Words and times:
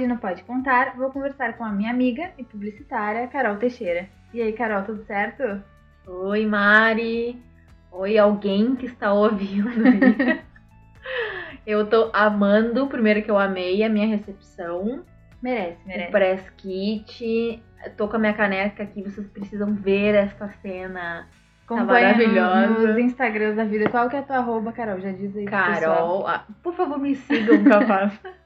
Hoje 0.00 0.08
no 0.08 0.16
Pode 0.16 0.42
Contar, 0.44 0.96
vou 0.96 1.10
conversar 1.10 1.58
com 1.58 1.62
a 1.62 1.70
minha 1.70 1.90
amiga 1.90 2.30
e 2.38 2.42
publicitária, 2.42 3.28
Carol 3.28 3.56
Teixeira. 3.56 4.08
E 4.32 4.40
aí, 4.40 4.50
Carol, 4.50 4.82
tudo 4.82 5.04
certo? 5.04 5.62
Oi, 6.06 6.46
Mari. 6.46 7.38
Oi, 7.92 8.16
alguém 8.16 8.74
que 8.76 8.86
está 8.86 9.12
ouvindo. 9.12 9.68
eu 11.66 11.86
tô 11.86 12.10
amando, 12.14 12.86
primeiro 12.86 13.22
que 13.22 13.30
eu 13.30 13.36
amei 13.36 13.84
a 13.84 13.90
minha 13.90 14.06
recepção. 14.06 15.04
Merece, 15.42 15.86
merece. 15.86 16.08
O 16.08 16.12
press 16.12 16.50
kit. 16.56 17.62
Tô 17.98 18.08
com 18.08 18.16
a 18.16 18.20
minha 18.20 18.32
caneca 18.32 18.82
aqui, 18.82 19.02
vocês 19.02 19.28
precisam 19.28 19.74
ver 19.74 20.14
essa 20.14 20.48
cena. 20.62 21.28
Tá 21.68 21.84
maravilhosa. 21.84 22.68
nos 22.68 22.96
Instagrams 22.96 23.56
da 23.56 23.64
vida. 23.64 23.90
Qual 23.90 24.08
que 24.08 24.16
é 24.16 24.20
a 24.20 24.22
tua 24.22 24.36
arroba, 24.36 24.72
Carol? 24.72 24.98
Já 24.98 25.12
diz 25.12 25.36
aí. 25.36 25.44
Carol, 25.44 26.26
ah, 26.26 26.46
por 26.62 26.72
favor, 26.72 26.98
me 26.98 27.14
sigam, 27.14 27.62
capaz. 27.64 28.18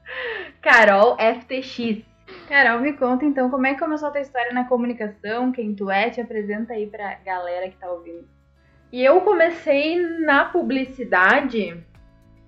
Carol 0.61 1.17
FTX. 1.19 2.05
Carol, 2.49 2.81
me 2.81 2.93
conta 2.95 3.25
então 3.25 3.51
como 3.51 3.67
é 3.67 3.75
que 3.75 3.81
começou 3.81 4.09
a 4.09 4.11
tua 4.11 4.21
história 4.21 4.53
na 4.53 4.65
comunicação, 4.65 5.53
quem 5.53 5.75
tu 5.75 5.91
é, 5.91 6.11
te 6.11 6.21
apresenta 6.21 6.73
aí 6.73 6.87
pra 6.87 7.15
galera 7.25 7.69
que 7.69 7.77
tá 7.77 7.91
ouvindo. 7.91 8.27
E 8.93 9.05
eu 9.05 9.21
comecei 9.23 10.01
na 10.21 10.45
publicidade, 10.45 11.85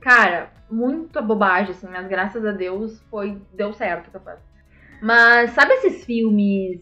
cara, 0.01 0.51
muita 0.71 1.21
bobagem, 1.21 1.73
assim, 1.73 1.89
mas 1.89 2.07
graças 2.07 2.45
a 2.45 2.53
Deus 2.53 3.03
foi, 3.11 3.41
deu 3.53 3.73
certo, 3.73 4.11
capaz. 4.11 4.39
Mas 5.03 5.51
sabe 5.51 5.75
esses 5.75 6.05
filmes 6.05 6.81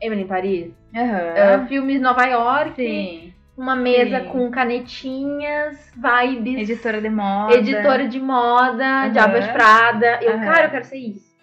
Emily 0.00 0.22
em 0.22 0.26
Paris? 0.26 0.74
Aham. 0.94 1.64
Uh, 1.64 1.68
filmes 1.68 2.00
Nova 2.00 2.24
York, 2.26 2.74
Sim. 2.76 3.33
Uma 3.56 3.76
mesa 3.76 4.20
Sim. 4.20 4.28
com 4.28 4.50
canetinhas, 4.50 5.92
vibes. 5.96 6.68
Editora 6.70 7.00
de 7.00 7.08
moda. 7.10 7.54
editora 7.54 8.08
de 8.08 8.20
moda. 8.20 9.08
Diaba 9.08 9.40
de 9.40 9.52
Prada. 9.52 10.18
Eu, 10.22 10.32
Aham. 10.34 10.44
cara, 10.44 10.66
eu 10.66 10.70
quero 10.70 10.84
ser 10.84 10.98
isso. 10.98 11.34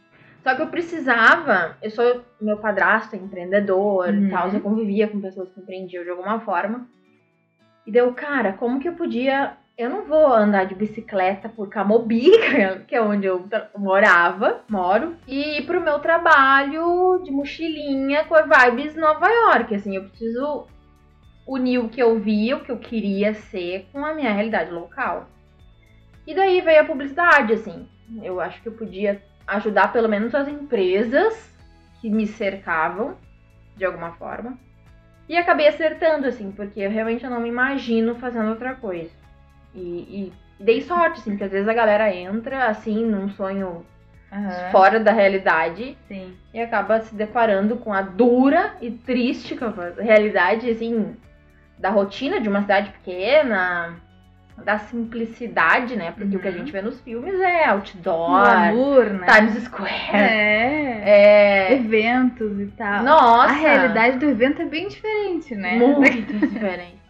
Só 0.43 0.55
que 0.55 0.61
eu 0.61 0.67
precisava, 0.67 1.77
eu 1.83 1.91
sou, 1.91 2.21
meu 2.41 2.57
padrasto 2.57 3.15
é 3.15 3.19
empreendedor 3.19 4.07
Uhum. 4.09 4.27
e 4.27 4.29
tal, 4.31 4.49
eu 4.49 4.59
convivia 4.59 5.07
com 5.07 5.21
pessoas 5.21 5.49
que 5.49 5.59
empreendiam 5.59 6.03
de 6.03 6.09
alguma 6.09 6.39
forma. 6.39 6.87
E 7.85 7.91
deu, 7.91 8.11
cara, 8.13 8.53
como 8.53 8.79
que 8.79 8.89
eu 8.89 8.93
podia, 8.93 9.53
eu 9.77 9.87
não 9.89 10.03
vou 10.05 10.33
andar 10.33 10.65
de 10.65 10.73
bicicleta 10.73 11.47
por 11.47 11.69
Camobi, 11.69 12.31
que 12.87 12.95
é 12.95 13.01
onde 13.01 13.27
eu 13.27 13.45
morava, 13.77 14.61
moro, 14.67 15.15
e 15.27 15.59
ir 15.59 15.65
pro 15.67 15.79
meu 15.79 15.99
trabalho 15.99 17.21
de 17.23 17.29
mochilinha 17.31 18.23
com 18.25 18.33
a 18.35 18.41
vibes 18.41 18.95
Nova 18.95 19.27
York, 19.29 19.75
assim, 19.75 19.95
eu 19.95 20.05
preciso 20.05 20.65
unir 21.45 21.79
o 21.79 21.89
que 21.89 22.01
eu 22.01 22.19
via, 22.19 22.57
o 22.57 22.61
que 22.61 22.71
eu 22.71 22.77
queria 22.77 23.33
ser 23.33 23.87
com 23.91 24.05
a 24.05 24.13
minha 24.13 24.31
realidade 24.31 24.71
local. 24.71 25.27
E 26.25 26.33
daí 26.33 26.61
veio 26.61 26.81
a 26.81 26.85
publicidade, 26.85 27.53
assim. 27.53 27.87
Eu 28.21 28.39
acho 28.39 28.61
que 28.61 28.67
eu 28.67 28.73
podia 28.73 29.21
ajudar 29.47 29.91
pelo 29.91 30.07
menos 30.07 30.35
as 30.35 30.47
empresas 30.47 31.51
que 31.99 32.09
me 32.09 32.27
cercavam, 32.27 33.15
de 33.75 33.85
alguma 33.85 34.11
forma. 34.13 34.57
E 35.27 35.37
acabei 35.37 35.67
acertando, 35.67 36.27
assim, 36.27 36.51
porque 36.51 36.79
eu 36.79 36.89
realmente 36.89 37.25
não 37.27 37.39
me 37.39 37.49
imagino 37.49 38.15
fazendo 38.15 38.49
outra 38.49 38.75
coisa. 38.75 39.11
E, 39.73 39.79
e 39.79 40.33
dei 40.59 40.81
sorte, 40.81 41.19
assim, 41.19 41.31
porque 41.31 41.45
às 41.45 41.51
vezes 41.51 41.67
a 41.67 41.73
galera 41.73 42.13
entra, 42.13 42.65
assim, 42.65 43.05
num 43.05 43.29
sonho 43.29 43.85
Aham. 44.31 44.71
fora 44.71 44.99
da 44.99 45.11
realidade 45.11 45.97
Sim. 46.07 46.35
e 46.53 46.61
acaba 46.61 47.01
se 47.01 47.13
deparando 47.13 47.77
com 47.77 47.93
a 47.93 48.01
dura 48.01 48.75
e 48.81 48.91
triste 48.91 49.57
realidade, 49.97 50.69
assim, 50.69 51.15
da 51.81 51.89
rotina 51.89 52.39
de 52.39 52.47
uma 52.47 52.61
cidade 52.61 52.91
pequena, 52.91 53.95
da 54.63 54.77
simplicidade, 54.77 55.95
né? 55.95 56.11
Porque 56.11 56.35
o 56.37 56.39
que 56.39 56.47
a 56.47 56.51
Uhum. 56.51 56.57
gente 56.57 56.71
vê 56.71 56.81
nos 56.81 57.01
filmes 57.01 57.39
é 57.41 57.65
outdoor, 57.67 58.29
Glamour, 58.29 59.05
né? 59.13 59.25
Times 59.27 59.63
Square, 59.63 59.91
É. 60.13 61.01
é... 61.69 61.73
Eventos 61.73 62.59
e 62.59 62.67
tal. 62.77 63.03
Nossa! 63.03 63.51
A 63.53 63.55
realidade 63.55 64.17
do 64.19 64.25
evento 64.29 64.61
é 64.61 64.65
bem 64.65 64.87
diferente, 64.87 65.55
né? 65.55 65.75
Muito 65.77 66.31
diferente. 66.47 67.01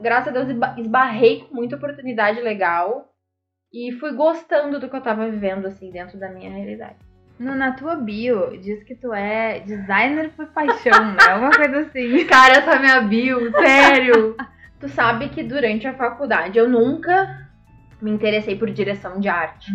Graças 0.00 0.28
a 0.28 0.30
Deus 0.32 0.48
esba- 0.48 0.74
esbarrei 0.78 1.40
com 1.48 1.54
muita 1.54 1.76
oportunidade 1.76 2.40
legal 2.40 3.10
e 3.72 3.92
fui 3.92 4.12
gostando 4.12 4.80
do 4.80 4.88
que 4.88 4.96
eu 4.96 5.00
tava 5.02 5.28
vivendo, 5.28 5.66
assim, 5.66 5.90
dentro 5.90 6.18
da 6.18 6.30
minha 6.30 6.50
realidade. 6.50 6.96
No, 7.38 7.54
na 7.54 7.72
tua 7.72 7.96
bio, 7.96 8.58
diz 8.58 8.82
que 8.82 8.94
tu 8.94 9.12
é 9.12 9.60
designer 9.60 10.30
por 10.30 10.46
paixão, 10.46 11.12
né? 11.12 11.34
Uma 11.36 11.50
coisa 11.50 11.80
assim. 11.80 12.24
Cara, 12.24 12.54
essa 12.54 12.72
é 12.72 12.78
minha 12.78 13.00
bio, 13.02 13.50
sério. 13.52 14.36
tu 14.80 14.88
sabe 14.88 15.28
que 15.28 15.42
durante 15.42 15.86
a 15.86 15.94
faculdade 15.94 16.58
eu 16.58 16.68
nunca 16.68 17.46
me 18.00 18.10
interessei 18.10 18.56
por 18.56 18.70
direção 18.70 19.20
de 19.20 19.28
arte. 19.28 19.70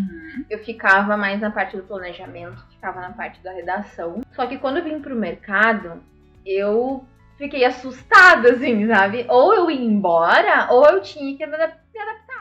Eu 0.49 0.59
ficava 0.59 1.15
mais 1.17 1.39
na 1.39 1.51
parte 1.51 1.77
do 1.77 1.83
planejamento, 1.83 2.65
ficava 2.69 3.01
na 3.01 3.11
parte 3.11 3.41
da 3.41 3.51
redação. 3.51 4.21
Só 4.31 4.45
que 4.47 4.57
quando 4.57 4.77
eu 4.77 4.83
vim 4.83 4.99
pro 4.99 5.15
mercado, 5.15 6.01
eu 6.45 7.05
fiquei 7.37 7.65
assustada, 7.65 8.53
assim, 8.53 8.87
sabe? 8.87 9.25
Ou 9.27 9.53
eu 9.53 9.71
ia 9.71 9.81
embora, 9.81 10.67
ou 10.71 10.85
eu 10.85 11.01
tinha 11.01 11.35
que 11.35 11.45
me 11.45 11.55
adaptar. 11.55 11.81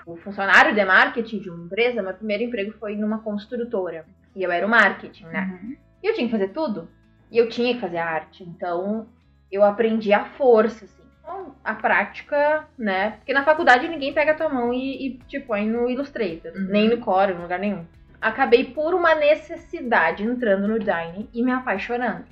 O 0.06 0.16
funcionário 0.16 0.74
de 0.74 0.84
marketing 0.84 1.40
de 1.40 1.50
uma 1.50 1.64
empresa, 1.64 2.02
meu 2.02 2.14
primeiro 2.14 2.44
emprego 2.44 2.72
foi 2.78 2.96
numa 2.96 3.18
construtora. 3.18 4.04
E 4.34 4.42
eu 4.42 4.50
era 4.50 4.66
o 4.66 4.70
marketing, 4.70 5.24
né? 5.24 5.58
Uhum. 5.62 5.76
E 6.02 6.06
eu 6.06 6.14
tinha 6.14 6.26
que 6.26 6.32
fazer 6.32 6.48
tudo. 6.48 6.88
E 7.30 7.38
eu 7.38 7.48
tinha 7.48 7.74
que 7.74 7.80
fazer 7.80 7.98
arte. 7.98 8.42
Então, 8.42 9.08
eu 9.50 9.64
aprendi 9.64 10.12
à 10.12 10.24
força, 10.24 10.84
assim. 10.84 11.02
Então, 11.20 11.54
a 11.64 11.74
prática, 11.74 12.66
né? 12.78 13.12
Porque 13.12 13.32
na 13.32 13.44
faculdade 13.44 13.88
ninguém 13.88 14.12
pega 14.12 14.32
a 14.32 14.34
tua 14.34 14.48
mão 14.48 14.72
e, 14.72 15.06
e 15.06 15.18
te 15.26 15.38
põe 15.40 15.66
no 15.66 15.88
Illustrator. 15.88 16.52
Uhum. 16.54 16.66
Nem 16.68 16.88
no 16.88 16.98
Core, 16.98 17.32
em 17.32 17.38
lugar 17.38 17.58
nenhum. 17.58 17.84
Acabei 18.20 18.64
por 18.64 18.94
uma 18.94 19.14
necessidade 19.14 20.22
entrando 20.22 20.68
no 20.68 20.78
design 20.78 21.28
e 21.32 21.42
me 21.42 21.52
apaixonando. 21.52 22.26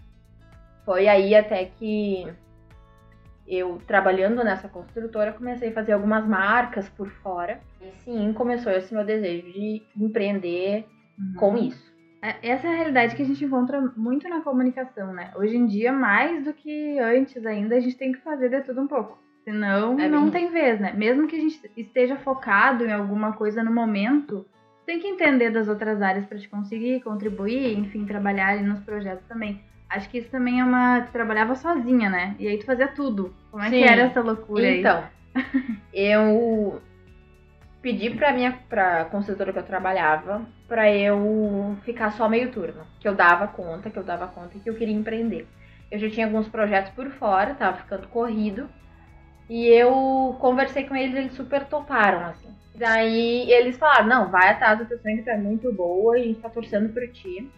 Foi 0.84 1.08
aí 1.08 1.34
até 1.34 1.64
que 1.64 2.26
eu, 3.46 3.80
trabalhando 3.86 4.44
nessa 4.44 4.68
construtora, 4.68 5.32
comecei 5.32 5.70
a 5.70 5.72
fazer 5.72 5.92
algumas 5.92 6.26
marcas 6.26 6.88
por 6.90 7.08
fora. 7.08 7.60
E 7.80 7.90
sim, 8.02 8.32
começou 8.34 8.70
esse 8.72 8.92
meu 8.92 9.04
desejo 9.04 9.50
de 9.50 9.82
empreender 9.96 10.86
com 11.38 11.56
isso. 11.56 11.87
É, 12.22 12.50
Essa 12.50 12.66
é 12.66 12.70
a 12.70 12.76
realidade 12.76 13.14
que 13.14 13.22
a 13.22 13.24
gente 13.24 13.44
encontra 13.44 13.80
muito 13.96 14.28
na 14.28 14.40
comunicação, 14.40 15.12
né? 15.12 15.30
Hoje 15.36 15.56
em 15.56 15.66
dia, 15.66 15.92
mais 15.92 16.44
do 16.44 16.52
que 16.52 16.98
antes 16.98 17.44
ainda, 17.46 17.76
a 17.76 17.80
gente 17.80 17.96
tem 17.96 18.12
que 18.12 18.20
fazer 18.20 18.48
de 18.48 18.60
tudo 18.62 18.80
um 18.80 18.86
pouco. 18.86 19.18
Senão, 19.44 19.98
É 19.98 20.08
não 20.08 20.28
bem 20.28 20.42
tem 20.42 20.50
vez, 20.50 20.78
né? 20.78 20.92
Mesmo 20.92 21.26
que 21.26 21.36
a 21.36 21.40
gente 21.40 21.60
esteja 21.76 22.16
focado 22.16 22.84
em 22.84 22.92
alguma 22.92 23.32
coisa 23.32 23.62
no 23.62 23.72
momento, 23.72 24.44
tem 24.84 24.98
que 24.98 25.06
entender 25.06 25.50
das 25.50 25.68
outras 25.68 26.02
áreas 26.02 26.26
para 26.26 26.38
te 26.38 26.48
conseguir 26.48 27.00
contribuir, 27.02 27.78
enfim, 27.78 28.04
trabalhar 28.04 28.48
ali 28.48 28.62
nos 28.62 28.80
projetos 28.80 29.26
também. 29.26 29.62
Acho 29.88 30.10
que 30.10 30.18
isso 30.18 30.30
também 30.30 30.60
é 30.60 30.64
uma. 30.64 31.00
Tu 31.02 31.12
trabalhava 31.12 31.54
sozinha, 31.54 32.10
né? 32.10 32.36
E 32.38 32.46
aí 32.46 32.58
tu 32.58 32.66
fazia 32.66 32.88
tudo. 32.88 33.34
Como 33.50 33.62
é 33.62 33.70
Sim. 33.70 33.78
que 33.78 33.84
era 33.84 34.02
essa 34.02 34.20
loucura 34.20 34.66
aí? 34.66 34.80
Então, 34.80 35.02
eu 35.94 36.82
pedi 37.80 38.10
pra 38.10 38.32
minha 38.32 38.58
pra 38.68 39.04
construtora 39.06 39.52
que 39.52 39.58
eu 39.58 39.64
trabalhava 39.64 40.46
pra 40.66 40.90
eu 40.92 41.76
ficar 41.84 42.12
só 42.12 42.28
meio 42.28 42.50
turno, 42.50 42.86
que 43.00 43.08
eu 43.08 43.14
dava 43.14 43.48
conta, 43.48 43.90
que 43.90 43.98
eu 43.98 44.04
dava 44.04 44.26
conta 44.26 44.56
e 44.56 44.60
que 44.60 44.68
eu 44.68 44.74
queria 44.74 44.94
empreender. 44.94 45.46
Eu 45.90 45.98
já 45.98 46.10
tinha 46.10 46.26
alguns 46.26 46.48
projetos 46.48 46.92
por 46.92 47.08
fora, 47.12 47.54
tava 47.54 47.78
ficando 47.78 48.08
corrido. 48.08 48.68
E 49.48 49.66
eu 49.66 50.36
conversei 50.40 50.84
com 50.84 50.94
eles, 50.94 51.16
eles 51.16 51.32
super 51.32 51.64
toparam, 51.64 52.26
assim. 52.26 52.48
Daí 52.74 53.50
eles 53.50 53.78
falaram, 53.78 54.06
não, 54.06 54.30
vai 54.30 54.50
atrás 54.50 54.86
teu 54.86 54.98
sonho 54.98 55.16
que 55.16 55.22
tu 55.22 55.30
é 55.30 55.38
muito 55.38 55.72
boa, 55.72 56.14
a 56.14 56.18
gente 56.18 56.40
tá 56.40 56.50
torcendo 56.50 56.92
por 56.92 57.06
ti. 57.08 57.50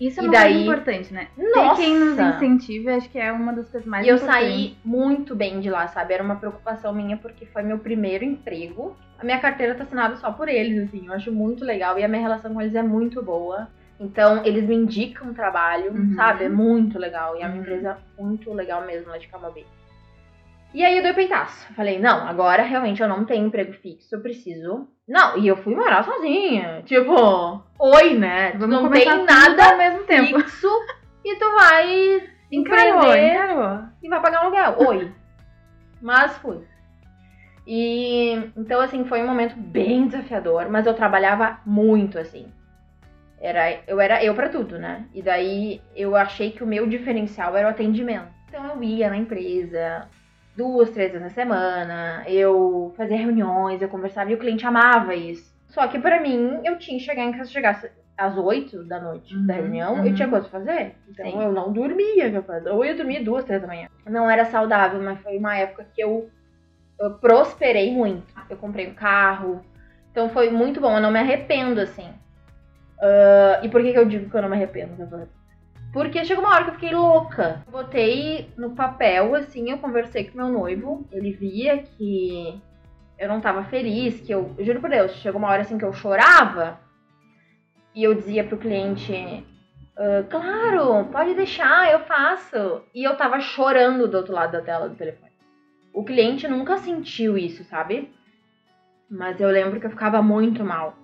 Isso 0.00 0.18
é 0.20 0.22
E 0.22 0.26
uma 0.26 0.32
daí- 0.32 0.52
coisa 0.54 0.62
importante, 0.62 1.12
né? 1.12 1.28
Nossa! 1.36 1.76
Ter 1.76 1.82
quem 1.82 1.98
nos 1.98 2.18
incentive, 2.18 2.88
acho 2.88 3.10
que 3.10 3.18
é 3.18 3.30
uma 3.30 3.52
das 3.52 3.68
coisas 3.68 3.86
mais 3.86 4.06
E 4.06 4.08
eu 4.08 4.16
importantes. 4.16 4.42
saí 4.42 4.76
muito 4.84 5.34
bem 5.36 5.60
de 5.60 5.68
lá, 5.68 5.86
sabe? 5.88 6.14
Era 6.14 6.22
uma 6.22 6.36
preocupação 6.36 6.92
minha 6.94 7.16
porque 7.18 7.44
foi 7.46 7.62
meu 7.62 7.78
primeiro 7.78 8.24
emprego. 8.24 8.96
A 9.18 9.24
minha 9.24 9.38
carteira 9.38 9.74
tá 9.74 9.82
assinada 9.84 10.16
só 10.16 10.32
por 10.32 10.48
eles, 10.48 10.88
assim. 10.88 11.06
Eu 11.06 11.12
acho 11.12 11.30
muito 11.30 11.64
legal 11.64 11.98
e 11.98 12.02
a 12.04 12.08
minha 12.08 12.22
relação 12.22 12.54
com 12.54 12.60
eles 12.62 12.74
é 12.74 12.82
muito 12.82 13.22
boa. 13.22 13.68
Então, 14.02 14.42
eles 14.46 14.66
me 14.66 14.74
indicam 14.74 15.34
trabalho, 15.34 15.92
Uhum. 15.92 16.14
sabe? 16.14 16.44
É 16.44 16.48
muito 16.48 16.98
legal. 16.98 17.36
E 17.36 17.42
é 17.42 17.46
uma 17.46 17.54
Uhum. 17.54 17.60
empresa 17.60 17.98
muito 18.18 18.50
legal 18.54 18.86
mesmo 18.86 19.10
lá 19.10 19.18
de 19.18 19.28
Camobi. 19.28 19.66
E 20.72 20.84
aí 20.84 20.96
eu 20.96 21.02
dei 21.02 21.12
o 21.12 21.14
peitaço. 21.14 21.72
Falei, 21.74 21.98
não, 21.98 22.26
agora 22.28 22.62
realmente 22.62 23.02
eu 23.02 23.08
não 23.08 23.24
tenho 23.24 23.46
emprego 23.46 23.72
fixo, 23.72 24.14
eu 24.14 24.20
preciso. 24.20 24.88
Não, 25.06 25.36
e 25.38 25.48
eu 25.48 25.56
fui 25.56 25.74
morar 25.74 26.04
sozinha. 26.04 26.82
Tipo, 26.84 27.60
oi, 27.78 28.14
né? 28.14 28.52
Vamos 28.52 28.82
não 28.82 28.90
tem 28.90 29.24
nada 29.24 29.70
ao 29.70 29.76
mesmo 29.76 30.04
tempo. 30.04 30.38
fixo 30.38 30.68
e 31.24 31.36
tu 31.36 31.50
vai 31.56 32.30
Encarou, 32.52 32.98
empreender 33.04 33.34
encarou. 33.34 33.80
e 34.02 34.08
vai 34.08 34.20
pagar 34.20 34.40
um 34.40 34.44
aluguel. 34.44 34.76
Oi. 34.88 35.12
Mas 36.00 36.36
fui. 36.38 36.60
E 37.66 38.32
então 38.56 38.80
assim, 38.80 39.04
foi 39.04 39.22
um 39.22 39.26
momento 39.26 39.54
bem 39.56 40.06
desafiador, 40.06 40.68
mas 40.68 40.86
eu 40.86 40.94
trabalhava 40.94 41.58
muito 41.66 42.18
assim. 42.18 42.46
Era 43.40 43.80
eu 43.86 44.00
era 44.00 44.22
eu 44.24 44.34
pra 44.34 44.48
tudo, 44.48 44.78
né? 44.78 45.04
E 45.14 45.22
daí 45.22 45.80
eu 45.94 46.14
achei 46.16 46.50
que 46.52 46.62
o 46.64 46.66
meu 46.66 46.86
diferencial 46.86 47.56
era 47.56 47.68
o 47.68 47.70
atendimento. 47.70 48.28
Então 48.48 48.64
eu 48.66 48.82
ia 48.82 49.08
na 49.10 49.16
empresa 49.16 50.08
duas, 50.60 50.90
três 50.90 51.10
vezes 51.10 51.24
na 51.24 51.30
semana, 51.30 52.22
eu 52.26 52.92
fazia 52.96 53.16
reuniões, 53.16 53.80
eu 53.80 53.88
conversava 53.88 54.30
e 54.30 54.34
o 54.34 54.38
cliente 54.38 54.66
amava 54.66 55.14
isso. 55.14 55.50
Só 55.68 55.86
que 55.88 55.98
pra 55.98 56.20
mim, 56.20 56.60
eu 56.64 56.78
tinha 56.78 56.98
que 56.98 57.04
chegar 57.04 57.24
em 57.24 57.32
casa, 57.32 57.50
chegar 57.50 57.82
às 58.18 58.36
8 58.36 58.84
da 58.84 59.00
noite 59.00 59.34
Uhum, 59.34 59.46
da 59.46 59.54
reunião, 59.54 59.94
uhum. 59.94 60.06
eu 60.06 60.14
tinha 60.14 60.28
coisa 60.28 60.46
pra 60.48 60.58
fazer. 60.60 60.96
Então 61.08 61.24
Sim. 61.24 61.42
eu 61.42 61.52
não 61.52 61.72
dormia. 61.72 62.44
Ou 62.72 62.84
eu 62.84 62.96
dormia 62.96 63.24
duas, 63.24 63.44
três 63.44 63.62
da 63.62 63.68
manhã. 63.68 63.88
Não 64.06 64.28
era 64.28 64.44
saudável, 64.44 65.00
mas 65.00 65.20
foi 65.22 65.38
uma 65.38 65.56
época 65.56 65.86
que 65.94 66.02
eu, 66.02 66.28
eu 67.00 67.14
prosperei 67.14 67.92
muito. 67.94 68.34
Eu 68.50 68.56
comprei 68.56 68.88
um 68.88 68.94
carro. 68.94 69.64
Então 70.10 70.28
foi 70.28 70.50
muito 70.50 70.80
bom, 70.80 70.96
eu 70.96 71.00
não 71.00 71.10
me 71.10 71.20
arrependo, 71.20 71.80
assim. 71.80 72.08
Ah, 73.00 73.60
e 73.62 73.68
por 73.68 73.80
que, 73.82 73.92
que 73.92 73.98
eu 73.98 74.04
digo 74.04 74.28
que 74.28 74.36
eu 74.36 74.42
não 74.42 74.48
me 74.48 74.56
arrependo, 74.56 74.96
Gabriela? 74.96 75.39
Porque 75.92 76.24
chegou 76.24 76.44
uma 76.44 76.54
hora 76.54 76.64
que 76.64 76.70
eu 76.70 76.74
fiquei 76.74 76.94
louca. 76.94 77.64
Botei 77.68 78.48
no 78.56 78.70
papel, 78.70 79.34
assim, 79.34 79.70
eu 79.70 79.78
conversei 79.78 80.24
com 80.24 80.36
meu 80.36 80.48
noivo. 80.48 81.06
Ele 81.10 81.32
via 81.32 81.78
que 81.78 82.60
eu 83.18 83.28
não 83.28 83.40
tava 83.40 83.64
feliz, 83.64 84.20
que 84.20 84.32
eu. 84.32 84.54
Juro 84.60 84.80
por 84.80 84.90
Deus, 84.90 85.12
chegou 85.16 85.38
uma 85.38 85.48
hora 85.48 85.62
assim 85.62 85.78
que 85.78 85.84
eu 85.84 85.92
chorava. 85.92 86.78
E 87.94 88.04
eu 88.04 88.14
dizia 88.14 88.44
pro 88.44 88.56
cliente. 88.56 89.44
"Ah, 89.96 90.24
claro, 90.30 91.06
pode 91.10 91.34
deixar, 91.34 91.90
eu 91.90 92.00
faço. 92.00 92.82
E 92.94 93.02
eu 93.04 93.16
tava 93.16 93.40
chorando 93.40 94.06
do 94.06 94.16
outro 94.16 94.32
lado 94.32 94.52
da 94.52 94.62
tela 94.62 94.88
do 94.88 94.94
telefone. 94.94 95.32
O 95.92 96.04
cliente 96.04 96.46
nunca 96.46 96.78
sentiu 96.78 97.36
isso, 97.36 97.64
sabe? 97.64 98.10
Mas 99.10 99.40
eu 99.40 99.48
lembro 99.50 99.80
que 99.80 99.86
eu 99.86 99.90
ficava 99.90 100.22
muito 100.22 100.64
mal. 100.64 100.94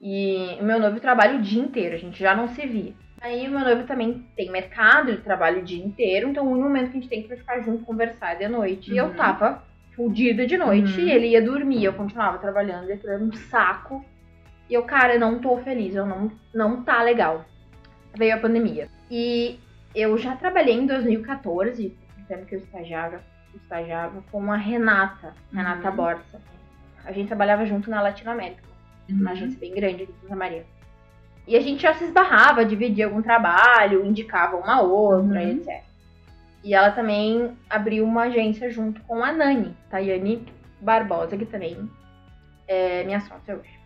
E 0.00 0.56
o 0.60 0.64
meu 0.64 0.80
noivo 0.80 0.98
trabalha 0.98 1.38
o 1.38 1.42
dia 1.42 1.62
inteiro, 1.62 1.94
a 1.94 1.98
gente 1.98 2.18
já 2.18 2.34
não 2.34 2.48
se 2.48 2.66
via. 2.66 2.94
Aí 3.24 3.48
o 3.48 3.50
meu 3.52 3.60
noivo 3.60 3.84
também 3.86 4.22
tem 4.36 4.50
mercado, 4.50 5.08
ele 5.08 5.22
trabalha 5.22 5.58
o 5.60 5.64
dia 5.64 5.82
inteiro, 5.82 6.28
então 6.28 6.44
o 6.46 6.50
único 6.50 6.68
momento 6.68 6.90
que 6.90 6.98
a 6.98 7.00
gente 7.00 7.08
tem 7.08 7.22
pra 7.22 7.36
ficar 7.38 7.58
junto, 7.60 7.82
conversar 7.82 8.32
é 8.32 8.34
de 8.36 8.48
noite. 8.48 8.92
E 8.92 8.98
eu 8.98 9.06
Uhum. 9.06 9.14
tava 9.14 9.64
fudida 9.96 10.46
de 10.46 10.58
noite 10.58 11.00
Uhum. 11.00 11.06
e 11.06 11.10
ele 11.10 11.28
ia 11.28 11.40
dormir, 11.40 11.82
eu 11.84 11.94
continuava 11.94 12.36
trabalhando, 12.36 12.90
e 12.90 12.92
aquilo 12.92 13.12
era 13.14 13.24
um 13.24 13.32
saco. 13.32 14.04
E 14.68 14.74
eu, 14.74 14.82
cara, 14.82 15.14
eu 15.14 15.20
não 15.20 15.38
tô 15.38 15.56
feliz, 15.58 15.94
eu 15.94 16.04
não, 16.04 16.30
não 16.54 16.82
tá 16.82 17.02
legal. 17.02 17.46
Veio 18.14 18.34
a 18.34 18.38
pandemia. 18.38 18.88
E 19.10 19.58
eu 19.94 20.18
já 20.18 20.36
trabalhei 20.36 20.74
em 20.74 20.86
2014, 20.86 21.96
no 22.18 22.26
tempo 22.26 22.44
que 22.44 22.56
eu 22.56 22.58
estagiava, 22.58 23.22
estagiava 23.54 24.22
com 24.30 24.52
a 24.52 24.56
Renata, 24.56 25.32
Renata 25.50 25.88
Uhum. 25.88 25.96
Borsa. 25.96 26.40
A 27.06 27.12
gente 27.12 27.28
trabalhava 27.28 27.64
junto 27.64 27.88
na 27.88 28.02
Latinoamérica 28.02 28.62
uma 29.08 29.20
Uhum. 29.20 29.28
agência 29.36 29.58
bem 29.60 29.74
grande 29.74 30.02
aqui 30.04 30.12
em 30.12 30.20
Santa 30.22 30.36
Maria. 30.36 30.64
E 31.46 31.56
a 31.56 31.60
gente 31.60 31.82
já 31.82 31.92
se 31.94 32.04
esbarrava, 32.04 32.64
dividia 32.64 33.04
algum 33.06 33.20
trabalho, 33.22 34.04
indicava 34.04 34.56
uma 34.56 34.80
outra, 34.80 35.40
Uhum. 35.42 35.50
etc. 35.50 35.82
E 36.62 36.72
ela 36.74 36.90
também 36.90 37.54
abriu 37.68 38.04
uma 38.04 38.22
agência 38.22 38.70
junto 38.70 39.02
com 39.02 39.22
a 39.22 39.30
Nani, 39.32 39.76
Tayane 39.90 40.46
Barbosa, 40.80 41.36
que 41.36 41.44
também 41.44 41.88
é 42.66 43.04
minha 43.04 43.20
sócia 43.20 43.56
hoje. 43.56 43.78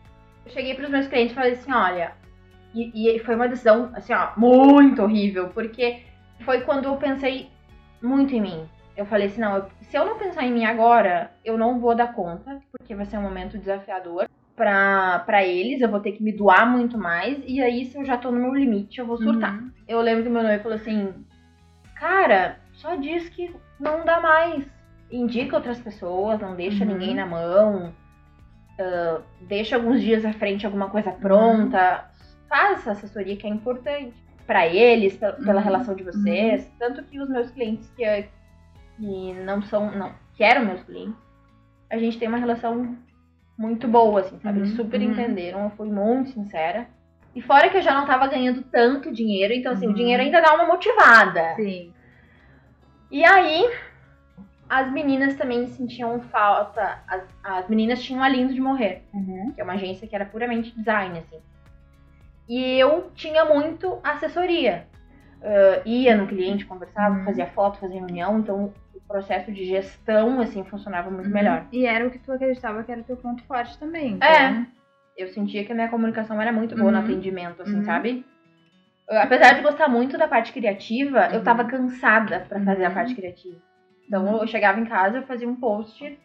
Eu 0.47 0.53
cheguei 0.53 0.75
para 0.75 0.85
os 0.85 0.91
meus 0.91 1.09
clientes 1.09 1.33
e 1.33 1.35
falei 1.35 1.53
assim, 1.53 1.73
olha, 1.73 2.13
e, 2.73 3.17
e 3.17 3.19
foi 3.19 3.35
uma 3.35 3.49
decisão, 3.49 3.91
assim, 3.95 4.13
ó, 4.13 4.29
muito 4.37 5.03
horrível, 5.03 5.49
porque 5.49 6.03
foi 6.45 6.61
quando 6.61 6.85
eu 6.85 6.97
pensei 6.97 7.51
muito 8.01 8.33
em 8.35 8.41
mim. 8.41 8.69
Eu 8.97 9.05
falei 9.07 9.27
assim, 9.27 9.41
não, 9.41 9.57
eu- 9.57 9.67
se 9.83 9.97
eu 9.97 10.05
não 10.07 10.17
pensar 10.17 10.45
em 10.45 10.53
mim 10.53 10.65
agora, 10.65 11.33
eu 11.45 11.59
não 11.59 11.81
vou 11.81 11.97
dar 11.97 12.13
conta, 12.15 12.61
porque 12.71 12.95
vai 12.95 13.05
ser 13.07 13.19
um 13.19 13.23
momento 13.23 13.59
desafiador 13.59 14.29
pra, 14.59 15.21
pra 15.21 15.43
eles, 15.47 15.81
eu 15.81 15.89
vou 15.89 16.01
ter 16.01 16.13
que 16.13 16.23
me 16.23 16.33
doar 16.33 16.71
muito 16.71 16.99
mais, 16.99 17.39
e 17.47 17.63
aí 17.63 17.87
se 17.87 17.97
eu 17.97 18.05
já 18.05 18.19
tô 18.19 18.31
no 18.31 18.39
meu 18.41 18.53
limite, 18.55 18.99
eu 18.99 19.07
vou 19.07 19.17
surtar. 19.17 19.55
Uhum. 19.57 19.71
Eu 19.89 20.01
lembro 20.03 20.25
que 20.25 20.29
meu 20.29 20.43
noivo 20.43 20.63
falou 20.63 20.77
assim, 20.77 21.15
cara, 21.99 22.59
só 22.75 22.95
diz 22.97 23.29
que 23.31 23.55
não 23.81 24.05
dá 24.05 24.21
mais. 24.21 24.67
Indica 25.11 25.57
outras 25.57 25.81
pessoas, 25.81 26.39
não 26.41 26.55
deixa 26.55 26.85
Uhum. 26.85 26.91
ninguém 26.93 27.15
na 27.15 27.25
mão, 27.25 27.95
ah, 28.79 29.21
deixa 29.49 29.77
alguns 29.77 30.03
dias 30.03 30.25
à 30.25 30.33
frente 30.35 30.67
alguma 30.67 30.91
coisa 30.91 31.11
pronta, 31.13 32.11
faz 32.49 32.81
essa 32.81 32.91
assessoria 32.93 33.37
que 33.37 33.47
é 33.47 33.51
importante 33.51 34.13
pra 34.47 34.67
eles, 34.67 35.17
pe- 35.17 35.33
pela 35.45 35.61
Uhum. 35.61 35.65
relação 35.65 35.95
de 35.95 36.03
vocês, 36.03 36.71
tanto 36.79 37.03
que 37.05 37.19
os 37.21 37.29
meus 37.31 37.51
clientes 37.51 37.89
que, 37.97 38.05
que 38.99 39.33
não 39.45 39.63
são, 39.63 39.91
não, 39.97 40.13
que 40.35 40.43
eram 40.45 40.65
meus 40.67 40.83
clientes, 40.83 41.17
a 41.91 41.97
gente 41.99 42.19
tem 42.19 42.29
uma 42.29 42.39
relação 42.39 42.97
muito 43.59 43.89
boa, 43.89 44.21
assim, 44.21 44.39
sabe? 44.41 44.61
Uhum, 44.61 44.67
super 44.77 45.01
uhum. 45.01 45.11
entenderam, 45.13 45.65
eu 45.65 45.71
fui 45.71 45.89
muito 45.91 46.31
sincera. 46.31 46.87
E 47.35 47.43
fora 47.43 47.69
que 47.69 47.77
eu 47.77 47.83
já 47.83 47.93
não 47.93 48.07
tava 48.07 48.27
ganhando 48.29 48.63
tanto 48.63 49.13
dinheiro, 49.13 49.53
então 49.53 49.73
assim, 49.73 49.87
o 49.87 49.91
Uhum. 49.91 49.95
dinheiro 49.95 50.23
ainda 50.23 50.41
dá 50.41 50.55
uma 50.55 50.67
motivada. 50.67 51.55
Sim. 51.57 51.93
E 53.11 53.25
aí, 53.25 53.69
as 54.69 54.91
meninas 54.93 55.35
também 55.35 55.67
sentiam 55.69 56.21
falta. 56.21 57.01
As, 57.09 57.23
as 57.43 57.69
meninas 57.69 58.03
tinham 58.03 58.23
a 58.23 58.29
Lindo 58.29 58.55
de 58.55 58.61
Morrer, 58.61 59.03
Uhum. 59.13 59.53
que 59.55 59.61
é 59.61 59.65
uma 59.65 59.75
agência 59.75 60.07
que 60.07 60.15
era 60.15 60.25
puramente 60.25 60.75
design, 60.77 61.19
assim. 61.19 61.39
E 62.49 62.79
eu 62.79 63.11
tinha 63.15 63.45
muito 63.45 63.99
assessoria. 64.03 64.87
Ah, 65.43 65.83
ia 65.85 66.17
no 66.17 66.27
cliente, 66.27 66.65
conversava, 66.67 67.17
Uhum. 67.19 67.25
fazia 67.25 67.47
foto, 67.47 67.79
fazia 67.79 67.99
reunião, 68.01 68.39
então 68.41 68.65
o 68.65 68.73
processo 69.09 69.51
de 69.51 69.65
gestão, 69.65 70.41
assim, 70.41 70.63
funcionava 70.65 71.11
muito 71.11 71.27
Uhum. 71.29 71.33
melhor. 71.33 71.67
E 71.73 71.87
era 71.87 72.07
o 72.07 72.11
que 72.11 72.19
tu 72.19 72.31
acreditava 72.31 72.85
que 72.85 72.93
era 72.93 73.01
o 73.01 73.05
teu 73.05 73.17
ponto 73.17 73.43
forte 73.45 73.77
também. 73.79 74.13
Então, 74.15 74.29
É. 74.29 74.67
Eu 75.17 75.27
sentia 75.29 75.65
que 75.65 75.73
a 75.73 75.75
minha 75.75 75.89
comunicação 75.89 76.41
era 76.41 76.53
muito 76.53 76.77
boa 76.77 76.93
no 76.93 76.99
Uhum. 76.99 77.05
atendimento, 77.05 77.61
assim, 77.63 77.79
Uhum. 77.79 77.85
sabe? 77.85 78.25
Apesar 79.11 79.55
de 79.55 79.63
gostar 79.63 79.89
muito 79.89 80.17
da 80.17 80.29
parte 80.29 80.53
criativa, 80.53 81.27
eu 81.33 81.39
Uhum. 81.39 81.45
tava 81.45 81.65
cansada 81.65 82.47
pra 82.49 82.61
fazer 82.61 82.85
a 82.85 82.89
Uhum. 82.89 82.95
parte 82.95 83.15
criativa. 83.17 83.57
Então 84.07 84.25
Uhum. 84.27 84.41
eu 84.43 84.47
chegava 84.47 84.79
em 84.79 84.85
casa, 84.85 85.17
eu 85.19 85.23
fazia 85.25 85.49
um 85.49 85.57
post 85.57 86.17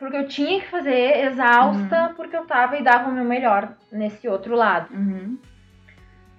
porque 0.00 0.16
eu 0.16 0.26
tinha 0.26 0.60
que 0.60 0.66
fazer 0.68 1.24
exausta, 1.26 2.12
porque 2.16 2.36
eu 2.36 2.44
tava 2.46 2.76
e 2.76 2.82
dava 2.82 3.08
o 3.08 3.12
meu 3.14 3.24
melhor 3.24 3.76
nesse 3.92 4.26
outro 4.28 4.54
lado. 4.56 4.92
Uhum. 4.92 5.38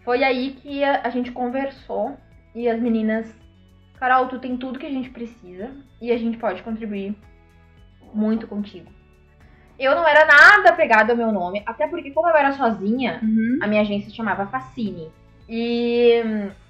Foi 0.03 0.23
aí 0.23 0.51
que 0.51 0.83
a, 0.83 1.01
a 1.05 1.09
gente 1.09 1.31
conversou 1.31 2.15
e 2.53 2.67
as 2.69 2.79
meninas, 2.79 3.25
Carol, 3.99 4.27
tu 4.27 4.39
tem 4.39 4.55
tudo 4.57 4.79
que 4.79 4.85
a 4.85 4.91
gente 4.91 5.09
precisa 5.09 5.71
e 6.01 6.11
a 6.11 6.17
gente 6.17 6.37
pode 6.37 6.61
contribuir 6.63 7.15
muito 8.13 8.47
contigo. 8.47 8.89
Eu 9.79 9.95
não 9.95 10.07
era 10.07 10.25
nada 10.25 10.69
apegada 10.69 11.13
ao 11.13 11.17
meu 11.17 11.31
nome, 11.31 11.61
até 11.65 11.87
porque 11.87 12.11
como 12.11 12.27
eu 12.29 12.35
era 12.35 12.51
sozinha, 12.53 13.19
Uhum. 13.21 13.59
a 13.61 13.67
minha 13.67 13.81
agência 13.81 14.09
se 14.09 14.15
chamava 14.15 14.47
Fascine. 14.47 15.09
E 15.49 16.21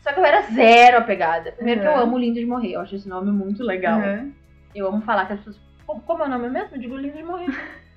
só 0.01 0.13
que 0.13 0.19
eu 0.19 0.25
era 0.25 0.41
zero 0.43 0.97
apegada. 0.97 1.51
Primeiro 1.53 1.81
que 1.81 1.87
eu 1.87 1.91
Uhum. 1.93 1.99
amo 1.99 2.17
Lindo 2.17 2.39
de 2.39 2.45
Morrer, 2.45 2.73
eu 2.73 2.81
acho 2.81 2.95
esse 2.95 3.07
nome 3.09 3.31
muito 3.31 3.63
legal. 3.63 3.99
Uhum. 3.99 4.31
Eu 4.75 4.87
amo 4.87 5.01
falar 5.01 5.25
que 5.25 5.33
as 5.33 5.39
pessoas. 5.39 5.59
Como, 5.85 6.21
é 6.23 6.25
o 6.27 6.29
nome 6.29 6.49
mesmo? 6.49 6.75
Eu 6.75 6.79
digo 6.79 6.95
lindo 6.97 7.17
de 7.17 7.23
morrer. 7.23 7.47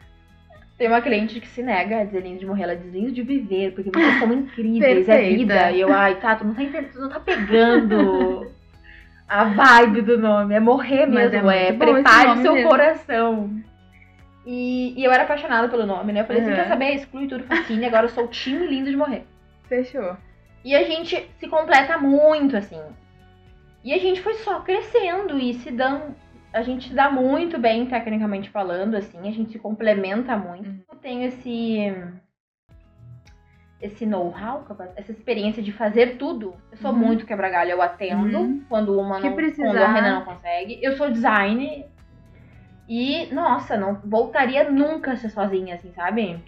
Tem 0.78 0.88
uma 0.88 1.02
cliente 1.02 1.40
que 1.40 1.49
se 1.49 1.62
nega 1.62 1.99
a 2.00 2.04
dizer 2.04 2.23
lindo 2.23 2.38
de 2.38 2.47
morrer, 2.47 2.62
ela 2.62 2.76
diz 2.76 2.90
lindo 2.90 3.12
de 3.12 3.23
viver, 3.23 3.73
porque 3.75 3.90
vocês 3.90 4.19
são 4.19 4.33
incríveis, 4.33 5.07
é 5.09 5.23
vida. 5.23 5.71
E 5.73 5.81
eu, 5.81 5.93
ai, 5.93 6.19
tá, 6.19 6.35
tu 6.37 6.45
não 6.47 6.54
tá 6.54 6.62
entendendo, 6.62 6.93
tu 6.93 7.00
não 7.00 7.11
tá 7.11 7.21
pegando 7.21 8.50
a 9.30 9.44
vibe 9.44 10.02
do 10.02 10.18
nome. 10.18 10.54
É 10.54 10.60
morrer 10.60 11.06
Mas 11.06 11.30
mesmo, 11.30 11.50
é 11.50 11.68
é, 11.68 11.72
prepare 11.72 12.42
seu 12.42 12.54
mesmo. 12.54 12.68
coração. 12.68 13.50
E, 14.44 14.94
e 15.00 15.04
eu 15.04 15.12
era 15.12 15.22
apaixonada 15.22 15.68
pelo 15.68 15.87
nome, 15.87 16.12
né? 16.12 16.22
Eu 16.22 16.25
falei, 16.25 16.42
Uhum. 16.42 16.49
você 16.49 16.54
quer 16.56 16.68
saber? 16.68 16.94
Exclui 16.94 17.26
tudo 17.28 17.44
fascine, 17.44 17.84
agora 17.87 18.06
eu 18.06 18.10
sou 18.10 18.25
o 18.25 18.28
time 18.28 18.66
lindo 18.66 18.90
de 18.90 18.96
morrer. 18.96 19.25
Fechou. 19.68 20.16
E 20.64 20.75
a 20.75 20.82
gente 20.84 21.28
se 21.38 21.49
completa 21.49 21.96
muito, 21.99 22.56
assim. 22.56 22.80
E 23.84 23.94
a 23.94 23.99
gente 23.99 24.20
foi 24.20 24.34
só 24.34 24.60
crescendo 24.60 25.38
e 25.38 25.54
se 25.54 25.70
dando. 25.70 26.14
A 26.52 26.62
gente 26.62 26.88
se 26.88 26.94
dá 26.94 27.08
muito 27.10 27.58
bem, 27.58 27.87
tecnicamente 27.87 28.50
falando, 28.50 28.96
assim, 28.96 29.20
a 29.20 29.30
gente 29.30 29.52
se 29.52 29.58
complementa 29.58 30.37
muito. 30.37 30.68
Uhum. 30.68 30.80
Eu 30.90 30.96
tenho 30.96 31.25
esse. 31.28 31.94
Esse 33.80 34.04
know-how, 34.04 34.66
essa 34.94 35.10
experiência 35.10 35.62
de 35.62 35.72
fazer 35.72 36.18
tudo. 36.18 36.54
Eu 36.70 36.76
sou 36.78 36.92
Uhum. 36.92 36.99
muito 36.99 37.25
quebra-galho, 37.25 37.70
eu 37.70 37.80
atendo 37.80 38.38
Uhum. 38.38 38.64
quando 38.68 38.99
uma 39.00 39.18
não, 39.18 39.34
quando 39.34 39.82
a 39.82 39.92
Renan 39.92 40.14
não 40.18 40.25
consegue. 40.25 40.78
Eu 40.82 40.92
sou 40.96 41.10
design 41.10 41.87
e, 42.88 43.32
nossa, 43.32 43.76
não 43.76 43.94
voltaria 44.04 44.68
nunca 44.70 45.12
a 45.12 45.16
ser 45.16 45.30
sozinha, 45.30 45.76
assim, 45.76 45.92
sabe? 45.94 46.44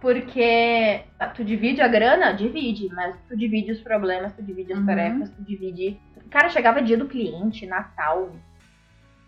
Porque 0.00 1.00
tu 1.34 1.42
divide 1.42 1.80
a 1.80 1.88
grana? 1.88 2.32
Divide, 2.32 2.88
mas 2.94 3.16
tu 3.26 3.36
divide 3.36 3.72
os 3.72 3.80
problemas, 3.80 4.32
tu 4.34 4.42
divide 4.42 4.72
as 4.72 4.78
Uhum. 4.78 4.86
tarefas, 4.86 5.30
tu 5.30 5.42
divide. 5.42 6.00
Cara, 6.30 6.48
chegava 6.48 6.80
dia 6.80 6.96
do 6.96 7.08
cliente, 7.08 7.66
Natal. 7.66 8.30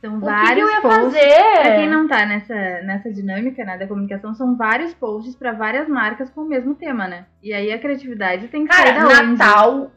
São 0.00 0.16
O 0.16 0.21
vários 0.21 0.54
que 0.54 0.61
eu 0.61 0.71
ia 0.71 0.80
posts. 0.80 1.02
fazer? 1.04 1.61
Pra 1.61 1.75
quem 1.76 1.88
não 1.88 2.09
tá 2.09 2.25
nessa, 2.25 2.54
nessa 2.83 3.12
dinâmica 3.12 3.62
né, 3.64 3.76
da 3.76 3.87
comunicação, 3.87 4.35
são 4.35 4.57
vários 4.57 4.95
posts 4.95 5.35
pra 5.37 5.52
várias 5.52 5.87
marcas 5.88 6.30
com 6.30 6.40
o 6.40 6.49
mesmo 6.49 6.75
tema, 6.75 7.07
né? 7.07 7.26
E 7.42 7.52
aí 7.52 7.71
a 7.71 7.78
criatividade 7.78 8.49
tem 8.49 8.66
que 8.66 8.75
sair 8.75 8.95
Cara, 8.95 9.09
da 9.09 9.21
onde? 9.21 9.33
Natal, 9.38 9.90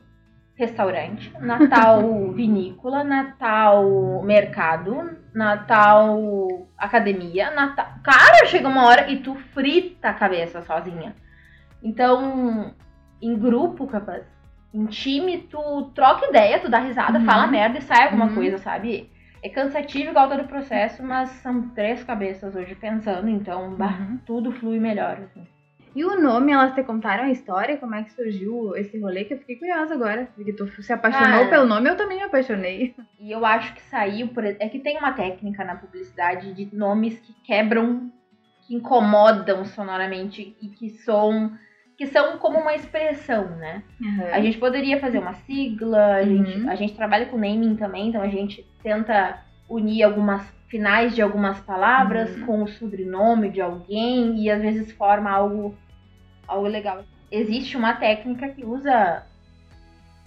restaurante. 0.55 1.31
Natal, 1.39 2.01
vinícola. 2.35 3.01
Natal, 3.03 4.21
mercado. 4.23 5.09
Natal, 5.33 6.67
academia. 6.77 7.51
Natal. 7.51 7.87
Cara, 8.03 8.45
chega 8.47 8.67
uma 8.67 8.85
hora 8.85 9.09
e 9.09 9.19
tu 9.19 9.35
frita 9.53 10.09
a 10.09 10.13
cabeça 10.13 10.61
sozinha. 10.63 11.15
Então, 11.81 12.73
em 13.21 13.37
grupo, 13.37 13.87
capaz. 13.87 14.23
Em 14.73 14.85
time, 14.87 15.37
tu 15.49 15.91
troca 15.95 16.25
ideia, 16.27 16.59
tu 16.59 16.69
dá 16.69 16.79
risada, 16.79 17.19
Uhum. 17.19 17.25
fala 17.25 17.47
merda 17.47 17.77
e 17.77 17.81
sai 17.81 18.05
alguma 18.05 18.25
Uhum. 18.25 18.35
coisa, 18.35 18.57
sabe? 18.57 19.09
É 19.43 19.49
cansativo 19.49 20.11
igual 20.11 20.29
todo 20.29 20.43
o 20.43 20.47
processo, 20.47 21.03
mas 21.03 21.29
são 21.41 21.69
três 21.69 22.01
cabeças 22.03 22.55
hoje 22.55 22.75
pensando, 22.75 23.27
então 23.29 23.75
bah, 23.75 23.97
Uhum. 23.99 24.17
tudo 24.25 24.51
flui 24.53 24.79
melhor. 24.79 25.17
assim. 25.21 25.45
E 25.95 26.03
o 26.03 26.19
nome, 26.19 26.51
elas 26.51 26.73
te 26.73 26.81
contaram 26.81 27.25
a 27.25 27.29
história? 27.29 27.77
Como 27.77 27.93
é 27.93 28.01
que 28.03 28.13
surgiu 28.13 28.75
esse 28.75 28.97
rolê? 28.99 29.25
Que 29.25 29.35
eu 29.35 29.37
fiquei 29.37 29.57
curiosa 29.57 29.93
agora. 29.93 30.27
Porque 30.33 30.51
tu 30.53 30.65
se 30.81 30.91
apaixonou 30.91 31.41
Cara. 31.41 31.49
pelo 31.49 31.65
nome, 31.67 31.87
eu 31.87 31.95
também 31.95 32.17
me 32.17 32.23
apaixonei. 32.23 32.95
E 33.19 33.31
eu 33.31 33.45
acho 33.45 33.75
que 33.75 33.81
saiu 33.83 34.29
por. 34.29 34.43
É 34.43 34.67
que 34.69 34.79
tem 34.79 34.97
uma 34.97 35.11
técnica 35.11 35.63
na 35.63 35.75
publicidade 35.75 36.51
de 36.55 36.75
nomes 36.75 37.19
que 37.19 37.33
quebram, 37.43 38.11
que 38.65 38.73
incomodam 38.75 39.65
sonoramente 39.65 40.55
e 40.61 40.67
que 40.69 40.89
são. 40.89 41.51
Que 41.97 42.07
são 42.07 42.37
como 42.37 42.59
uma 42.59 42.73
expressão, 42.73 43.45
né? 43.57 43.83
A 44.31 44.41
gente 44.41 44.57
poderia 44.57 44.99
fazer 44.99 45.19
uma 45.19 45.33
sigla, 45.33 46.15
a, 46.15 46.23
gente, 46.23 46.57
Uhum. 46.59 46.69
a 46.69 46.75
gente 46.75 46.93
trabalha 46.95 47.25
com 47.27 47.37
naming 47.37 47.75
também, 47.75 48.09
então 48.09 48.21
a 48.21 48.27
gente 48.27 48.65
tenta 48.81 49.39
unir 49.69 50.03
algumas 50.03 50.43
finais 50.67 51.13
de 51.15 51.21
algumas 51.21 51.59
palavras 51.61 52.35
Uhum. 52.37 52.45
com 52.45 52.63
o 52.63 52.67
sobrenome 52.67 53.49
de 53.49 53.61
alguém 53.61 54.39
e 54.41 54.49
às 54.49 54.61
vezes 54.61 54.91
forma 54.91 55.29
algo, 55.29 55.77
algo 56.47 56.67
legal. 56.67 57.03
Existe 57.31 57.77
uma 57.77 57.93
técnica 57.93 58.49
que 58.49 58.65
usa 58.65 59.23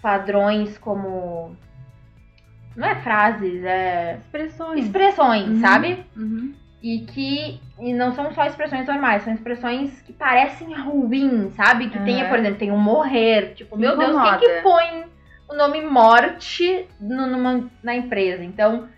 padrões 0.00 0.78
como. 0.78 1.56
Não 2.76 2.86
é 2.86 2.94
frases, 2.96 3.64
é 3.64 4.18
Expressões. 4.20 4.84
expressões, 4.84 5.48
Uhum. 5.48 5.60
sabe? 5.60 6.04
Uhum. 6.86 6.92
E 6.92 7.00
que 7.06 7.60
e 7.78 7.92
não 7.92 8.12
são 8.12 8.32
só 8.32 8.44
expressões 8.46 8.86
normais, 8.86 9.22
são 9.22 9.34
expressões 9.34 10.00
que 10.02 10.12
parecem 10.12 10.72
ruins, 10.72 11.52
sabe? 11.54 11.90
Que 11.90 11.96
Aham. 11.98 12.04
tenha, 12.06 12.28
por 12.28 12.38
exemplo, 12.38 12.58
tem 12.58 12.70
um 12.72 12.78
morrer. 12.78 13.54
Tipo, 13.54 13.76
meu 13.76 13.98
Deus, 13.98 14.16
quem 14.22 14.38
que 14.38 14.62
põe 14.62 15.04
o 15.48 15.54
nome 15.54 15.82
morte 15.82 16.86
no- 17.00 17.26
numa, 17.26 17.68
na 17.82 17.94
empresa? 17.94 18.42
Então, 18.42 18.88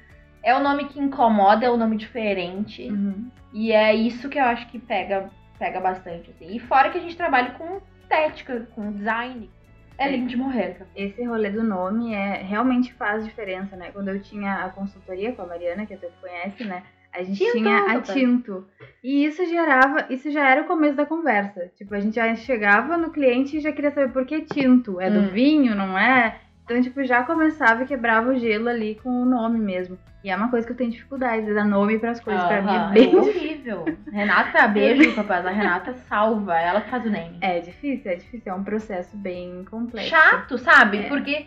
é 0.42 0.54
o 0.54 0.60
nome 0.60 0.84
que 0.84 1.00
incomoda, 1.00 1.66
é 1.66 1.70
o 1.70 1.76
nome 1.76 1.96
diferente. 1.96 2.88
Uhum. 2.88 3.28
E 3.52 3.72
é 3.72 3.94
isso 3.94 4.28
que 4.28 4.38
eu 4.38 4.44
acho 4.44 4.68
que 4.68 4.78
pega, 4.78 5.28
pega 5.58 5.80
bastante, 5.80 6.30
assim. 6.30 6.54
E 6.54 6.60
fora 6.60 6.90
que 6.90 6.98
a 6.98 7.00
gente 7.00 7.16
trabalha 7.16 7.50
com 7.52 7.80
estética, 8.00 8.68
com 8.74 8.92
design. 8.92 9.50
É 9.98 10.08
lindo 10.08 10.28
de 10.28 10.36
morrer. 10.36 10.76
Esse 10.94 11.24
rolê 11.24 11.50
do 11.50 11.64
nome 11.64 12.14
é 12.14 12.42
realmente 12.42 12.92
faz 12.92 13.24
diferença, 13.24 13.74
né? 13.74 13.90
Quando 13.92 14.08
eu 14.08 14.20
tinha 14.22 14.64
a 14.64 14.68
consultoria 14.68 15.32
com 15.32 15.42
a 15.42 15.46
Mariana, 15.46 15.86
que 15.86 15.96
tu 15.96 16.06
conhece, 16.20 16.62
né? 16.64 16.84
A 17.12 17.22
gente 17.22 17.38
Tinto, 17.38 17.52
tinha 17.52 17.78
a. 17.78 18.00
Tinto. 18.00 18.66
E 19.02 19.24
isso 19.24 19.44
gerava, 19.46 20.06
isso 20.10 20.30
já 20.30 20.48
era 20.48 20.62
o 20.62 20.66
começo 20.66 20.94
da 20.96 21.06
conversa. 21.06 21.70
Tipo, 21.76 21.94
a 21.94 22.00
gente 22.00 22.14
já 22.16 22.34
chegava 22.34 22.96
no 22.96 23.10
cliente 23.10 23.56
e 23.56 23.60
já 23.60 23.72
queria 23.72 23.90
saber 23.90 24.12
por 24.12 24.24
que 24.24 24.42
Tinto. 24.42 25.00
É 25.00 25.10
do 25.10 25.20
Hum. 25.20 25.28
vinho, 25.28 25.74
não 25.74 25.98
é? 25.98 26.36
Então, 26.64 26.80
tipo, 26.82 27.02
já 27.02 27.22
começava 27.22 27.82
e 27.82 27.86
quebrava 27.86 28.28
o 28.30 28.38
gelo 28.38 28.68
ali 28.68 29.00
com 29.02 29.08
o 29.08 29.24
nome 29.24 29.58
mesmo. 29.58 29.98
E 30.22 30.28
é 30.30 30.36
uma 30.36 30.50
coisa 30.50 30.66
que 30.66 30.72
eu 30.72 30.76
tenho 30.76 30.90
dificuldade, 30.90 31.46
de 31.46 31.54
dar 31.54 31.64
nome 31.64 31.98
pras 31.98 32.20
coisas. 32.20 32.44
Pra 32.44 32.60
mim 32.60 32.74
é 32.74 32.92
bem 32.92 33.14
é 33.14 33.16
horrível. 33.16 33.84
Renata, 34.12 34.66
beijo, 34.68 35.14
papai. 35.14 35.38
A 35.46 35.50
Renata 35.50 35.94
salva, 36.08 36.58
ela 36.58 36.82
que 36.82 36.90
faz 36.90 37.06
o 37.06 37.10
name. 37.10 37.38
É 37.40 37.60
difícil, 37.60 38.10
é 38.12 38.16
difícil. 38.16 38.52
É 38.52 38.54
um 38.54 38.62
processo 38.64 39.16
bem 39.16 39.64
complexo. 39.70 40.10
chato, 40.10 40.58
sabe? 40.58 40.98
É. 40.98 41.08
Porque 41.08 41.46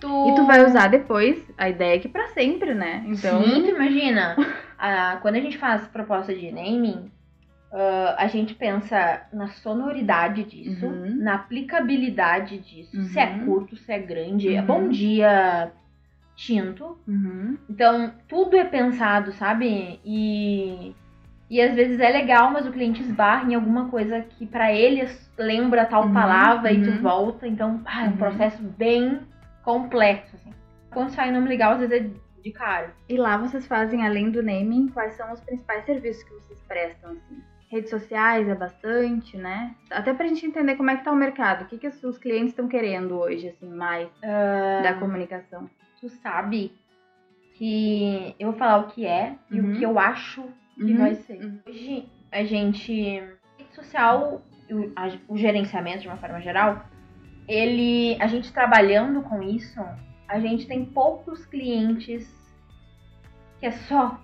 tu. 0.00 0.28
E 0.28 0.34
tu 0.34 0.46
vai 0.46 0.64
usar 0.64 0.88
depois, 0.88 1.36
a 1.56 1.68
ideia 1.68 1.96
é 1.96 1.98
que 1.98 2.08
pra 2.08 2.28
sempre, 2.28 2.74
né? 2.74 3.02
Então, 3.06 3.42
Sim, 3.42 3.62
tu 3.62 3.68
imagina. 3.70 4.36
ah, 4.78 5.18
quando 5.22 5.36
a 5.36 5.40
gente 5.40 5.58
faz 5.58 5.86
proposta 5.88 6.34
de 6.34 6.50
naming, 6.50 7.10
ah, 7.72 8.14
a 8.18 8.26
gente 8.28 8.54
pensa 8.54 9.22
na 9.32 9.48
sonoridade 9.48 10.44
disso, 10.44 10.86
Uhum. 10.86 11.16
na 11.20 11.34
aplicabilidade 11.36 12.58
disso. 12.58 13.02
Se 13.04 13.18
é 13.18 13.26
Uhum. 13.26 13.44
curto, 13.44 13.76
se 13.76 13.92
é 13.92 13.98
grande. 13.98 14.54
É 14.54 14.60
Uhum. 14.60 14.66
bom 14.66 14.88
dia, 14.88 15.72
tinto. 16.36 16.96
Uhum. 17.06 17.56
Então, 17.68 18.12
tudo 18.28 18.56
é 18.56 18.64
pensado, 18.64 19.32
sabe? 19.32 19.98
E. 20.04 20.94
E 21.50 21.62
às 21.62 21.74
vezes 21.74 21.98
é 21.98 22.10
legal, 22.10 22.50
mas 22.50 22.66
o 22.66 22.70
cliente 22.70 23.00
esbarra 23.00 23.50
em 23.50 23.54
alguma 23.54 23.88
coisa 23.88 24.20
que 24.20 24.44
pra 24.44 24.70
ele 24.70 25.08
lembra 25.38 25.86
tal 25.86 26.04
Uhum, 26.04 26.12
palavra 26.12 26.70
e 26.70 26.82
tu 26.84 26.90
uhum. 26.90 26.98
volta. 27.00 27.48
Então, 27.48 27.80
ah, 27.86 28.04
é 28.04 28.08
um 28.08 28.10
Uhum. 28.12 28.16
processo 28.18 28.62
bem 28.62 29.20
complexo, 29.72 30.34
assim. 30.36 30.50
Quando 30.90 31.10
sai 31.10 31.30
nome 31.30 31.46
legal, 31.46 31.72
às 31.72 31.80
vezes 31.80 31.94
é 32.10 32.40
de 32.42 32.50
cara. 32.52 32.94
E 33.06 33.18
lá 33.18 33.36
vocês 33.36 33.66
fazem, 33.66 34.06
além 34.06 34.30
do 34.30 34.42
naming, 34.42 34.88
quais 34.88 35.12
são 35.12 35.30
os 35.30 35.40
principais 35.42 35.84
serviços 35.84 36.22
que 36.24 36.32
vocês 36.36 36.58
prestam, 36.62 37.10
assim? 37.12 37.42
Redes 37.70 37.90
sociais 37.90 38.48
é 38.48 38.54
bastante, 38.54 39.36
né? 39.36 39.74
Até 39.90 40.14
pra 40.14 40.26
gente 40.26 40.46
entender 40.46 40.76
como 40.76 40.88
é 40.88 40.96
que 40.96 41.04
tá 41.04 41.12
o 41.12 41.16
mercado. 41.16 41.64
O 41.64 41.66
que, 41.66 41.76
que 41.76 41.86
os 41.86 42.16
clientes 42.16 42.48
estão 42.52 42.66
querendo 42.66 43.14
hoje, 43.18 43.48
assim, 43.48 43.68
mais 43.68 44.08
Ah. 44.24 44.80
da 44.82 44.94
comunicação. 44.94 45.68
Tu 46.00 46.08
sabe 46.08 46.72
que 47.54 48.34
eu 48.38 48.50
vou 48.52 48.58
falar 48.58 48.78
o 48.78 48.86
que 48.86 49.04
é 49.04 49.34
e 49.50 49.60
Uhum. 49.60 49.72
o 49.72 49.76
que 49.76 49.82
eu 49.84 49.98
acho 49.98 50.44
que 50.76 50.82
Uhum. 50.92 50.96
vai 50.96 51.14
ser. 51.14 51.44
Uhum. 51.44 51.58
Hoje, 51.68 52.08
a 52.32 52.42
gente. 52.44 52.92
Rede 53.58 53.74
social, 53.74 54.40
o, 54.70 54.90
a- 54.96 55.18
o 55.28 55.36
gerenciamento 55.36 55.98
de 56.00 56.08
uma 56.08 56.16
forma 56.16 56.40
geral, 56.40 56.82
ele. 57.48 58.16
A 58.20 58.26
gente 58.26 58.52
trabalhando 58.52 59.22
com 59.22 59.42
isso, 59.42 59.80
a 60.28 60.38
gente 60.38 60.66
tem 60.66 60.84
poucos 60.84 61.44
clientes 61.46 62.28
que 63.58 63.66
é 63.66 63.70
só 63.72 64.20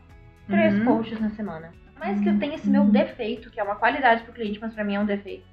três 0.49 0.75
Uhum. 0.75 0.85
posts 0.85 1.21
na 1.21 1.31
semana. 1.31 1.73
Mas 1.99 2.21
que 2.21 2.29
eu 2.29 2.39
tenho 2.39 2.55
esse 2.55 2.69
meu 2.69 2.83
Uhum. 2.83 2.91
defeito, 2.91 3.51
que 3.51 3.59
é 3.59 3.63
uma 3.63 3.77
qualidade 3.77 4.23
pro 4.25 4.33
cliente, 4.35 4.61
mas 4.61 4.75
pra 4.75 4.85
mim 4.85 4.95
é 4.97 5.01
um 5.01 5.07
defeito. 5.07 5.47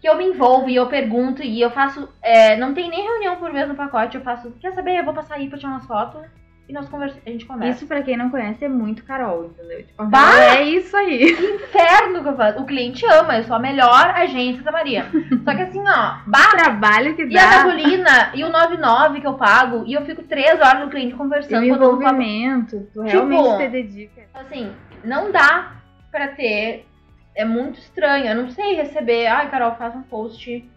Que 0.00 0.08
eu 0.08 0.16
me 0.16 0.24
envolvo 0.24 0.68
e 0.70 0.76
eu 0.76 0.88
pergunto 0.88 1.42
e 1.42 1.60
eu 1.60 1.70
faço. 1.70 2.08
é, 2.22 2.56
não 2.56 2.72
tem 2.74 2.88
nem 2.88 3.02
reunião 3.02 3.36
por 3.36 3.52
mês 3.52 3.68
no 3.68 3.74
pacote, 3.74 4.16
eu 4.16 4.22
faço. 4.22 4.50
Quer 4.60 4.72
saber? 4.72 4.98
Eu 4.98 5.04
vou 5.04 5.14
passar 5.14 5.34
aí 5.34 5.48
pra 5.48 5.58
tirar 5.58 5.72
umas 5.72 5.86
fotos 5.86 6.22
e 6.68 6.72
nós 6.72 6.88
conversa, 6.88 7.16
a 7.24 7.30
gente 7.30 7.46
conversa. 7.46 7.76
Isso, 7.76 7.86
pra 7.86 8.02
quem 8.02 8.16
não 8.16 8.28
conhece, 8.30 8.64
é 8.64 8.68
muito 8.68 9.04
Carol, 9.04 9.46
entendeu? 9.46 9.84
Tipo, 9.84 10.02
a 10.02 10.06
Bah! 10.06 10.54
É 10.56 10.62
isso 10.64 10.96
aí. 10.96 11.30
inferno 11.32 12.22
que 12.22 12.28
eu 12.28 12.36
faço. 12.36 12.60
O 12.60 12.66
cliente 12.66 13.06
ama, 13.06 13.36
eu 13.38 13.44
sou 13.44 13.54
a 13.54 13.58
melhor 13.60 14.10
agência 14.10 14.62
da 14.64 14.72
Maria. 14.72 15.06
Só 15.44 15.54
que 15.54 15.62
assim, 15.62 15.80
ó, 15.80 16.16
O 16.26 16.30
bah, 16.30 16.50
trabalho 16.50 17.14
que 17.14 17.24
e 17.24 17.38
a 17.38 17.42
dá, 17.44 17.50
gasolina, 17.62 18.32
e 18.34 18.42
o 18.44 18.48
99 18.50 19.20
que 19.20 19.26
eu 19.26 19.34
pago, 19.34 19.84
e 19.86 19.92
eu 19.94 20.04
fico 20.04 20.22
três 20.24 20.60
horas 20.60 20.80
no 20.80 20.90
cliente 20.90 21.12
e 21.12 21.14
o 21.14 21.18
conversando. 21.18 21.68
botando 21.68 21.78
papo. 21.78 22.02
envolvimento, 22.02 22.88
tu 22.92 23.02
realmente 23.02 23.42
Tipo, 23.42 23.58
te 23.58 23.68
dedica. 23.68 24.22
Assim, 24.34 24.72
não 25.04 25.30
dá 25.30 25.72
pra 26.10 26.28
ter. 26.28 26.86
É 27.34 27.44
muito 27.44 27.78
estranho. 27.78 28.26
Eu 28.26 28.34
não 28.34 28.48
sei 28.50 28.74
receber. 28.74 29.26
Ai, 29.26 29.50
Carol, 29.50 29.74
faz 29.76 29.94
um 29.94 30.02
post 30.02 30.68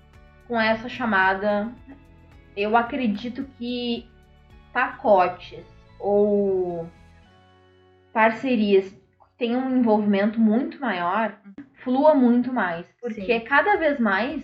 com 0.47 0.59
essa 0.59 0.87
chamada. 0.89 1.69
Eu 2.55 2.75
acredito 2.75 3.45
que 3.57 4.05
pacotes 4.73 5.63
ou 5.99 6.87
parcerias 8.13 8.89
que 8.89 8.97
tenham 9.37 9.61
um 9.67 9.77
envolvimento 9.77 10.39
muito 10.39 10.79
maior 10.79 11.37
flua 11.83 12.13
muito 12.13 12.51
mais. 12.51 12.85
Porque 13.01 13.39
Sim. 13.39 13.45
cada 13.45 13.77
vez 13.77 13.99
mais 13.99 14.43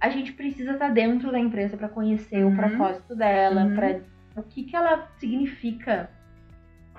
a 0.00 0.10
gente 0.10 0.32
precisa 0.32 0.72
estar 0.72 0.90
dentro 0.90 1.32
da 1.32 1.38
empresa 1.38 1.76
pra 1.76 1.88
conhecer 1.88 2.44
Uhum. 2.44 2.52
o 2.52 2.56
propósito 2.56 3.14
dela, 3.16 3.64
Uhum. 3.64 3.74
pra 3.74 4.00
o 4.36 4.42
que, 4.42 4.64
que 4.64 4.76
ela 4.76 5.08
significa 5.16 6.10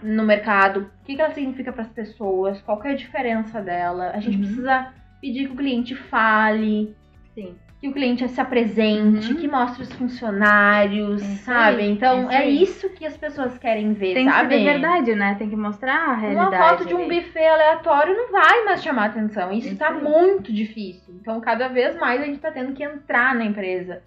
no 0.01 0.23
mercado, 0.23 0.89
o 1.01 1.05
que, 1.05 1.15
que 1.15 1.21
ela 1.21 1.33
significa 1.33 1.71
para 1.71 1.83
as 1.83 1.89
pessoas, 1.89 2.59
qual 2.61 2.79
que 2.79 2.87
é 2.87 2.91
a 2.91 2.95
diferença 2.95 3.61
dela. 3.61 4.11
A 4.11 4.19
gente 4.19 4.37
Uhum. 4.37 4.43
precisa 4.43 4.93
pedir 5.21 5.45
que 5.47 5.53
o 5.53 5.55
cliente 5.55 5.95
fale, 5.95 6.95
Sim. 7.35 7.55
Que 7.79 7.87
o 7.87 7.93
cliente 7.93 8.27
se 8.27 8.41
apresente, 8.41 9.31
Uhum. 9.33 9.39
que 9.39 9.47
mostre 9.47 9.83
os 9.83 9.91
funcionários, 9.93 11.21
É 11.21 11.25
sabe? 11.43 11.81
aí, 11.83 11.89
é 11.89 11.91
Então 11.91 12.23
isso 12.23 12.31
é 12.33 12.45
isso 12.49 12.89
que 12.89 13.05
as 13.05 13.15
pessoas 13.15 13.57
querem 13.59 13.93
ver, 13.93 14.15
Tem 14.15 14.25
que 14.25 14.31
sabe? 14.31 14.53
ser 14.55 14.59
de 14.59 14.65
verdade, 14.65 15.15
né? 15.15 15.35
Tem 15.37 15.49
que 15.49 15.55
mostrar 15.55 16.09
a 16.09 16.13
realidade. 16.15 16.47
Uma 16.55 16.57
foto 16.69 16.85
de 16.85 16.95
um 16.95 17.07
buffet 17.07 17.45
aleatório 17.47 18.15
não 18.15 18.31
vai 18.31 18.63
mais 18.65 18.81
chamar 18.81 19.05
atenção. 19.05 19.51
Isso 19.51 19.67
Isso 19.67 19.77
tá 19.77 19.89
aí. 19.89 20.01
muito 20.01 20.51
difícil. 20.51 21.13
Então, 21.21 21.39
cada 21.39 21.67
vez 21.67 21.95
mais 21.99 22.21
a 22.21 22.25
gente 22.25 22.39
tá 22.39 22.49
tendo 22.51 22.73
que 22.73 22.83
entrar 22.83 23.35
na 23.35 23.45
empresa. 23.45 24.01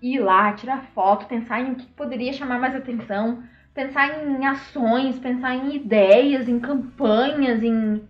Ir 0.00 0.20
lá, 0.20 0.52
tirar 0.52 0.84
foto, 0.94 1.26
pensar 1.26 1.60
em 1.60 1.72
o 1.72 1.74
que 1.74 1.86
poderia 1.88 2.32
chamar 2.32 2.58
mais 2.60 2.74
atenção, 2.76 3.42
pensar 3.74 4.24
em 4.24 4.46
ações, 4.46 5.18
pensar 5.18 5.54
em 5.56 5.74
ideias, 5.74 6.48
em 6.48 6.58
campanhas, 6.60 7.62
em. 7.62 8.02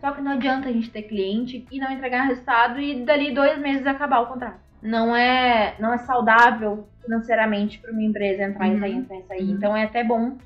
Só 0.00 0.12
que 0.12 0.20
não 0.20 0.32
adianta 0.32 0.68
a 0.68 0.72
gente 0.72 0.90
ter 0.90 1.02
cliente 1.02 1.66
e 1.70 1.78
não 1.78 1.90
entregar 1.90 2.22
resultado 2.26 2.80
e 2.80 3.04
dali 3.04 3.32
dois 3.32 3.58
meses 3.58 3.86
acabar 3.86 4.20
o 4.20 4.26
contrato. 4.26 4.60
Não 4.80 5.14
é, 5.14 5.74
não 5.80 5.92
é 5.92 5.98
saudável 5.98 6.88
financeiramente 7.02 7.78
para 7.80 7.90
uma 7.90 8.02
empresa 8.02 8.44
entrar 8.44 8.68
e 8.68 8.74
Uhum. 8.74 8.80
sair, 8.80 8.92
entrar 8.94 9.16
e 9.16 9.22
sair. 9.24 9.42
Uhum. 9.42 9.50
Então 9.54 9.76
é 9.76 9.84
até 9.84 10.04
bom 10.04 10.38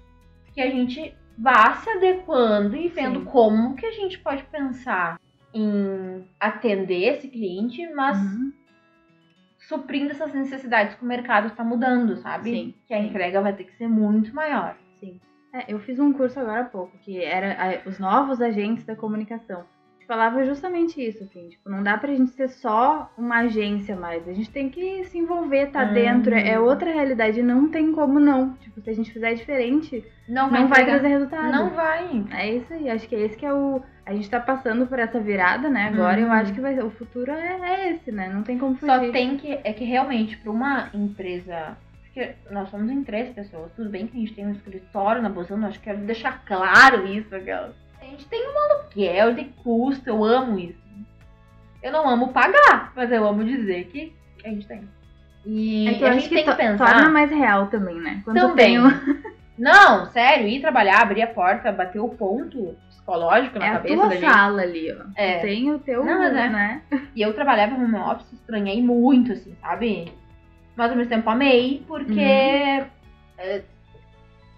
que 0.54 0.60
a 0.60 0.70
gente 0.70 1.14
vá 1.36 1.74
se 1.74 1.90
adequando 1.90 2.76
e 2.76 2.88
vendo 2.88 3.18
Sim. 3.20 3.24
como 3.26 3.74
que 3.74 3.84
a 3.84 3.92
gente 3.92 4.18
pode 4.18 4.42
pensar 4.44 5.18
em 5.52 6.24
atender 6.40 7.14
esse 7.14 7.28
cliente, 7.28 7.86
mas 7.94 8.16
Uhum. 8.18 8.52
suprindo 9.68 10.12
essas 10.12 10.32
necessidades 10.32 10.94
que 10.94 11.04
o 11.04 11.06
mercado 11.08 11.48
está 11.48 11.62
mudando, 11.62 12.16
sabe? 12.16 12.50
Sim, 12.50 12.74
que 12.86 12.94
a 12.94 12.98
entrega 13.00 13.40
vai 13.40 13.52
ter 13.52 13.64
que 13.64 13.76
ser 13.76 13.86
muito 13.88 14.34
maior. 14.34 14.76
Sim. 14.98 15.20
É, 15.52 15.64
eu 15.72 15.78
fiz 15.80 15.98
um 15.98 16.12
curso 16.12 16.40
agora 16.40 16.60
há 16.62 16.64
pouco, 16.64 16.96
que 16.98 17.22
era 17.22 17.82
os 17.86 17.98
novos 17.98 18.40
agentes 18.40 18.84
da 18.84 18.96
comunicação. 18.96 19.64
falava 20.06 20.44
justamente 20.44 21.00
isso, 21.00 21.22
assim, 21.24 21.48
tipo, 21.48 21.70
não 21.70 21.82
dá 21.82 21.96
pra 21.96 22.12
gente 22.12 22.32
ser 22.32 22.48
só 22.48 23.10
uma 23.16 23.38
agência 23.38 23.96
mais. 23.96 24.28
A 24.28 24.32
gente 24.34 24.50
tem 24.50 24.68
que 24.68 25.04
se 25.04 25.16
envolver, 25.16 25.68
tá 25.70 25.84
Uhum. 25.84 25.92
dentro, 25.94 26.34
é 26.34 26.58
outra 26.58 26.92
realidade, 26.92 27.40
não 27.42 27.68
tem 27.70 27.92
como 27.92 28.20
não. 28.20 28.52
Tipo, 28.54 28.80
se 28.82 28.90
a 28.90 28.94
gente 28.94 29.10
fizer 29.12 29.32
diferente, 29.34 30.04
Não 30.28 30.50
não 30.50 30.68
vai 30.68 30.84
trazer 30.84 31.06
resultado. 31.08 31.50
Não 31.50 31.70
vai. 31.70 32.24
É 32.32 32.56
isso 32.56 32.70
aí, 32.74 32.90
acho 32.90 33.08
que 33.08 33.14
é 33.14 33.20
esse 33.20 33.36
que 33.38 33.46
é 33.46 33.54
o. 33.54 33.80
A 34.04 34.12
gente 34.12 34.28
tá 34.28 34.40
passando 34.40 34.86
por 34.86 34.98
essa 34.98 35.18
virada, 35.20 35.70
né? 35.70 35.84
Agora 35.86 36.20
eu 36.20 36.26
Uhum. 36.26 36.32
acho 36.32 36.52
que 36.52 36.60
vai, 36.60 36.78
o 36.80 36.90
futuro 36.90 37.30
é, 37.30 37.60
é 37.62 37.90
esse, 37.92 38.10
né? 38.12 38.28
Não 38.28 38.42
tem 38.42 38.58
como 38.58 38.74
fugir. 38.74 38.92
Só 39.06 39.12
tem 39.12 39.36
que. 39.38 39.52
É 39.64 39.72
que 39.72 39.84
realmente, 39.84 40.36
pra 40.36 40.50
uma 40.50 40.90
empresa. 40.92 41.76
Porque 42.12 42.34
nós 42.50 42.68
somos 42.68 42.90
em 42.90 43.02
três 43.02 43.30
pessoas. 43.30 43.72
Tudo 43.74 43.88
bem 43.88 44.06
que 44.06 44.16
a 44.16 44.20
gente 44.20 44.34
tem 44.34 44.46
um 44.46 44.52
escritório 44.52 45.22
na 45.22 45.28
Bozano, 45.30 45.66
acho 45.66 45.78
que 45.78 45.84
quero 45.86 45.98
deixar 46.00 46.44
claro 46.44 47.06
isso, 47.06 47.34
aquela. 47.34 47.74
A 48.00 48.04
gente 48.04 48.26
tem 48.26 48.46
um 48.46 48.58
aluguel, 48.58 49.34
tem 49.34 49.52
custo, 49.62 50.08
eu 50.10 50.22
amo 50.22 50.58
isso. 50.58 50.82
Eu 51.82 51.90
não 51.90 52.08
amo 52.08 52.28
pagar, 52.28 52.92
mas 52.94 53.10
eu 53.10 53.26
amo 53.26 53.42
dizer 53.44 53.84
que 53.86 54.12
a 54.44 54.48
gente 54.48 54.66
tem. 54.66 54.82
E 55.46 55.88
É 55.88 55.94
que 55.94 56.04
a 56.04 56.12
gente 56.12 56.28
que 56.28 56.34
tem 56.34 56.44
que 56.44 56.54
pensar. 56.54 56.92
torna 56.92 57.08
mais 57.08 57.30
real 57.30 57.66
também, 57.68 57.96
né? 57.96 58.20
Quando 58.24 58.36
Também. 58.38 58.66
tenho- 58.80 59.22
Não, 59.58 60.06
sério, 60.06 60.48
ir 60.48 60.60
trabalhar, 60.60 61.02
abrir 61.02 61.22
a 61.22 61.26
porta, 61.26 61.70
bater 61.72 61.98
o 62.00 62.08
ponto 62.08 62.76
psicológico 62.88 63.58
na 63.58 63.66
É 63.66 63.68
a 63.68 63.72
cabeça 63.74 63.94
tua 63.96 64.08
da 64.08 64.14
gente. 64.16 64.30
sala 64.32 64.62
ali, 64.62 64.92
ó. 64.92 65.04
É. 65.14 65.38
Tem 65.40 65.70
o 65.70 65.78
teu, 65.78 66.04
Não, 66.04 66.18
mas 66.18 66.34
é. 66.34 66.48
né? 66.48 66.82
E 67.14 67.20
eu 67.22 67.32
trabalhava 67.34 67.76
no 67.76 67.84
home 67.84 67.96
office, 67.96 68.32
estranhei 68.32 68.82
muito, 68.82 69.32
assim, 69.32 69.54
sabe? 69.60 70.12
Mas 70.76 70.90
ao 70.90 70.96
mesmo 70.96 71.10
tempo 71.10 71.28
amei, 71.28 71.84
porque 71.86 72.12
Uhum. 72.12 72.86
é, 73.38 73.62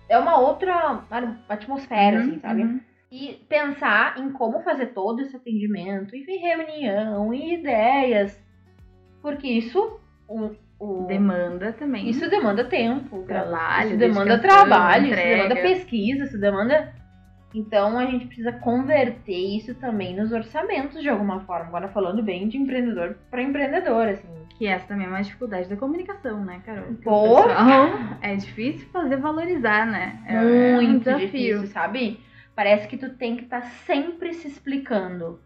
é 0.09 0.19
uma 0.19 0.39
outra 0.39 1.03
atmosfera, 1.49 2.19
Uhum, 2.19 2.23
assim, 2.23 2.41
sabe? 2.41 2.63
uhum. 2.63 2.81
E 3.11 3.45
pensar 3.49 4.19
em 4.19 4.31
como 4.31 4.61
fazer 4.63 4.87
todo 4.87 5.21
esse 5.21 5.37
atendimento, 5.37 6.15
e 6.17 6.25
reunião, 6.37 7.33
e 7.33 7.55
ideias. 7.55 8.43
Porque 9.23 9.47
isso, 9.47 10.01
o, 10.29 10.51
o- 10.81 11.07
Demanda 11.07 11.73
também. 11.73 12.09
isso 12.09 12.29
demanda 12.29 12.65
tempo. 12.65 13.23
Trabalho, 13.25 13.89
Isso 13.91 13.97
demanda 13.99 14.39
trabalho, 14.39 15.07
entrega. 15.07 15.23
isso 15.31 15.37
demanda 15.37 15.57
pesquisa, 15.57 16.25
isso 16.25 16.39
demanda. 16.39 16.93
Então 17.55 17.97
a 17.99 18.05
gente 18.07 18.27
precisa 18.27 18.51
converter 18.53 19.57
isso 19.57 19.75
também 19.77 20.15
nos 20.17 20.33
orçamentos 20.33 21.01
de 21.01 21.09
alguma 21.09 21.41
forma. 21.41 21.67
Agora 21.69 21.89
falando 21.89 22.23
bem 22.23 22.49
de 22.49 22.59
empreendedor 22.59 23.17
para 23.31 23.41
empreendedor, 23.43 24.09
assim. 24.09 24.27
Que 24.59 24.67
essa 24.67 24.87
também 24.87 25.07
é 25.07 25.09
uma 25.09 25.23
dificuldade 25.23 25.69
da 25.69 25.77
comunicação, 25.77 26.45
né, 26.45 26.61
Carol? 26.67 26.85
Que 26.87 26.95
pessoal- 26.97 27.45
É 28.23 28.35
difícil 28.37 28.89
fazer 28.93 29.17
valorizar, 29.17 29.87
né? 29.87 30.19
É, 30.27 30.39
um 30.41 30.75
Muito 30.83 31.05
desafio. 31.05 31.27
difícil, 31.27 31.67
sabe? 31.69 32.21
Parece 32.57 32.87
que 32.89 32.97
tu 32.97 33.11
tem 33.11 33.37
que 33.37 33.45
estar 33.45 33.63
sempre 33.63 34.33
se 34.35 34.47
explicando. 34.49 35.41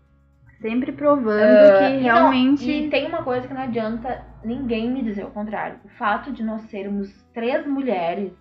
Sempre 0.60 0.90
provando 0.92 1.78
que 1.78 1.84
E 1.84 1.96
não- 1.96 2.02
realmente. 2.02 2.70
e 2.70 2.90
tem 2.90 3.06
uma 3.06 3.22
coisa 3.22 3.46
que 3.46 3.54
não 3.54 3.62
adianta 3.62 4.24
ninguém 4.44 4.90
me 4.90 5.02
dizer 5.02 5.24
o 5.24 5.30
contrário. 5.30 5.76
O 5.84 5.88
fato 5.90 6.32
de 6.32 6.42
nós 6.42 6.62
sermos 6.62 7.10
três 7.32 7.64
mulheres 7.66 8.32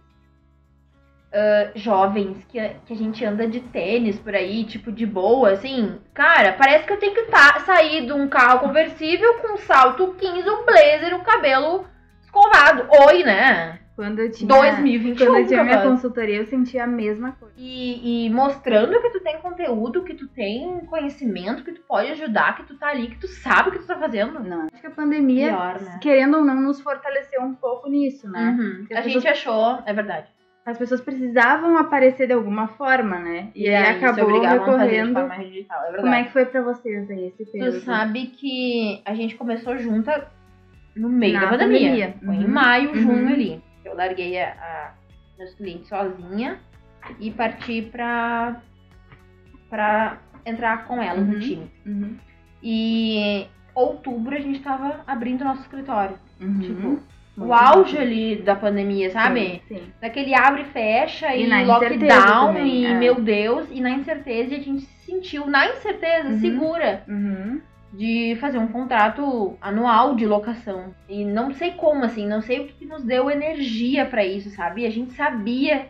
jovens 1.75 2.44
que, 2.50 2.60
a- 2.60 2.74
que 2.86 2.94
a 2.94 2.96
gente 2.96 3.24
anda 3.25 3.48
de 3.48 3.60
tênis 3.60 4.17
por 4.20 4.34
aí, 4.36 4.63
tipo, 4.65 4.91
de 4.91 5.06
boa, 5.06 5.51
assim, 5.51 5.98
cara, 6.13 6.53
parece 6.53 6.86
que 6.86 6.94
eu 6.94 6.98
tenho 7.00 7.13
que 7.13 7.24
tá, 7.24 7.60
sair 7.65 8.06
de 8.06 8.13
um 8.13 8.27
carro 8.27 8.60
conversível 8.60 9.36
com 9.36 9.53
um 9.53 9.58
salto 9.58 10.15
15, 10.17 10.50
um 10.50 10.65
blazer, 10.65 11.15
um 11.15 11.24
cabelo 11.24 11.86
escovado. 12.22 12.88
Oi, 13.08 13.24
né? 13.24 13.79
Quando 13.96 14.20
eu 14.20 14.32
tinha. 14.32 14.48
2021, 14.48 15.25
Quando 15.25 15.38
eu 15.39 15.48
tinha 15.48 15.63
minha 15.63 15.82
consultoria, 15.82 16.36
eu 16.36 16.46
sentia 16.46 16.84
a 16.84 16.88
mesma 16.88 17.32
coisa. 17.32 17.56
E, 17.58 18.27
e 18.27 18.29
mostrando 18.29 19.01
que 19.01 19.10
tu 19.10 19.20
tem 19.22 19.39
conteúdo, 19.39 20.03
que 20.03 20.13
tu 20.13 20.27
tem 20.27 20.82
conhecimento, 20.86 21.63
que 21.63 21.72
tu 21.72 21.82
pode 21.82 22.12
ajudar, 22.12 22.58
que 22.58 22.63
tu 22.67 22.77
tá 22.77 22.89
ali, 22.89 23.08
que 23.08 23.17
tu 23.17 23.27
sabe 23.27 23.70
o 23.70 23.72
que 23.72 23.79
tu 23.79 23.88
tá 23.88 23.98
fazendo. 23.98 24.39
Não. 24.39 24.67
Acho 24.72 24.82
que 24.82 24.86
a 24.86 24.91
pandemia, 24.91 25.48
Pior, 25.48 25.82
né? 25.82 26.00
querendo 26.00 26.38
ou 26.38 26.46
não, 26.46 26.62
nos 26.62 26.79
fortaleceu 26.79 27.41
um 27.41 27.56
pouco 27.56 27.89
nisso, 27.89 28.29
né? 28.29 28.56
Uhum. 28.60 28.86
A 28.96 29.00
as 29.00 29.06
gente 29.06 29.15
pessoas- 29.24 29.32
achou, 29.36 29.79
é 29.84 29.94
verdade. 29.94 30.27
As 30.68 30.78
pessoas 30.78 31.00
precisavam 31.00 31.77
aparecer 31.77 32.27
de 32.27 32.34
alguma 32.34 32.68
forma, 32.68 33.18
né? 33.20 33.50
E, 33.56 33.70
aí 33.70 33.75
aí 33.75 34.00
se 34.00 34.03
acabou 34.06 34.25
obrigavam 34.25 34.64
a 34.64 34.77
fazer 34.80 34.90
de 34.90 35.14
recorrendo. 35.14 35.44
digital, 35.50 35.80
é 35.80 35.84
verdade. 35.84 36.01
Como 36.03 36.14
é 36.14 36.24
que 36.25 36.32
foi 36.34 36.46
pra 36.46 36.62
vocês 36.62 37.10
aí 37.10 37.27
esse 37.27 37.46
Tu 37.46 37.51
período? 37.53 37.80
sabe 37.86 38.27
que 38.27 39.01
a 39.06 39.14
gente 39.16 39.36
começou 39.36 39.77
junta 39.77 40.27
no 40.94 41.08
meio 41.08 41.36
Na 41.36 41.40
da 41.46 41.48
pandemia. 41.51 41.80
pandemia. 41.90 42.16
Foi 42.25 42.36
em 42.36 42.44
Uhum. 42.46 42.51
maio, 42.51 42.96
junho 42.96 43.24
Uhum. 43.27 43.34
ali. 43.34 43.64
Eu 43.86 43.96
larguei 43.96 44.42
a, 44.42 44.50
a- 44.50 44.92
meus 45.40 45.53
clientes 45.56 45.88
sozinha 45.88 46.60
e 47.20 47.32
parti 47.32 47.84
pra, 47.84 48.62
pra 49.70 50.18
entrar 50.46 50.86
com 50.86 51.01
elas 51.01 51.25
no 51.25 51.34
Uhum. 51.36 51.40
time. 51.40 51.72
Uhum. 51.86 52.18
E 52.62 53.48
outubro 53.75 54.36
a 54.36 54.40
gente 54.40 54.60
tava 54.62 55.01
abrindo 55.08 55.44
nosso 55.46 55.62
escritório. 55.62 56.18
Uhum. 56.42 56.60
Tipo, 56.60 57.00
o 57.38 57.42
Muito 57.42 57.54
auge 57.54 57.98
ali 57.98 58.36
da 58.36 58.56
pandemia, 58.56 59.12
sabe? 59.12 59.62
Sim, 59.68 59.76
sim. 59.76 59.82
Daquele 60.02 60.34
abre 60.34 60.64
e 60.64 60.66
fecha 60.66 61.36
E 61.36 61.44
e, 61.44 61.66
lockdown 61.66 62.48
também, 62.48 62.82
e 62.82 62.86
é. 62.86 62.94
meu 62.96 63.16
Deus, 63.22 63.68
e 63.72 63.80
na 63.80 63.92
incerteza 63.92 64.56
a 64.56 64.60
gente 64.60 64.82
se 64.82 65.06
sentiu 65.06 65.46
na 65.48 65.68
incerteza 65.68 66.30
Uhum. 66.30 66.40
segura 66.40 67.04
Uhum. 67.08 67.62
de 67.94 68.36
fazer 68.42 68.58
um 68.58 68.68
contrato 68.68 69.56
anual 69.62 70.16
de 70.16 70.26
locação. 70.26 70.94
E 71.08 71.24
não 71.24 71.54
sei 71.54 71.72
como 71.72 72.04
assim, 72.04 72.28
não 72.28 72.42
sei 72.42 72.60
o 72.62 72.68
que 72.68 72.86
nos 72.86 73.04
deu 73.04 73.30
energia 73.30 74.06
pra 74.06 74.26
isso, 74.26 74.50
sabe? 74.50 74.86
A 74.86 74.90
gente 74.90 75.14
sabia 75.14 75.86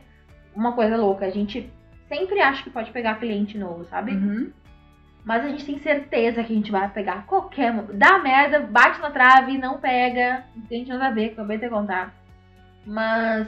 uma 0.56 0.74
coisa 0.74 0.98
louca, 0.98 1.26
a 1.26 1.30
gente 1.32 1.70
sempre 2.10 2.40
acha 2.42 2.64
que 2.64 2.70
pode 2.70 2.92
pegar 2.92 3.20
cliente 3.20 3.58
novo, 3.58 3.86
sabe? 3.86 4.12
Uhum. 4.12 4.50
Mas 5.28 5.44
a 5.44 5.50
gente 5.50 5.66
tem 5.66 5.78
certeza 5.80 6.42
que 6.42 6.54
a 6.54 6.56
gente 6.56 6.72
vai 6.72 6.90
pegar 6.90 7.26
qualquer. 7.28 7.74
Dá 7.94 8.18
merda, 8.20 8.62
bate 8.62 9.02
na 9.02 9.12
trave, 9.12 9.58
não 9.58 9.78
pega. 9.78 10.46
A 10.70 10.74
gente 10.74 10.90
não 10.90 10.98
vai 10.98 11.14
ver, 11.14 11.32
acabei 11.34 11.58
de 11.58 11.68
contar. 11.68 12.14
Mas 12.86 13.46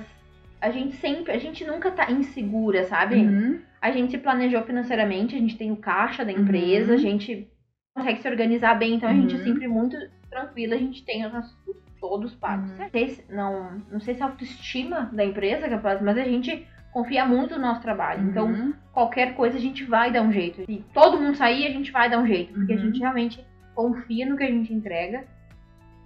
a 0.60 0.70
gente 0.72 0.96
sempre. 0.98 1.32
A 1.32 1.38
gente 1.38 1.64
nunca 1.66 1.90
tá 1.90 2.12
insegura, 2.12 2.84
sabe? 2.84 3.16
Uhum. 3.16 3.62
A 3.82 3.92
gente 3.92 4.12
se 4.12 4.18
planejou 4.18 4.62
financeiramente, 4.64 5.36
a 5.36 5.40
gente 5.40 5.58
tem 5.58 5.72
o 5.72 5.78
caixa 5.78 6.26
da 6.26 6.32
empresa, 6.34 6.92
Uhum. 6.92 6.98
a 6.98 7.02
gente 7.02 7.48
consegue 7.96 8.22
se 8.22 8.28
organizar 8.28 8.76
bem, 8.76 8.96
então 8.96 9.08
a 9.10 9.14
gente 9.14 9.34
é 9.36 9.38
Uhum. 9.38 9.44
sempre 9.46 9.68
muito 9.70 9.96
tranquila, 10.30 10.76
a 10.76 10.78
gente 10.78 11.06
tem 11.06 11.26
os 11.26 11.32
nossos 11.32 11.56
todos 12.02 12.36
pagos. 12.36 12.72
Uhum. 12.72 12.78
Não, 12.78 12.90
sei 12.90 13.08
se, 13.08 13.26
não, 13.34 13.82
não 13.90 14.00
sei 14.02 14.16
se 14.16 14.22
é 14.22 14.24
a 14.24 14.28
autoestima 14.28 15.10
da 15.14 15.24
empresa, 15.24 15.66
é 15.66 15.70
capaz, 15.70 16.02
mas 16.02 16.18
a 16.18 16.24
gente 16.26 16.68
confia 16.92 17.26
muito 17.26 17.56
no 17.56 17.62
nosso 17.62 17.82
trabalho. 17.82 18.28
Então, 18.30 18.48
Uhum. 18.48 18.74
qualquer 18.94 19.36
coisa 19.36 19.58
a 19.58 19.62
gente 19.62 19.84
vai 19.84 20.12
dar 20.12 20.22
um 20.22 20.32
jeito. 20.32 20.66
Se 20.66 20.84
todo 20.94 21.20
mundo 21.20 21.36
sair, 21.36 21.66
a 21.68 21.72
gente 21.72 21.92
vai 21.92 22.10
dar 22.10 22.20
um 22.20 22.26
jeito. 22.28 22.54
Porque 22.54 22.74
Uhum. 22.74 22.80
a 22.80 22.82
gente 22.82 23.00
realmente 23.00 23.46
confia 23.76 24.26
no 24.28 24.36
que 24.38 24.44
a 24.44 24.52
gente 24.52 24.74
entrega. 24.74 25.24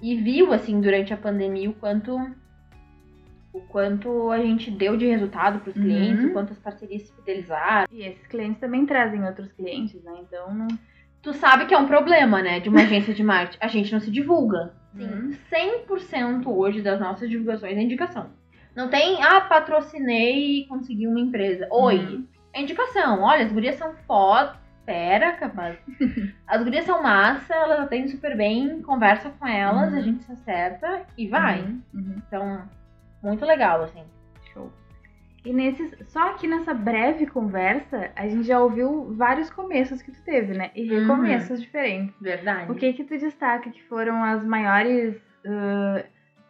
E 0.01 0.15
viu, 0.15 0.51
assim, 0.51 0.81
durante 0.81 1.13
a 1.13 1.17
pandemia 1.17 1.69
o 1.69 1.73
quanto. 1.73 2.15
O 3.53 3.61
quanto 3.61 4.31
a 4.31 4.39
gente 4.39 4.71
deu 4.71 4.97
de 4.97 5.05
resultado 5.05 5.59
pros 5.59 5.75
Uhum. 5.75 5.83
clientes, 5.83 6.25
o 6.25 6.33
quanto 6.33 6.51
as 6.53 6.59
parcerias 6.59 7.03
se 7.03 7.13
fidelizaram. 7.15 7.87
E 7.91 8.01
esses 8.01 8.25
clientes 8.27 8.59
também 8.59 8.85
trazem 8.85 9.23
outros 9.23 9.51
clientes, 9.53 10.03
né? 10.03 10.11
Então 10.21 10.53
não. 10.53 10.67
Tu 11.21 11.33
sabe 11.33 11.65
que 11.67 11.73
é 11.73 11.77
um 11.77 11.85
problema, 11.87 12.41
né, 12.41 12.59
de 12.59 12.67
uma 12.67 12.81
agência 12.81 13.13
de 13.13 13.23
marketing. 13.23 13.57
A 13.61 13.67
gente 13.67 13.93
não 13.93 13.99
se 14.01 14.11
divulga. 14.11 14.73
Uhum. 14.93 15.31
Sim, 15.31 15.37
100% 15.87 16.47
hoje 16.47 16.81
das 16.81 16.99
nossas 16.99 17.29
divulgações 17.29 17.77
é 17.77 17.81
indicação. 17.81 18.31
Não 18.75 18.89
tem, 18.89 19.23
ah, 19.23 19.41
patrocinei 19.41 20.61
e 20.61 20.67
consegui 20.67 21.07
uma 21.07 21.19
empresa. 21.19 21.67
Oi, 21.71 21.97
Uhum. 21.97 22.27
é 22.53 22.61
indicação. 22.61 23.21
Olha, 23.21 23.45
as 23.45 23.51
gurias 23.51 23.75
são 23.75 23.93
foda. 24.07 24.61
Pera, 24.85 25.31
capaz. 25.33 25.77
As 26.45 26.61
gurias 26.61 26.83
são 26.83 27.01
massa, 27.01 27.55
elas 27.55 27.79
atendem 27.79 28.09
super 28.09 28.35
bem, 28.35 28.81
conversa 28.81 29.29
com 29.29 29.47
elas, 29.47 29.93
Uhum. 29.93 29.97
a 29.97 30.01
gente 30.01 30.23
se 30.25 30.31
acerta 30.33 31.03
e 31.17 31.25
vai. 31.25 31.61
Uhum. 31.61 31.81
Uhum. 31.93 32.15
Então, 32.27 32.61
muito 33.23 33.45
legal, 33.45 33.83
assim. 33.83 34.03
Show. 34.53 34.69
E 35.45 35.53
nesses, 35.53 35.95
só 36.09 36.31
aqui 36.31 36.47
nessa 36.47 36.73
breve 36.73 37.25
conversa, 37.27 38.11
a 38.13 38.27
gente 38.27 38.43
já 38.43 38.59
ouviu 38.59 39.13
vários 39.15 39.49
começos 39.49 40.01
que 40.01 40.11
tu 40.11 40.21
teve, 40.23 40.53
né? 40.53 40.69
E 40.75 40.91
Uhum. 40.91 40.99
recomeços 40.99 41.61
diferentes. 41.61 42.13
Verdade. 42.19 42.69
O 42.69 42.75
que 42.75 42.91
que 42.91 43.05
tu 43.05 43.17
destaca 43.17 43.69
que 43.69 43.81
foram 43.83 44.21
as 44.21 44.43
maiores, 44.45 45.15
ah, 45.47 46.03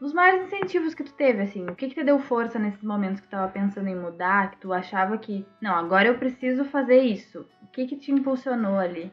os 0.06 0.14
maiores 0.14 0.48
incentivos 0.48 0.94
que 0.94 1.04
tu 1.04 1.14
teve, 1.14 1.42
assim? 1.44 1.66
O 1.70 1.76
que 1.76 1.88
que 1.88 1.96
te 1.96 2.04
deu 2.04 2.20
força 2.20 2.60
nesses 2.60 2.84
momentos 2.84 3.22
que 3.22 3.28
tu 3.28 3.32
tava 3.32 3.52
pensando 3.52 3.88
em 3.88 3.96
mudar, 3.96 4.52
que 4.52 4.58
tu 4.58 4.74
achava 4.74 5.18
que, 5.18 5.46
não, 5.62 5.74
agora 5.76 6.10
eu 6.10 6.18
preciso 6.18 6.66
fazer 6.66 7.02
isso? 7.02 7.48
O 7.62 7.68
que 7.68 7.86
que 7.88 7.96
te 7.96 8.12
impulsionou 8.12 8.78
ali? 8.78 9.12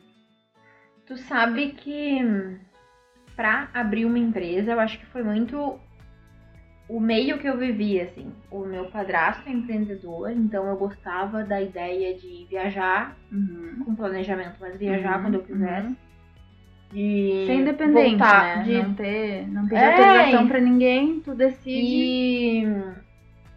Tu 1.07 1.17
sabe 1.17 1.73
que 1.73 2.21
pra 3.37 3.69
abrir 3.73 4.05
uma 4.05 4.19
empresa, 4.19 4.73
eu 4.73 4.81
acho 4.81 4.99
que 4.99 5.07
foi 5.07 5.23
muito 5.23 5.79
o 6.89 6.99
meio 7.01 7.39
que 7.39 7.47
eu 7.49 7.57
vivi, 7.57 8.01
assim. 8.01 8.33
O 8.51 8.65
meu 8.65 8.87
padrasto 8.87 9.49
é 9.49 9.53
empreendedor, 9.53 10.31
então 10.33 10.67
eu 10.69 10.77
gostava 10.77 11.45
da 11.45 11.61
ideia 11.61 12.17
de 12.17 12.47
viajar 12.51 13.17
Uhum. 13.31 13.85
com 13.85 13.95
planejamento, 13.95 14.57
mas 14.61 14.77
viajar 14.77 15.17
Uhum, 15.17 15.23
quando 15.23 15.35
eu 15.37 15.43
quisesse. 15.43 15.87
uhum. 15.87 15.97
De 16.93 17.45
Ser 17.47 17.55
independente, 17.55 18.11
voltar, 18.19 18.57
né? 18.59 18.63
de 18.65 18.73
Não 18.83 18.95
ter, 18.95 19.49
não 19.49 19.63
pedir 19.69 19.81
É, 19.81 19.91
autorização 20.17 20.45
e- 20.45 20.49
pra 20.49 20.61
ninguém, 20.61 21.21
tu 21.21 21.35
decide. 21.35 21.71
E 21.71 22.67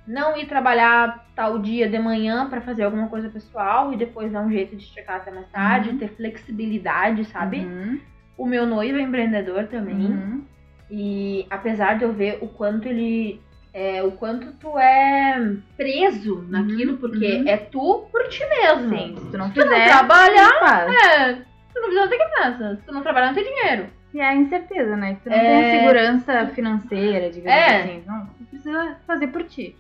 não 0.08 0.38
ir 0.38 0.46
trabalhar 0.48 1.26
tal 1.36 1.58
dia 1.58 1.90
de 1.90 1.98
manhã 1.98 2.48
pra 2.48 2.62
fazer 2.62 2.84
alguma 2.84 3.08
coisa 3.08 3.30
pessoal 3.30 3.92
e 3.92 3.98
depois 3.98 4.32
dar 4.32 4.42
um 4.42 4.52
jeito 4.52 4.76
de 4.76 4.86
chegar 4.86 5.16
até 5.18 5.32
mais 5.32 5.48
tarde, 5.50 5.90
Uhum. 5.90 5.98
ter 5.98 6.10
flexibilidade, 6.10 7.26
sabe? 7.26 7.60
Uhum. 7.60 8.00
O 8.38 8.46
meu 8.46 8.66
noivo 8.68 8.98
é 8.98 9.02
empreendedor 9.02 9.66
também. 9.68 9.96
Uhum. 9.96 10.44
E 10.92 11.46
apesar 11.50 11.98
de 11.98 12.04
eu 12.04 12.14
ver 12.14 12.38
o 12.42 12.48
quanto 12.48 12.88
ele. 12.88 13.42
É, 13.74 14.04
o 14.04 14.12
quanto 14.12 14.52
tu 14.60 14.78
é 14.78 15.56
preso 15.76 16.46
naquilo, 16.48 16.98
porque 16.98 17.38
uhum. 17.38 17.48
é 17.48 17.58
tu 17.58 18.06
por 18.12 18.28
ti 18.30 18.44
mesmo. 18.48 18.96
Sim, 18.96 19.16
se 19.18 19.32
tu 19.32 19.38
não 19.40 19.48
Se 19.48 19.54
tu 19.56 19.66
não 19.66 19.86
trabalhar. 19.86 20.88
É, 21.08 21.38
tu 21.82 21.92
não 21.94 22.08
tem 22.10 22.20
que 22.20 22.38
fazer. 22.42 22.76
Se 22.78 22.84
tu 22.84 22.94
não 22.94 23.02
trabalhar, 23.02 23.28
não 23.28 23.34
tem 23.36 23.44
dinheiro. 23.44 23.88
E 24.14 24.20
é 24.20 24.26
a 24.26 24.36
incerteza, 24.36 24.96
né? 24.96 25.16
Que 25.16 25.22
tu 25.22 25.30
não 25.30 25.38
É. 25.38 25.62
tem 25.72 25.80
segurança 25.80 26.48
financeira, 26.48 27.30
digamos 27.32 27.60
É. 27.60 27.82
assim. 27.82 28.04
Não, 28.06 28.26
tu 28.28 28.44
precisa 28.46 28.98
fazer 29.08 29.28
por 29.28 29.44
ti. 29.44 29.76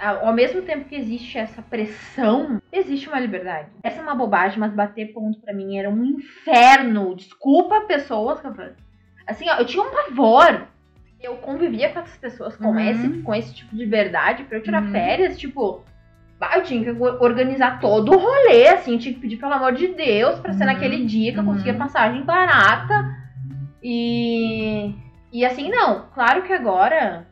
Ao 0.00 0.32
mesmo 0.32 0.62
tempo 0.62 0.84
que 0.88 0.94
existe 0.94 1.36
essa 1.38 1.60
pressão, 1.60 2.62
existe 2.72 3.08
uma 3.08 3.18
liberdade. 3.18 3.66
Essa 3.82 3.98
é 3.98 4.02
uma 4.02 4.14
bobagem, 4.14 4.58
mas 4.58 4.72
bater 4.72 5.12
ponto 5.12 5.40
pra 5.40 5.52
mim 5.52 5.76
era 5.76 5.90
um 5.90 6.04
inferno. 6.04 7.16
Desculpa 7.16 7.80
pessoas. 7.80 8.40
Assim, 9.26 9.48
ó, 9.50 9.56
eu 9.56 9.64
tinha 9.66 9.82
um 9.82 9.90
pavor. 9.90 10.66
Eu 11.20 11.34
convivia 11.38 11.88
com 11.88 11.98
essas 11.98 12.16
pessoas 12.16 12.54
com, 12.56 12.68
Uhum. 12.68 12.78
esse, 12.78 13.08
com 13.22 13.34
esse 13.34 13.52
tipo 13.52 13.74
de 13.74 13.84
verdade 13.86 14.44
pra 14.44 14.58
eu 14.58 14.62
tirar 14.62 14.82
Uhum. 14.84 14.92
férias, 14.92 15.36
tipo. 15.36 15.82
Eu 16.54 16.62
tinha 16.62 16.82
que 16.84 16.90
or- 16.90 17.20
organizar 17.22 17.80
todo 17.80 18.12
o 18.12 18.18
rolê, 18.18 18.68
assim, 18.68 18.96
tinha 18.98 19.12
que 19.14 19.20
pedir 19.20 19.36
pelo 19.38 19.52
amor 19.54 19.72
de 19.72 19.88
Deus 19.88 20.38
pra 20.38 20.52
ser 20.52 20.60
Uhum. 20.64 20.66
naquele 20.72 21.04
dia 21.04 21.32
que 21.32 21.38
eu 21.38 21.42
Uhum. 21.42 21.52
conseguia 21.52 21.74
passagem 21.74 22.22
barata. 22.22 23.16
E. 23.82 24.94
E 25.32 25.44
assim, 25.44 25.68
não. 25.70 26.06
Claro 26.14 26.42
que 26.42 26.52
agora 26.52 27.26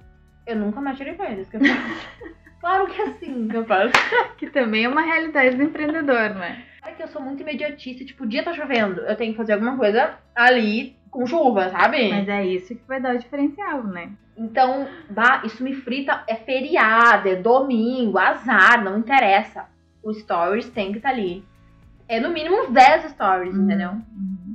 eu 0.47 0.57
nunca 0.57 0.81
mais 0.81 0.97
tirei 0.97 1.15
férias. 1.15 1.49
que 1.49 1.57
eu 1.57 1.61
faço. 1.61 2.07
claro 2.61 2.87
que 2.87 3.01
assim, 3.03 3.49
que 3.49 3.57
eu 3.57 3.65
faço. 3.65 3.93
Que 4.39 4.49
também 4.51 4.85
é 4.85 4.89
uma 4.89 5.03
realidade 5.03 5.57
do 5.57 5.63
empreendedor, 5.63 6.31
né? 6.35 6.63
É 6.85 6.91
que 6.93 7.03
eu 7.03 7.09
sou 7.09 7.23
muito 7.23 7.43
imediatista, 7.43 8.05
tipo, 8.05 8.25
o 8.25 8.27
dia 8.29 8.43
tá 8.45 8.53
chovendo, 8.53 9.01
eu 9.01 9.17
tenho 9.17 9.33
que 9.33 9.37
fazer 9.39 9.55
alguma 9.55 9.77
coisa 9.77 10.15
ali 10.35 10.95
com 11.11 11.27
chuva, 11.27 11.69
sabe? 11.71 12.09
Mas 12.11 12.29
é 12.29 12.45
isso 12.47 12.75
que 12.77 12.83
vai 12.87 13.01
dar 13.01 13.15
o 13.15 13.19
diferencial, 13.19 13.83
né? 13.85 14.11
Então, 14.37 14.87
bah, 15.11 15.43
isso 15.45 15.63
me 15.65 15.75
frita, 15.75 16.23
é 16.29 16.35
feriado, 16.37 17.29
é 17.29 17.37
domingo, 17.37 18.19
azar, 18.19 18.83
não 18.85 18.99
interessa. 18.99 19.65
O 20.03 20.13
stories 20.13 20.69
tem 20.69 20.93
que 20.93 20.99
estar 20.99 21.11
ali. 21.11 21.45
É 22.09 22.21
no 22.21 22.29
mínimo 22.31 22.63
uns 22.63 22.71
10 22.71 23.11
stories, 23.13 23.57
entendeu? 23.57 23.91
Uhum. 23.93 24.55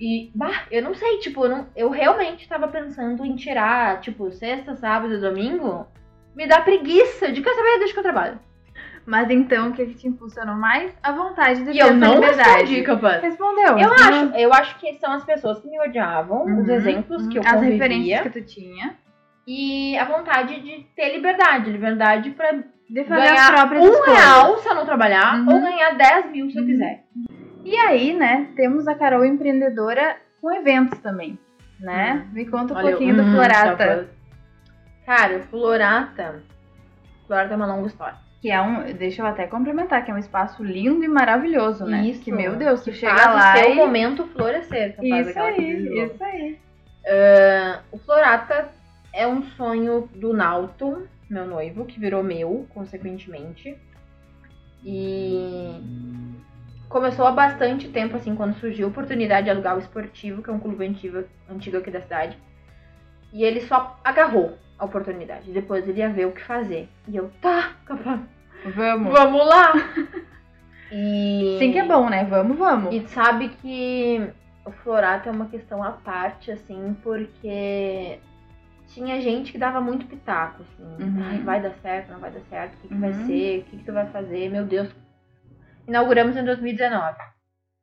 E, 0.00 0.30
bah, 0.34 0.64
eu 0.70 0.82
não 0.82 0.94
sei, 0.94 1.18
tipo, 1.18 1.44
eu, 1.44 1.48
não- 1.50 1.66
eu 1.76 1.88
realmente 1.90 2.48
tava 2.48 2.66
pensando 2.68 3.24
em 3.24 3.36
tirar, 3.36 4.00
tipo, 4.00 4.30
sexta, 4.32 4.74
sábado 4.74 5.20
domingo. 5.20 5.86
Me 6.34 6.46
dá 6.46 6.60
preguiça 6.60 7.30
de 7.30 7.40
quer 7.40 7.54
saber, 7.54 7.78
deixa 7.78 7.92
que 7.92 7.98
eu 8.00 8.02
trabalho. 8.02 8.38
Mas 9.06 9.30
então, 9.30 9.68
o 9.68 9.72
que, 9.72 9.86
que 9.86 9.94
te 9.94 10.08
impulsionou 10.08 10.54
mais? 10.56 10.92
A 11.02 11.12
vontade 11.12 11.64
de 11.64 11.70
E 11.72 11.78
eu 11.78 11.94
não 11.94 12.20
respondi, 12.20 12.82
capaz. 12.82 13.20
Respondeu. 13.22 13.78
Eu 13.78 13.88
respondeu. 13.90 14.28
acho, 14.28 14.36
eu 14.36 14.52
acho 14.54 14.78
que 14.78 14.94
são 14.98 15.12
as 15.12 15.24
pessoas 15.24 15.60
que 15.60 15.68
me 15.68 15.78
odiavam, 15.80 16.44
os 16.44 16.68
Uhum, 16.68 16.74
exemplos 16.74 17.26
que 17.28 17.38
eu 17.38 17.42
uhum. 17.42 17.48
As 17.48 17.54
convivia, 17.54 17.72
referências 17.78 18.20
que 18.22 18.30
tu 18.30 18.42
tinha. 18.44 18.96
E 19.46 19.96
a 19.98 20.04
vontade 20.04 20.60
de 20.60 20.84
ter 20.94 21.12
liberdade, 21.14 21.70
liberdade 21.70 22.30
fazer 22.32 23.06
ganhar 23.06 23.34
as 23.34 23.50
próprias 23.50 23.84
um 23.84 23.88
escolhas. 23.92 24.18
real 24.18 24.58
se 24.58 24.68
eu 24.68 24.74
não 24.74 24.84
trabalhar 24.84 25.38
Uhum. 25.40 25.54
ou 25.54 25.60
ganhar 25.60 25.90
10 25.96 26.30
mil 26.30 26.50
se 26.50 26.56
eu 26.58 26.62
Uhum. 26.62 26.68
quiser. 26.68 27.04
E 27.64 27.76
aí, 27.76 28.12
né, 28.12 28.48
temos 28.56 28.86
a 28.88 28.94
Carol 28.94 29.24
empreendedora 29.24 30.16
com 30.40 30.52
eventos 30.52 30.98
também, 31.00 31.38
né? 31.80 32.26
Me 32.32 32.44
conta 32.46 32.74
um 32.74 32.76
Olha, 32.76 32.90
pouquinho 32.90 33.16
do 33.16 33.22
hum, 33.22 33.32
Florata, 33.32 34.08
Cara, 35.06 35.38
o 35.38 35.42
Florata. 35.44 36.42
Florata 37.26 37.52
é 37.54 37.56
uma 37.56 37.66
longa 37.66 37.86
história. 37.88 38.16
que 38.40 38.50
é 38.50 38.60
um, 38.60 38.82
deixa 38.94 39.22
eu 39.22 39.26
até 39.26 39.46
complementar, 39.46 40.04
que 40.04 40.10
é 40.10 40.14
um 40.14 40.18
espaço 40.18 40.64
lindo 40.64 41.04
e 41.04 41.08
maravilhoso, 41.08 41.84
né? 41.84 42.02
Isso. 42.06 42.20
Que, 42.22 42.32
meu 42.32 42.56
Deus, 42.56 42.80
tu 42.82 42.90
Que 42.90 42.96
chega 42.96 43.30
lá 43.30 43.54
o 43.54 43.56
seu 43.58 43.70
e... 43.70 43.74
momento 43.76 44.26
florescer, 44.26 44.96
capaz 44.96 45.28
Isso 45.28 45.38
aí, 45.40 45.88
o- 45.88 46.04
isso 46.06 46.24
aí. 46.24 46.58
O 47.92 47.98
Florata 47.98 48.68
é 49.12 49.26
um 49.26 49.42
sonho 49.42 50.08
do 50.14 50.32
Nauto, 50.32 51.06
meu 51.28 51.46
noivo, 51.46 51.84
que 51.84 52.00
virou 52.00 52.22
meu, 52.22 52.66
consequentemente. 52.70 53.78
E 54.84 55.80
começou 56.88 57.26
há 57.26 57.30
bastante 57.30 57.88
tempo, 57.88 58.16
assim, 58.16 58.34
quando 58.34 58.54
surgiu 58.54 58.86
a 58.86 58.90
oportunidade 58.90 59.44
de 59.44 59.50
alugar 59.50 59.76
o 59.76 59.80
Esportivo, 59.80 60.42
que 60.42 60.50
é 60.50 60.52
um 60.52 60.58
clube 60.58 60.86
antigo, 60.86 61.24
antigo 61.48 61.76
aqui 61.78 61.90
da 61.90 62.00
cidade. 62.00 62.36
E 63.32 63.44
ele 63.44 63.60
só 63.62 63.98
agarrou 64.04 64.58
a 64.78 64.84
oportunidade. 64.84 65.52
Depois 65.52 65.88
ele 65.88 66.00
ia 66.00 66.10
ver 66.10 66.26
o 66.26 66.32
que 66.32 66.42
fazer. 66.42 66.88
E 67.08 67.16
eu, 67.16 67.30
tá, 67.40 67.72
Vamos. 68.74 69.12
vamos 69.12 69.46
lá! 69.46 69.72
E... 70.94 71.56
Sim 71.58 71.72
que 71.72 71.78
é 71.78 71.86
bom, 71.86 72.10
né? 72.10 72.22
Vamos, 72.24 72.58
vamos. 72.58 72.94
E 72.94 73.00
sabe 73.08 73.48
que 73.48 74.30
o 74.62 74.70
Florato 74.70 75.26
é 75.26 75.32
uma 75.32 75.46
questão 75.46 75.82
à 75.82 75.92
parte, 75.92 76.50
assim, 76.50 76.94
porque 77.02 78.18
tinha 78.92 79.20
gente 79.20 79.52
que 79.52 79.58
dava 79.58 79.80
muito 79.80 80.06
pitaco, 80.06 80.62
assim. 80.62 81.02
Uhum. 81.02 81.22
Ai, 81.24 81.38
vai 81.38 81.60
dar 81.62 81.72
certo, 81.82 82.12
não 82.12 82.20
vai 82.20 82.30
dar 82.30 82.40
certo, 82.48 82.74
o 82.74 82.76
que, 82.78 82.88
que 82.88 82.94
vai 82.94 83.10
Uhum. 83.10 83.26
ser, 83.26 83.58
o 83.60 83.64
que, 83.64 83.76
que 83.78 83.84
tu 83.84 83.92
vai 83.92 84.06
fazer, 84.06 84.50
meu 84.50 84.64
Deus. 84.64 84.88
Inauguramos 85.86 86.36
em 86.36 86.44
2019. 86.44 87.16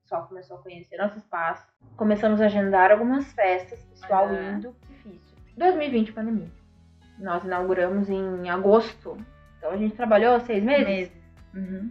Só 0.06 0.22
começou 0.22 0.58
a 0.58 0.62
conhecer 0.62 0.98
nosso 0.98 1.17
espaço. 1.17 1.65
Começamos 1.95 2.41
a 2.41 2.45
agendar 2.45 2.91
algumas 2.91 3.32
festas, 3.34 3.82
pessoal 3.84 4.28
Uhum. 4.28 4.52
indo, 4.54 4.76
difícil. 4.89 5.38
2020, 5.58 6.13
pandemia. 6.13 6.48
Nós 7.19 7.43
inauguramos 7.43 8.10
em 8.10 8.50
agosto. 8.50 9.17
Então 9.58 9.72
a 9.72 9.78
gente 9.78 9.95
trabalhou 9.95 10.39
seis 10.39 10.63
meses. 10.63 10.88
Meses. 10.88 11.13
Uhum. 11.54 11.89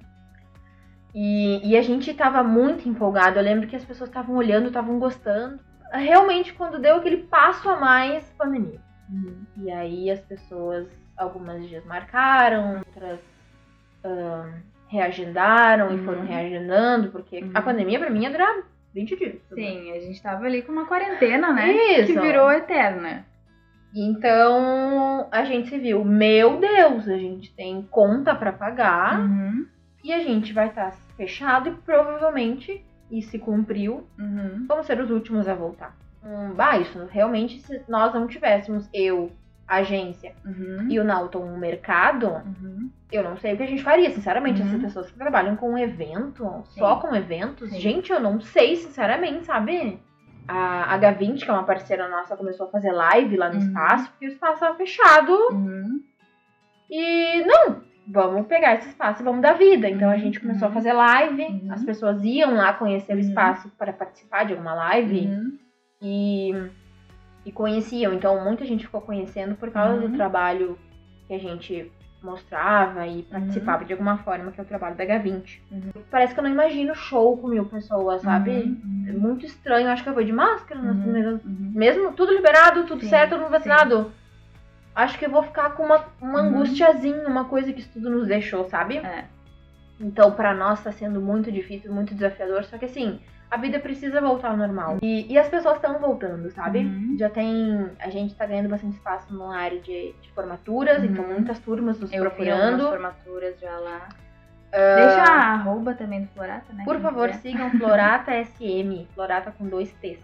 E, 1.14 1.70
e 1.70 1.76
a 1.76 1.82
gente 1.82 2.12
tava 2.14 2.42
muito 2.42 2.88
empolgado. 2.88 3.38
Eu 3.38 3.42
lembro 3.42 3.66
que 3.66 3.76
as 3.76 3.84
pessoas 3.84 4.08
estavam 4.10 4.36
olhando, 4.36 4.68
estavam 4.68 4.98
gostando. 4.98 5.60
Realmente, 5.92 6.52
quando 6.52 6.78
deu 6.78 6.96
aquele 6.96 7.18
passo 7.24 7.68
a 7.68 7.76
mais, 7.76 8.24
pandemia. 8.38 8.80
E 9.56 9.70
aí 9.70 10.10
as 10.10 10.20
pessoas, 10.20 10.86
algumas 11.16 11.66
dias 11.68 11.84
marcaram, 11.84 12.78
outras 12.78 13.20
reagendaram 14.88 15.90
e 15.90 15.94
Uhum. 15.96 16.04
foram 16.04 16.22
reagendando, 16.24 17.10
porque 17.10 17.40
Uhum. 17.40 17.50
a 17.54 17.60
pandemia 17.62 17.98
pra 17.98 18.10
mim 18.10 18.22
ia 18.22 18.30
durar 18.30 18.62
20 18.94 19.16
dias. 19.16 19.36
Sim, 19.54 19.92
a 19.92 20.00
gente 20.00 20.22
tava 20.22 20.44
ali 20.46 20.62
com 20.62 20.72
uma 20.72 20.86
quarentena, 20.86 21.52
né? 21.52 21.72
Isso. 22.00 22.12
Que 22.12 22.18
virou 22.20 22.50
eterna. 22.50 23.26
Então 23.94 25.28
a 25.30 25.44
gente 25.44 25.68
se 25.68 25.78
viu, 25.78 26.04
meu 26.04 26.58
Deus, 26.58 27.08
a 27.08 27.16
gente 27.16 27.54
tem 27.54 27.82
conta 27.90 28.34
pra 28.34 28.52
pagar 28.52 29.20
Uhum. 29.20 29.66
e 30.04 30.12
a 30.12 30.20
gente 30.20 30.52
vai 30.52 30.68
estar 30.68 30.92
fechado 31.16 31.68
e 31.68 31.72
provavelmente, 31.72 32.84
e 33.10 33.22
se 33.22 33.38
cumpriu, 33.38 34.06
Uhum. 34.18 34.66
vamos 34.68 34.86
ser 34.86 35.00
os 35.00 35.10
últimos 35.10 35.48
a 35.48 35.54
voltar. 35.54 35.94
Hum, 36.28 36.52
bah, 36.54 36.76
isso 36.78 36.98
realmente, 37.10 37.58
se 37.60 37.80
nós 37.88 38.12
não 38.12 38.26
tivéssemos 38.26 38.86
eu, 38.92 39.32
a 39.66 39.76
agência 39.76 40.32
Uhum. 40.44 40.86
e 40.90 40.98
o 41.00 41.04
Nauton 41.04 41.40
um 41.44 41.56
mercado, 41.58 42.26
Uhum. 42.26 42.90
eu 43.10 43.22
não 43.22 43.36
sei 43.38 43.54
o 43.54 43.56
que 43.56 43.62
a 43.62 43.66
gente 43.66 43.82
faria, 43.82 44.10
sinceramente. 44.10 44.60
Uhum. 44.60 44.68
Essas 44.68 44.80
pessoas 44.82 45.10
que 45.10 45.18
trabalham 45.18 45.56
com 45.56 45.76
evento, 45.78 46.62
só 46.66 46.96
com 46.96 47.14
eventos, 47.14 47.70
Sim. 47.70 47.80
gente, 47.80 48.12
eu 48.12 48.20
não 48.20 48.40
sei, 48.40 48.76
sinceramente, 48.76 49.46
sabe? 49.46 49.98
A 50.46 50.94
H20, 50.98 51.44
que 51.44 51.50
é 51.50 51.52
uma 51.52 51.64
parceira 51.64 52.08
nossa, 52.08 52.36
começou 52.36 52.66
a 52.66 52.70
fazer 52.70 52.92
live 52.92 53.36
lá 53.36 53.48
no 53.48 53.56
Uhum. 53.56 53.60
espaço, 53.66 54.10
porque 54.10 54.26
o 54.26 54.28
espaço 54.32 54.54
estava 54.54 54.76
fechado. 54.76 55.32
Uhum. 55.52 56.00
E 56.90 57.44
não, 57.44 57.82
vamos 58.06 58.46
pegar 58.46 58.74
esse 58.76 58.88
espaço 58.88 59.20
e 59.20 59.24
vamos 59.24 59.42
dar 59.42 59.52
vida. 59.52 59.88
Então 59.90 60.08
a 60.10 60.14
Uhum. 60.14 60.18
gente 60.18 60.40
começou 60.40 60.68
a 60.68 60.70
fazer 60.72 60.92
live, 60.94 61.68
as 61.70 61.84
pessoas 61.84 62.22
iam 62.24 62.54
lá 62.54 62.72
conhecer 62.72 63.14
o 63.14 63.18
espaço 63.18 63.68
para 63.78 63.92
participar 63.92 64.44
de 64.46 64.52
alguma 64.54 64.74
live. 64.74 65.26
E, 66.00 66.52
e 67.44 67.52
conheciam. 67.52 68.12
Então 68.14 68.42
muita 68.44 68.64
gente 68.64 68.84
ficou 68.86 69.00
conhecendo 69.00 69.54
por 69.56 69.70
causa 69.70 69.94
Uhum. 69.94 70.10
do 70.10 70.16
trabalho 70.16 70.78
que 71.26 71.34
a 71.34 71.38
gente 71.38 71.90
mostrava 72.22 73.06
e 73.06 73.22
participava 73.22 73.84
de 73.84 73.92
alguma 73.92 74.18
forma, 74.18 74.50
que 74.50 74.58
é 74.60 74.62
o 74.62 74.66
trabalho 74.66 74.96
da 74.96 75.04
H20. 75.04 75.60
Uhum. 75.70 75.90
Parece 76.10 76.34
que 76.34 76.40
eu 76.40 76.44
não 76.44 76.50
imagino 76.50 76.92
show 76.94 77.36
com 77.38 77.46
mil 77.46 77.64
pessoas, 77.66 78.22
sabe? 78.22 78.50
Uhum. 78.50 79.06
É 79.08 79.12
muito 79.12 79.46
estranho. 79.46 79.88
Acho 79.88 80.02
que 80.02 80.08
eu 80.08 80.14
vou 80.14 80.24
de 80.24 80.32
máscara, 80.32 80.80
Uhum. 80.80 81.38
Uhum. 81.44 81.72
mesmo 81.74 82.12
tudo 82.12 82.32
liberado, 82.32 82.84
tudo 82.86 83.02
Sim, 83.02 83.08
certo, 83.08 83.38
mundo 83.38 83.50
vacinado. 83.50 84.12
Acho 84.96 85.16
que 85.16 85.26
eu 85.26 85.30
vou 85.30 85.44
ficar 85.44 85.70
com 85.76 85.84
uma, 85.84 86.04
uma 86.20 86.42
Uhum. 86.42 86.48
angustiazinha, 86.48 87.28
uma 87.28 87.44
coisa 87.44 87.72
que 87.72 87.80
isso 87.80 87.90
tudo 87.92 88.10
nos 88.10 88.26
deixou, 88.26 88.64
sabe? 88.68 88.96
É. 88.96 89.24
Então, 90.00 90.32
pra 90.32 90.52
nós 90.54 90.82
tá 90.82 90.90
sendo 90.90 91.20
muito 91.20 91.52
difícil, 91.52 91.92
muito 91.92 92.14
desafiador. 92.14 92.64
Só 92.64 92.78
que 92.78 92.84
assim, 92.86 93.20
a 93.50 93.56
vida 93.56 93.78
precisa 93.80 94.20
voltar 94.20 94.50
ao 94.50 94.56
normal. 94.56 94.98
E, 95.02 95.32
e 95.32 95.38
as 95.38 95.48
pessoas 95.48 95.76
estão 95.76 95.98
voltando, 95.98 96.50
sabe? 96.50 96.80
Uhum. 96.80 97.16
Já 97.18 97.30
tem. 97.30 97.90
A 97.98 98.10
gente 98.10 98.34
tá 98.34 98.44
ganhando 98.46 98.68
bastante 98.68 98.94
espaço 98.96 99.32
na 99.34 99.56
área 99.56 99.80
de, 99.80 100.12
de 100.20 100.30
formaturas, 100.34 100.98
Uhum. 100.98 101.04
então 101.06 101.26
muitas 101.26 101.58
turmas 101.60 101.98
nos 101.98 102.12
Eu 102.12 102.22
procurando. 102.24 102.72
algumas 102.86 102.88
formaturas 102.90 103.58
já 103.60 103.78
lá. 103.78 104.08
Deixa 104.70 105.22
a 105.22 105.54
arroba 105.54 105.94
também 105.94 106.22
do 106.22 106.28
Florata, 106.28 106.70
né? 106.74 106.84
Por 106.84 107.00
favor, 107.00 107.28
quiser. 107.30 107.40
sigam 107.40 107.70
Florata 107.70 108.32
SM, 108.44 109.06
Florata 109.14 109.50
com 109.50 109.66
dois 109.66 109.90
T's. 109.94 110.18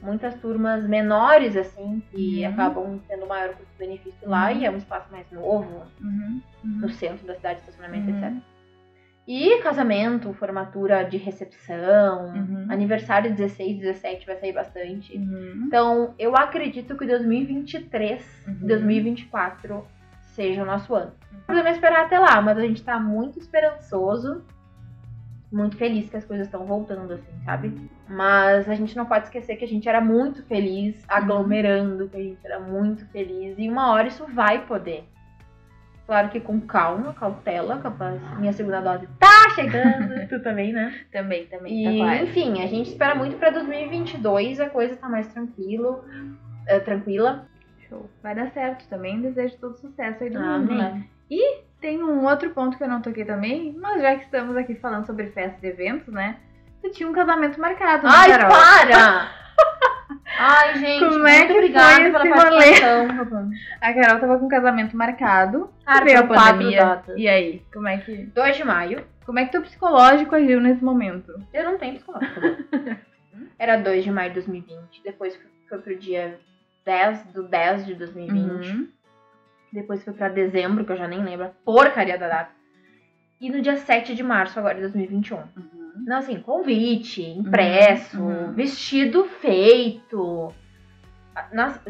muitas 0.00 0.34
turmas 0.40 0.82
menores, 0.88 1.56
assim, 1.56 2.02
que 2.10 2.42
Uhum. 2.44 2.50
acabam 2.52 3.00
tendo 3.06 3.26
maior 3.26 3.50
custo-benefício 3.54 4.28
lá 4.28 4.50
Uhum. 4.50 4.56
e 4.58 4.64
é 4.66 4.70
um 4.70 4.76
espaço 4.78 5.12
mais 5.12 5.30
novo, 5.30 5.82
Uhum. 6.00 6.40
Uhum. 6.64 6.80
no 6.80 6.88
centro 6.88 7.24
da 7.26 7.34
cidade, 7.36 7.60
estacionamento, 7.60 8.10
etc. 8.10 8.32
E 9.26 9.58
casamento, 9.62 10.32
formatura 10.34 11.04
de 11.04 11.16
recepção, 11.16 12.26
Uhum. 12.34 12.66
aniversário 12.68 13.30
16, 13.32 13.78
17 13.78 14.26
vai 14.26 14.36
sair 14.36 14.52
bastante. 14.52 15.16
Uhum. 15.16 15.64
Então, 15.66 16.14
eu 16.18 16.34
acredito 16.36 16.96
que 16.96 17.06
2023 17.06 18.44
Uhum. 18.48 18.66
2024 18.66 19.84
seja 20.34 20.62
o 20.62 20.66
nosso 20.66 20.94
ano. 20.94 21.12
O 21.32 21.46
problema 21.46 21.68
é 21.68 21.72
esperar 21.72 22.06
até 22.06 22.18
lá, 22.18 22.40
mas 22.40 22.58
a 22.58 22.62
gente 22.62 22.82
tá 22.82 22.98
muito 22.98 23.38
esperançoso, 23.38 24.42
muito 25.52 25.76
feliz 25.76 26.08
que 26.08 26.16
as 26.16 26.24
coisas 26.24 26.46
estão 26.46 26.64
voltando, 26.64 27.12
assim, 27.12 27.32
sabe? 27.44 27.90
Mas 28.08 28.68
a 28.68 28.74
gente 28.74 28.96
não 28.96 29.04
pode 29.04 29.26
esquecer 29.26 29.56
que 29.56 29.64
a 29.64 29.68
gente 29.68 29.88
era 29.88 30.00
muito 30.00 30.42
feliz, 30.46 31.04
aglomerando, 31.06 32.08
que 32.08 32.16
a 32.16 32.22
gente 32.22 32.38
era 32.44 32.58
muito 32.58 33.06
feliz, 33.08 33.54
e 33.58 33.68
uma 33.68 33.92
hora 33.92 34.08
isso 34.08 34.26
vai 34.34 34.66
poder. 34.66 35.04
Claro 36.06 36.28
que 36.30 36.40
com 36.40 36.60
calma, 36.60 37.14
cautela, 37.14 37.78
capaz. 37.78 38.20
Minha 38.38 38.52
segunda 38.52 38.80
dose 38.80 39.06
tá 39.18 39.50
chegando, 39.54 40.26
tu 40.28 40.42
também, 40.42 40.72
né? 40.72 40.94
Também, 41.12 41.46
também, 41.46 41.80
E, 41.80 41.84
tá 42.00 42.04
claro. 42.04 42.24
enfim, 42.24 42.62
a 42.62 42.66
gente 42.66 42.90
espera 42.90 43.14
muito 43.14 43.36
pra 43.36 43.50
2022 43.50 44.60
a 44.60 44.68
coisa 44.68 44.96
tá 44.96 45.08
mais 45.08 45.26
tranquilo, 45.28 46.04
eh, 46.66 46.80
tranquila. 46.80 47.46
Show. 47.88 48.10
Vai 48.22 48.34
dar 48.34 48.50
certo 48.50 48.86
também. 48.88 49.20
Desejo 49.20 49.56
todo 49.58 49.76
sucesso 49.76 50.24
aí 50.24 50.30
do 50.30 50.38
Ah, 50.38 50.58
mundo, 50.58 50.74
né? 50.74 51.04
Tem 51.80 52.00
um 52.00 52.24
outro 52.24 52.50
ponto 52.50 52.76
que 52.78 52.84
eu 52.84 52.88
não 52.88 53.02
toquei 53.02 53.24
também, 53.24 53.74
mas 53.76 54.00
já 54.00 54.14
que 54.14 54.24
estamos 54.24 54.56
aqui 54.56 54.76
falando 54.76 55.04
sobre 55.04 55.26
festas 55.30 55.60
e 55.64 55.66
eventos, 55.66 56.14
né? 56.14 56.36
Tu 56.80 56.90
tinha 56.90 57.08
um 57.08 57.12
casamento 57.12 57.60
marcado, 57.60 58.04
né, 58.04 58.12
Ai, 58.14 58.30
Carol? 58.30 58.48
para! 58.50 59.28
Ai, 60.38 60.78
gente, 60.78 61.04
Como 61.04 61.26
é 61.26 61.46
que 61.46 61.52
obrigada 61.52 62.10
foi 62.10 62.22
pela 62.22 62.36
participação. 62.36 63.50
A 63.80 63.94
Carol 63.94 64.20
tava 64.20 64.38
com 64.38 64.46
um 64.46 64.48
casamento 64.48 64.96
marcado. 64.96 65.70
Cara, 65.84 66.04
veio 66.04 66.18
a 66.20 66.26
pandemia. 66.26 67.02
E 67.16 67.28
aí, 67.28 67.62
como 67.72 67.88
é 67.88 67.98
que 67.98 68.26
2 68.26 68.56
de 68.56 68.64
maio. 68.64 69.06
como 69.24 69.38
é 69.38 69.44
que 69.44 69.52
teu 69.52 69.62
psicológico 69.62 70.34
agiu 70.34 70.60
nesse 70.60 70.82
momento? 70.82 71.32
Eu 71.52 71.64
não 71.64 71.78
tenho 71.78 71.94
psicológico. 71.94 72.40
Era 73.58 73.76
2 73.76 74.04
de 74.04 74.10
maio 74.10 74.30
de 74.30 74.34
2020. 74.34 75.02
Depois 75.04 75.38
foi 75.68 75.78
pro 75.78 75.96
dia 75.96 76.38
10 76.84 77.24
do 77.26 77.44
10 77.44 77.86
de 77.86 77.94
2020. 77.94 78.70
Uhum. 78.70 78.88
Depois 79.72 80.04
foi 80.04 80.12
pra 80.12 80.28
dezembro, 80.28 80.84
que 80.84 80.92
eu 80.92 80.96
já 80.96 81.08
nem 81.08 81.22
lembro 81.22 81.50
porcaria 81.64 82.18
da 82.18 82.28
data. 82.28 82.50
E 83.40 83.50
no 83.50 83.60
dia 83.60 83.76
7 83.76 84.14
de 84.14 84.22
março 84.22 84.58
agora 84.58 84.74
de 84.74 84.82
2021. 84.82 85.36
Uhum. 85.36 85.81
Não, 85.94 86.16
assim, 86.18 86.40
convite, 86.40 87.22
impresso, 87.22 88.20
uhum. 88.20 88.52
vestido 88.52 89.24
feito. 89.40 90.52
Nossa, 91.52 91.80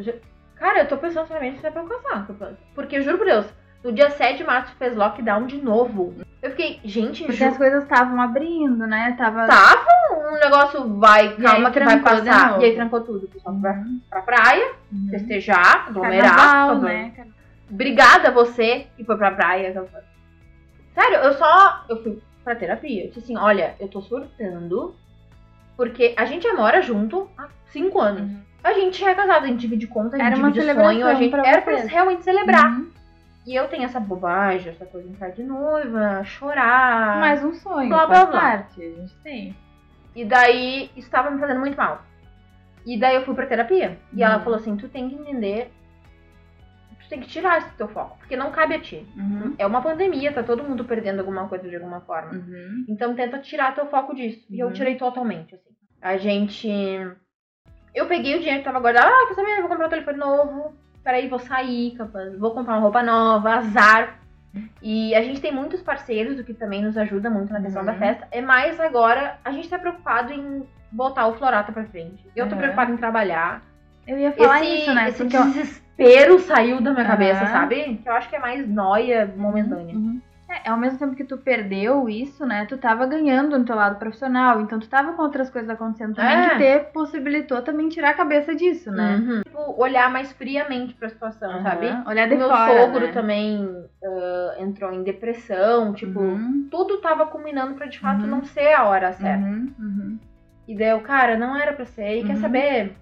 cara, 0.57 0.81
eu 0.81 0.88
tô 0.88 0.97
pensando 0.97 1.27
seriamente 1.29 1.61
se 1.61 1.67
é 1.67 1.71
pra 1.71 1.85
casar. 1.85 2.27
Porque, 2.75 2.97
eu 2.97 3.03
juro 3.03 3.19
por 3.19 3.27
Deus, 3.27 3.47
no 3.85 3.93
dia 3.93 4.11
7 4.11 4.38
de 4.38 4.45
março 4.45 4.75
fez 4.77 4.97
lockdown 4.97 5.47
de 5.47 5.57
novo. 5.62 6.15
Eu 6.41 6.51
fiquei, 6.51 6.81
gente, 6.85 7.23
Porque 7.23 7.37
ju- 7.37 7.45
as 7.47 7.57
coisas 7.57 7.85
estavam 7.85 8.21
abrindo, 8.21 8.87
né? 8.87 9.15
Tava. 9.17 9.47
tava 9.47 9.87
um 10.29 10.38
negócio, 10.41 10.99
vai, 10.99 11.37
calma 11.37 11.71
que 11.71 11.79
vai 11.81 12.01
passar. 12.01 12.61
E 12.61 12.65
aí 12.65 12.75
trancou 12.75 13.01
tudo. 13.03 13.27
O 13.27 13.29
pessoal 13.29 13.55
foi 13.55 13.62
pra, 13.62 13.73
Uhum. 13.75 14.01
pra 14.11 14.23
praia, 14.23 14.73
Uhum. 14.93 15.09
festejar, 15.11 15.87
aglomerar. 15.88 16.35
Carnaval, 16.37 16.79
né? 16.81 17.12
Obrigada 17.71 18.29
a 18.29 18.33
você 18.33 18.87
que 18.97 19.05
foi 19.05 19.17
pra 19.17 19.31
praia. 19.31 19.73
Sério, 20.95 21.17
eu 21.19 21.33
só. 21.35 21.85
Eu 21.88 22.03
fui 22.03 22.21
pra 22.42 22.55
terapia. 22.55 23.05
Eu 23.05 23.09
disse 23.09 23.20
assim: 23.20 23.37
olha, 23.37 23.74
eu 23.81 23.88
tô 23.88 24.00
surtando. 24.02 24.94
Porque 25.76 26.14
a 26.16 26.24
gente 26.24 26.42
já 26.42 26.55
mora 26.55 26.83
junto 26.83 27.28
há 27.37 27.48
cinco 27.66 27.98
anos. 28.00 28.22
Uhum. 28.31 28.40
A 28.62 28.72
gente 28.74 29.00
já 29.00 29.11
é 29.11 29.14
casado, 29.14 29.44
a 29.44 29.48
gente 29.48 29.61
divide 29.61 29.87
conta, 29.87 30.16
a 30.16 30.18
gente 30.18 30.26
Era 30.26 30.37
uma 30.37 30.48
divide 30.52 30.66
celebração 30.66 30.92
sonho, 30.92 31.07
a 31.07 31.14
gente 31.14 31.31
pra 31.31 31.46
era 31.46 31.62
pra 31.62 31.76
realmente 31.76 32.22
celebrar. 32.22 32.70
Uhum. 32.70 32.90
E 33.44 33.55
eu 33.57 33.66
tenho 33.66 33.85
essa 33.85 33.98
bobagem, 33.98 34.70
essa 34.70 34.87
coisa 34.87 35.09
de 35.09 35.14
entrar 35.14 35.31
de 35.31 35.42
noiva, 35.42 36.22
chorar. 36.22 37.18
Mais 37.18 37.42
um 37.42 37.52
sonho, 37.55 37.88
Blá, 37.88 38.07
blá, 38.07 38.26
blá. 38.26 38.40
parte. 38.40 38.81
A 38.81 39.00
gente 39.00 39.14
tem. 39.24 39.57
E 40.14 40.24
daí 40.24 40.90
isso 40.96 41.11
tava 41.11 41.31
me 41.31 41.40
fazendo 41.40 41.59
muito 41.59 41.76
mal. 41.76 42.02
E 42.87 42.98
daí 43.00 43.16
eu 43.16 43.24
fui 43.24 43.35
pra 43.35 43.46
terapia. 43.46 43.98
E 44.12 44.22
ela 44.22 44.37
Uhum. 44.37 44.44
falou 44.44 44.59
assim: 44.59 44.76
tu 44.76 44.88
tem 44.88 45.09
que 45.09 45.16
entender. 45.16 45.72
Tem 47.12 47.20
que 47.20 47.29
tirar 47.29 47.59
esse 47.59 47.70
teu 47.77 47.87
foco. 47.88 48.16
Porque 48.16 48.35
não 48.38 48.51
cabe 48.51 48.75
a 48.75 48.81
ti. 48.81 49.07
Uhum. 49.14 49.55
É 49.59 49.66
uma 49.66 49.83
pandemia, 49.83 50.33
tá 50.33 50.42
todo 50.42 50.64
mundo 50.64 50.83
perdendo 50.83 51.18
alguma 51.18 51.46
coisa 51.46 51.68
de 51.68 51.77
alguma 51.77 52.01
forma. 52.01 52.33
Uhum. 52.33 52.87
Então 52.88 53.14
tenta 53.14 53.38
tirar 53.38 53.75
teu 53.75 53.85
foco 53.85 54.14
disso. 54.14 54.46
E 54.48 54.59
eu 54.59 54.68
Uhum. 54.68 54.72
tirei 54.72 54.94
totalmente, 54.94 55.55
assim. 55.55 55.68
A 56.01 56.16
gente. 56.16 56.70
Eu 57.94 58.07
peguei 58.07 58.35
o 58.35 58.38
dinheiro 58.38 58.61
que 58.61 58.64
tava 58.64 58.81
guardado. 58.81 59.09
Ah, 59.12 59.27
quer 59.29 59.35
saber? 59.35 59.51
Eu 59.59 59.61
vou 59.61 59.68
comprar 59.68 59.88
um 59.88 59.90
telefone 59.90 60.16
novo. 60.16 60.75
Peraí, 61.05 61.29
vou 61.29 61.38
sair, 61.38 61.90
capaz. 61.98 62.38
Vou 62.38 62.53
comprar 62.55 62.75
uma 62.77 62.81
roupa 62.81 63.03
nova, 63.03 63.57
azar. 63.57 64.18
E 64.81 65.14
a 65.14 65.22
gente 65.22 65.42
tem 65.42 65.53
muitos 65.53 65.83
parceiros, 65.83 66.38
o 66.38 66.44
que 66.44 66.55
também 66.55 66.83
nos 66.83 66.96
ajuda 66.96 67.29
muito 67.29 67.53
na 67.53 67.61
questão 67.61 67.83
Uhum. 67.83 67.87
da 67.87 67.94
festa. 67.94 68.27
É 68.31 68.40
mais 68.40 68.81
agora, 68.81 69.38
a 69.44 69.51
gente 69.51 69.68
tá 69.68 69.79
preocupado 69.79 70.33
em 70.33 70.66
botar 70.90 71.27
o 71.27 71.35
Florata 71.35 71.72
pra 71.72 71.85
frente. 71.85 72.27
Eu 72.35 72.46
tô 72.48 72.53
Uhum. 72.55 72.59
preocupada 72.61 72.90
em 72.90 72.96
trabalhar. 72.96 73.62
Eu 74.07 74.19
ia 74.19 74.33
falar 74.33 74.62
esse 74.62 74.83
isso, 74.83 74.95
né? 74.95 75.09
esse 75.09 75.19
Porque 75.23 75.37
eu- 75.37 75.45
desespero 75.45 76.38
saiu 76.41 76.81
da 76.81 76.93
minha 76.93 77.05
cabeça, 77.07 77.47
sabe? 77.47 78.01
Que 78.03 78.09
eu 78.09 78.12
acho 78.15 78.29
que 78.29 78.37
é 78.37 78.38
mais 78.38 78.69
noia 78.69 79.33
momentânea. 79.37 79.95
Uhum. 79.95 80.21
É, 80.49 80.69
ao 80.69 80.77
mesmo 80.77 80.99
tempo 80.99 81.15
que 81.15 81.25
tu 81.25 81.38
perdeu 81.38 82.11
isso, 82.11 82.45
né? 82.45 82.67
Tu 82.67 82.77
tava 82.77 83.07
ganhando 83.07 83.59
no 83.59 83.65
teu 83.65 83.75
lado 83.75 83.99
profissional, 83.99 84.61
então 84.61 84.79
tu 84.79 84.87
tava 84.87 85.15
com 85.15 85.23
outras 85.23 85.49
coisas 85.49 85.71
acontecendo 85.71 86.15
também 86.15 86.37
É. 86.37 86.49
que 86.51 86.57
ter 86.59 86.79
possibilitou 86.93 87.62
também 87.62 87.88
tirar 87.88 88.11
a 88.11 88.15
cabeça 88.15 88.55
disso, 88.55 88.91
né? 88.91 89.17
Uhum. 89.17 89.43
Tipo, 89.45 89.81
olhar 89.83 90.11
mais 90.11 90.31
friamente 90.33 90.93
pra 90.93 91.09
situação, 91.09 91.57
Uhum. 91.57 91.62
sabe? 91.62 91.87
Olhar 92.07 92.29
de 92.29 92.35
O 92.35 92.38
meu 92.38 92.49
fora, 92.51 92.81
sogro 92.83 93.07
né? 93.07 93.12
também 93.12 93.67
ah, 94.05 94.55
entrou 94.59 94.93
em 94.93 95.03
depressão, 95.03 95.95
tipo, 95.95 96.21
Uhum. 96.21 96.69
tudo 96.71 96.99
tava 97.01 97.25
combinando 97.25 97.73
pra 97.75 97.87
de 97.87 97.99
fato 97.99 98.21
Uhum. 98.23 98.27
não 98.27 98.45
ser 98.45 98.75
a 98.75 98.85
hora 98.85 99.11
certa. 99.12 99.43
Uhum. 99.47 99.73
Uhum. 99.79 100.19
E 100.69 100.77
daí 100.77 100.88
eu, 100.91 101.01
cara, 101.01 101.38
não 101.38 101.57
era 101.57 101.73
pra 101.73 101.87
ser. 101.87 102.19
E 102.19 102.25
quer 102.25 102.35
Uhum. 102.35 102.41
saber? 102.43 102.93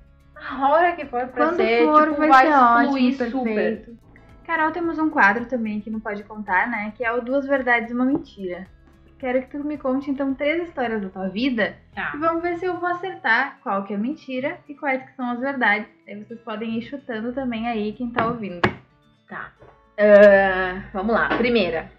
A 0.48 0.68
hora 0.70 0.92
que 0.92 1.04
for 1.06 1.26
pra 1.28 1.46
Quando 1.46 1.56
ser, 1.56 1.84
for, 1.84 2.08
tipo, 2.08 2.16
vai, 2.18 2.28
vai, 2.28 2.46
ser 2.46 2.54
ótimo, 2.54 2.88
fluir 2.90 3.14
super. 3.14 3.30
perfeito. 3.54 3.98
Carol, 4.46 4.70
temos 4.72 4.98
um 4.98 5.10
quadro 5.10 5.46
também 5.46 5.80
que 5.80 5.90
não 5.90 6.00
pode 6.00 6.24
contar, 6.24 6.68
né? 6.68 6.92
Que 6.96 7.04
é 7.04 7.12
o 7.12 7.20
Duas 7.20 7.46
Verdades 7.46 7.90
e 7.90 7.94
uma 7.94 8.04
Mentira. 8.04 8.66
Quero 9.18 9.42
que 9.42 9.48
tu 9.48 9.62
me 9.62 9.76
conte, 9.76 10.10
então, 10.10 10.32
três 10.34 10.66
histórias 10.66 11.02
da 11.02 11.10
tua 11.10 11.28
vida 11.28 11.76
Tá. 11.94 12.12
e 12.14 12.18
vamos 12.18 12.42
ver 12.42 12.56
se 12.56 12.64
eu 12.64 12.80
vou 12.80 12.88
acertar 12.88 13.58
qual 13.62 13.84
que 13.84 13.92
é 13.92 13.96
mentira 13.98 14.58
e 14.66 14.74
quais 14.74 15.02
que 15.04 15.14
são 15.14 15.30
as 15.30 15.38
verdades. 15.38 15.86
Aí 16.08 16.16
vocês 16.24 16.40
podem 16.40 16.78
ir 16.78 16.82
chutando 16.82 17.32
também 17.34 17.68
aí 17.68 17.92
quem 17.92 18.10
tá 18.10 18.26
ouvindo. 18.26 18.62
Ah, 19.98 20.82
vamos 20.94 21.14
lá. 21.14 21.28
Primeira. 21.36 21.92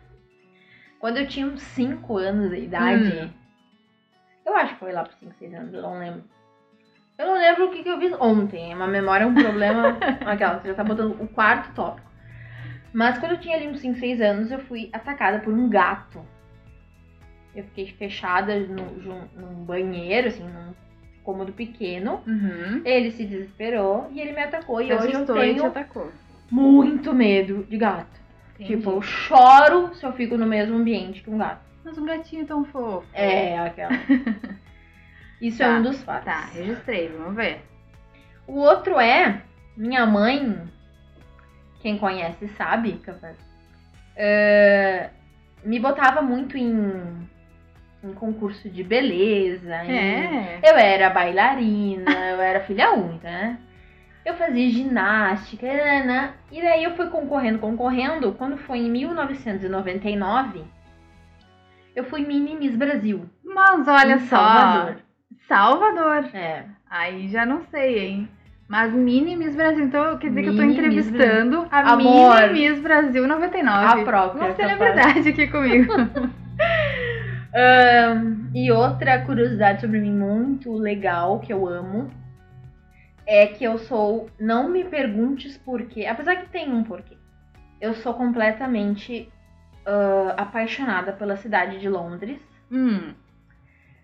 Quando 0.99 1.17
eu 1.17 1.27
tinha 1.27 1.45
uns 1.45 1.61
5 1.61 2.17
anos 2.17 2.49
de 2.49 2.57
idade. 2.57 3.19
Hum. 3.19 3.29
Eu 4.45 4.55
acho 4.55 4.73
que 4.73 4.79
foi 4.79 4.91
lá 4.91 5.03
por 5.03 5.13
5, 5.13 5.33
6 5.37 5.53
anos, 5.53 5.73
eu 5.73 5.81
não 5.83 5.99
lembro. 5.99 6.23
Eu 7.21 7.27
não 7.27 7.35
lembro 7.35 7.67
o 7.67 7.69
que, 7.69 7.83
que 7.83 7.89
eu 7.89 7.99
fiz 7.99 8.11
ontem. 8.19 8.73
Uma 8.73 8.87
memória 8.87 9.25
é 9.25 9.27
um 9.27 9.33
problema. 9.35 9.95
Aquela, 10.25 10.59
você 10.59 10.69
já 10.69 10.73
tá 10.73 10.83
botando 10.83 11.21
o 11.21 11.27
quarto 11.27 11.71
tópico. 11.75 12.09
Mas 12.91 13.19
quando 13.19 13.33
eu 13.33 13.39
tinha 13.39 13.55
ali 13.55 13.67
uns 13.67 13.79
5, 13.79 13.99
6 13.99 14.21
anos, 14.21 14.51
eu 14.51 14.59
fui 14.59 14.89
atacada 14.91 15.37
por 15.39 15.53
um 15.53 15.69
gato. 15.69 16.19
Eu 17.55 17.63
fiquei 17.65 17.85
fechada 17.87 18.59
no, 18.61 18.83
num 19.35 19.63
banheiro, 19.63 20.29
assim, 20.29 20.43
num 20.43 20.73
cômodo 21.23 21.53
pequeno. 21.53 22.23
Uhum. 22.25 22.81
Ele 22.83 23.11
se 23.11 23.23
desesperou 23.23 24.09
e 24.11 24.19
ele 24.19 24.33
me 24.33 24.41
atacou. 24.41 24.81
E 24.81 24.87
Se 24.87 24.93
hoje 24.93 25.13
eu 25.13 25.25
tenho 25.25 25.63
muito 26.49 27.13
medo 27.13 27.67
de 27.69 27.77
gato. 27.77 28.19
Entendi. 28.55 28.77
Tipo, 28.77 28.91
eu 28.93 29.01
choro 29.03 29.93
se 29.93 30.03
eu 30.03 30.11
fico 30.13 30.37
no 30.37 30.47
mesmo 30.47 30.75
ambiente 30.75 31.21
que 31.21 31.29
um 31.29 31.37
gato. 31.37 31.61
Mas 31.83 31.97
um 31.99 32.05
gatinho 32.05 32.47
tão 32.47 32.65
fofo. 32.65 33.05
É, 33.13 33.59
aquela. 33.59 33.91
Isso 35.41 35.61
é 35.63 35.65
Tá, 35.65 35.71
um 35.73 35.81
dos 35.81 36.01
fatos. 36.03 36.25
Tá, 36.25 36.45
registrei, 36.53 37.09
vamos 37.09 37.35
ver. 37.35 37.61
O 38.47 38.59
outro 38.59 38.99
é, 38.99 39.41
minha 39.75 40.05
mãe, 40.05 40.61
quem 41.81 41.97
conhece 41.97 42.47
sabe, 42.49 42.93
capaz, 43.03 43.35
é, 44.15 45.09
me 45.63 45.79
botava 45.79 46.21
muito 46.21 46.57
em, 46.57 47.27
em 48.03 48.13
concurso 48.13 48.69
de 48.69 48.83
beleza. 48.83 49.83
em- 49.85 49.91
É. 49.91 50.59
Eu 50.63 50.75
era 50.77 51.09
bailarina, 51.09 52.11
eu 52.31 52.41
era 52.41 52.59
filha 52.61 52.91
única, 52.93 53.27
né? 53.29 53.57
Eu 54.23 54.35
fazia 54.35 54.69
ginástica, 54.69 55.65
né? 55.65 56.33
e 56.51 56.61
daí 56.61 56.83
eu 56.83 56.95
fui 56.95 57.07
concorrendo, 57.09 57.57
concorrendo. 57.57 58.33
Quando 58.33 58.55
foi 58.55 58.77
em 58.77 58.89
1999, 58.91 60.63
eu 61.95 62.03
fui 62.03 62.23
mini 62.23 62.55
Miss 62.55 62.75
Brasil. 62.75 63.25
Mas 63.43 63.87
olha 63.87 64.13
em 64.13 64.19
só. 64.19 64.35
Salvador. 64.37 64.97
Salvador. 65.47 66.29
É. 66.33 66.65
Aí 66.89 67.27
já 67.29 67.45
não 67.45 67.63
sei, 67.71 67.99
hein? 67.99 68.29
Mas 68.67 68.93
Mini 68.93 69.35
Miss 69.35 69.53
Brasil, 69.53 69.83
então 69.83 70.17
quer 70.17 70.29
dizer 70.29 70.43
que 70.43 70.49
eu 70.49 70.55
tô 70.55 70.61
Mini 70.61 70.87
Miss 70.87 71.07
entrevistando 71.07 71.67
a 71.69 71.91
Amor. 71.91 72.53
Mini 72.53 72.69
Miss 72.69 72.81
Brasil 72.81 73.27
99. 73.27 73.85
A 73.85 74.05
própria, 74.05 74.45
Uma 74.45 74.55
celebridade 74.55 75.27
aqui 75.27 75.47
comigo. 75.47 75.91
Ahn, 77.53 78.49
e 78.55 78.71
outra 78.71 79.25
curiosidade 79.25 79.81
sobre 79.81 79.99
mim 79.99 80.13
muito 80.13 80.71
legal, 80.71 81.39
que 81.39 81.51
eu 81.51 81.67
amo, 81.67 82.09
é 83.27 83.45
que 83.47 83.63
eu 83.65 83.77
sou. 83.77 84.29
Não 84.39 84.69
me 84.69 84.85
perguntes 84.85 85.57
por 85.57 85.81
quê. 85.87 86.05
Apesar 86.05 86.37
que 86.37 86.49
tem 86.49 86.71
um 86.71 86.83
porquê. 86.83 87.17
Eu 87.81 87.93
sou 87.95 88.13
completamente 88.13 89.29
uh, 89.85 90.33
apaixonada 90.37 91.11
pela 91.11 91.35
cidade 91.35 91.79
de 91.79 91.89
Londres. 91.89 92.39
Hum. 92.71 93.13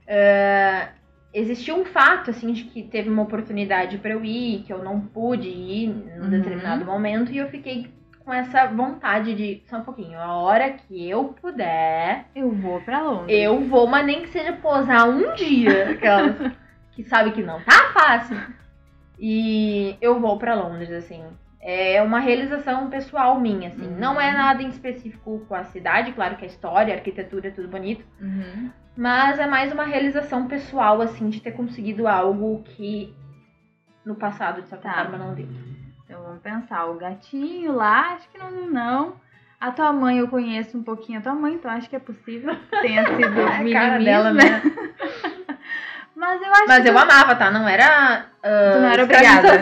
Uh, 0.07 0.96
existiu 1.33 1.75
um 1.79 1.85
fato, 1.85 2.29
assim, 2.31 2.51
de 2.53 2.63
que 2.65 2.83
teve 2.83 3.09
uma 3.09 3.23
oportunidade 3.23 3.97
para 3.97 4.11
eu 4.11 4.23
ir, 4.25 4.63
que 4.63 4.73
eu 4.73 4.83
não 4.83 4.99
pude 5.01 5.47
ir 5.47 5.87
num 5.87 6.23
Uhum. 6.23 6.29
determinado 6.29 6.85
momento, 6.85 7.31
e 7.31 7.37
eu 7.37 7.47
fiquei 7.49 7.91
com 8.25 8.33
essa 8.33 8.67
vontade 8.67 9.33
de, 9.35 9.63
só 9.69 9.77
um 9.77 9.83
pouquinho, 9.83 10.19
a 10.19 10.35
hora 10.35 10.71
que 10.71 11.09
eu 11.09 11.25
puder, 11.41 12.25
Eu 12.35 12.51
vou 12.51 12.81
pra 12.81 13.01
Londres. 13.01 13.37
eu 13.39 13.61
vou, 13.61 13.87
mas 13.87 14.05
nem 14.05 14.21
que 14.21 14.29
seja 14.29 14.51
posar 14.53 15.07
um 15.09 15.33
dia, 15.35 15.91
aquelas 15.95 16.35
que 16.91 17.03
sabe 17.03 17.31
que 17.31 17.41
não 17.43 17.61
tá 17.61 17.91
fácil. 17.93 18.37
E 19.19 19.95
eu 20.01 20.19
vou 20.19 20.37
pra 20.37 20.55
Londres, 20.55 20.91
assim. 20.91 21.23
É 21.61 22.01
uma 22.01 22.19
realização 22.19 22.89
pessoal 22.89 23.39
minha, 23.39 23.69
assim. 23.69 23.87
Uhum. 23.87 23.97
Não 23.97 24.21
é 24.21 24.31
nada 24.31 24.61
em 24.61 24.69
específico 24.69 25.43
com 25.47 25.55
a 25.55 25.63
cidade, 25.65 26.11
claro 26.13 26.35
que 26.37 26.43
a 26.45 26.47
história, 26.47 26.93
a 26.93 26.97
arquitetura 26.97 27.47
é 27.47 27.51
tudo 27.51 27.67
bonito. 27.67 28.05
Uhum. 28.21 28.69
Mas 28.97 29.37
é 29.39 29.45
mais 29.45 29.71
uma 29.71 29.83
realização 29.83 30.47
pessoal, 30.47 31.01
assim, 31.01 31.29
de 31.29 31.39
ter 31.39 31.51
conseguido 31.51 32.07
algo 32.07 32.63
que 32.63 33.13
no 34.03 34.15
passado, 34.15 34.61
de 34.61 34.67
certa 34.69 34.89
Tá. 34.89 35.03
forma, 35.03 35.17
não 35.17 35.33
deu. 35.35 35.47
Então 36.03 36.21
vamos 36.23 36.41
pensar. 36.41 36.85
O 36.85 36.95
gatinho 36.95 37.73
lá, 37.73 38.13
acho 38.13 38.27
que 38.29 38.37
não, 38.37 38.49
não. 38.67 39.13
A 39.59 39.71
tua 39.71 39.91
mãe, 39.93 40.17
eu 40.17 40.27
conheço 40.27 40.77
um 40.77 40.83
pouquinho 40.83 41.19
a 41.19 41.21
tua 41.21 41.33
mãe, 41.35 41.53
então 41.53 41.69
acho 41.69 41.89
que 41.89 41.95
é 41.95 41.99
possível 41.99 42.55
que 42.55 42.69
tenha 42.81 43.05
sido 43.05 43.39
A 43.41 43.45
cara 43.45 43.63
minimismo, 43.63 44.03
dela, 44.05 44.33
né? 44.33 44.61
Mas 46.15 46.41
eu 46.41 46.51
acho 46.51 46.67
Mas 46.67 46.85
eu 46.85 46.97
amava, 46.97 47.35
tá? 47.35 47.51
Não 47.51 47.67
era. 47.69 48.25
Tu 48.41 48.79
não 48.81 48.87
era 48.89 49.03
obrigada. 49.03 49.59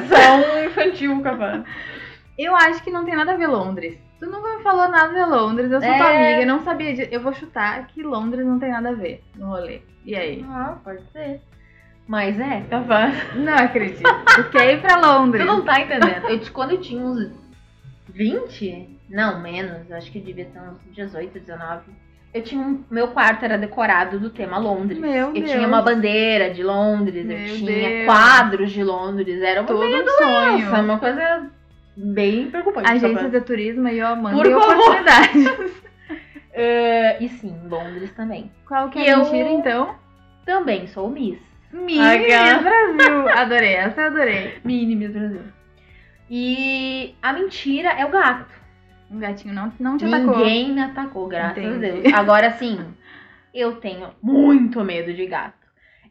infantil, 0.65 1.21
capaz. 1.21 1.63
Eu 2.37 2.55
acho 2.55 2.81
que 2.83 2.91
não 2.91 3.03
tem 3.03 3.15
nada 3.15 3.33
a 3.33 3.37
ver 3.37 3.47
Londres. 3.47 3.97
Tu 4.19 4.25
nunca 4.29 4.57
me 4.57 4.63
falou 4.63 4.87
nada 4.87 5.13
de 5.13 5.29
Londres, 5.29 5.71
eu 5.71 5.81
sou 5.81 5.89
tua 5.97 6.13
É. 6.13 6.27
amiga, 6.35 6.41
eu 6.41 6.47
não 6.47 6.63
sabia 6.63 6.93
de... 6.93 7.07
Eu 7.13 7.19
vou 7.21 7.33
chutar 7.33 7.85
que 7.87 8.01
Londres 8.01 8.45
não 8.45 8.57
tem 8.59 8.71
nada 8.71 8.89
a 8.89 8.93
ver 8.93 9.21
no 9.35 9.47
rolê. 9.47 9.81
E 10.05 10.15
aí? 10.15 10.45
Ah, 10.49 10.77
pode 10.83 11.01
ser. 11.11 11.41
Mas 12.07 12.39
é, 12.39 12.61
capaz. 12.69 13.13
Não 13.35 13.53
acredito. 13.55 14.03
Tu 14.35 14.43
quer 14.51 14.73
ir 14.75 14.81
pra 14.81 14.97
Londres? 14.97 15.43
Tu 15.43 15.47
não 15.47 15.63
tá 15.65 15.81
entendendo. 15.81 16.29
Eu, 16.29 16.39
quando 16.53 16.71
eu 16.71 16.81
tinha 16.81 17.03
uns 17.03 17.29
20, 18.09 18.99
não, 19.09 19.39
menos, 19.41 19.91
acho 19.91 20.11
que 20.11 20.19
devia 20.19 20.45
ter 20.45 20.59
uns 20.59 20.77
18, 20.95 21.39
19. 21.39 21.81
Eu 22.33 22.43
tinha 22.43 22.61
um. 22.61 22.83
Meu 22.91 23.07
quarto 23.09 23.43
era 23.45 23.57
decorado 23.57 24.19
do 24.19 24.29
tema 24.29 24.57
Londres. 24.57 24.99
Meu 24.99 25.11
eu 25.11 25.33
Deus. 25.33 25.49
tinha 25.51 25.67
uma 25.67 25.81
bandeira 25.81 26.53
de 26.53 26.61
Londres, 26.63 27.25
Meu 27.25 27.37
eu 27.37 27.55
tinha 27.57 27.89
Deus. 27.89 28.05
quadros 28.05 28.71
de 28.71 28.83
Londres. 28.83 29.41
Era 29.41 29.61
uma 29.61 29.67
Todo 29.67 29.83
um 29.85 30.07
sonho. 30.09 30.83
uma 30.83 30.99
coisa 30.99 31.49
bem 31.95 32.49
preocupante. 32.49 32.89
Agências 32.89 33.13
capaz. 33.13 33.31
de 33.31 33.41
turismo 33.41 33.87
aí, 33.87 34.01
ó, 34.01 34.15
mandem 34.15 34.41
Por 34.41 34.61
favor. 34.61 34.77
oportunidade. 34.77 35.73
Eh, 36.53 37.17
e 37.23 37.29
sim, 37.29 37.55
Londres 37.69 38.11
também. 38.11 38.51
Qual 38.67 38.89
que 38.89 38.99
é 38.99 39.07
E 39.07 39.09
a 39.09 39.17
mentira, 39.17 39.49
então? 39.49 39.95
Também 40.45 40.87
sou 40.87 41.09
Miss. 41.09 41.39
Miss. 41.71 41.97
Brasil. 41.97 43.29
Adorei, 43.35 43.73
essa 43.73 44.01
eu 44.01 44.07
adorei. 44.07 44.53
Mini 44.63 44.95
Miss 44.95 45.11
Brasil. 45.11 45.41
E 46.29 47.15
a 47.21 47.33
mentira 47.33 47.89
é 47.89 48.05
o 48.05 48.09
gato. 48.09 48.53
Um 49.11 49.19
gatinho 49.19 49.53
não, 49.53 49.71
não 49.79 49.97
te 49.97 50.05
atacou. 50.05 50.37
Ninguém 50.39 50.73
me 50.73 50.81
atacou, 50.81 51.27
graças 51.27 51.57
Entendi. 51.57 51.85
a 51.85 51.91
Deus. 51.91 52.13
Agora 52.13 52.51
sim, 52.51 52.79
eu 53.53 53.75
tenho 53.75 54.09
muito 54.21 54.83
medo 54.83 55.13
de 55.13 55.25
gato. 55.27 55.64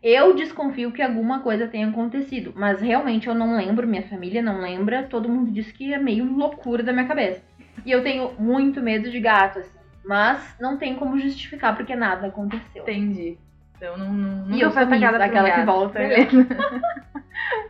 Eu 0.04 0.34
desconfio 0.34 0.92
que 0.92 1.00
alguma 1.00 1.40
coisa 1.40 1.66
tenha 1.66 1.88
acontecido, 1.88 2.52
mas 2.54 2.78
realmente 2.78 3.26
eu 3.26 3.34
não 3.34 3.56
lembro, 3.56 3.88
minha 3.88 4.02
família 4.02 4.42
não 4.42 4.60
lembra, 4.60 5.04
todo 5.04 5.30
mundo 5.30 5.50
diz 5.50 5.72
que 5.72 5.94
é 5.94 5.98
meio 5.98 6.30
loucura 6.30 6.82
da 6.82 6.92
minha 6.92 7.06
cabeça. 7.06 7.42
E 7.86 7.90
eu 7.90 8.02
tenho 8.02 8.32
muito 8.38 8.82
medo 8.82 9.10
de 9.10 9.18
gato, 9.18 9.60
assim, 9.60 9.78
mas 10.04 10.56
não 10.60 10.76
tem 10.76 10.94
como 10.94 11.18
justificar 11.18 11.74
porque 11.74 11.96
nada 11.96 12.26
aconteceu. 12.26 12.82
Entendi. 12.82 13.38
Então 13.78 13.96
não, 13.96 14.12
não 14.12 14.54
E 14.54 14.60
eu 14.60 14.68
Miss, 14.68 14.76
atacada 14.76 15.12
por 15.12 15.20
um 15.20 15.24
aquela 15.24 15.50
que 15.50 15.64
volta. 15.64 15.98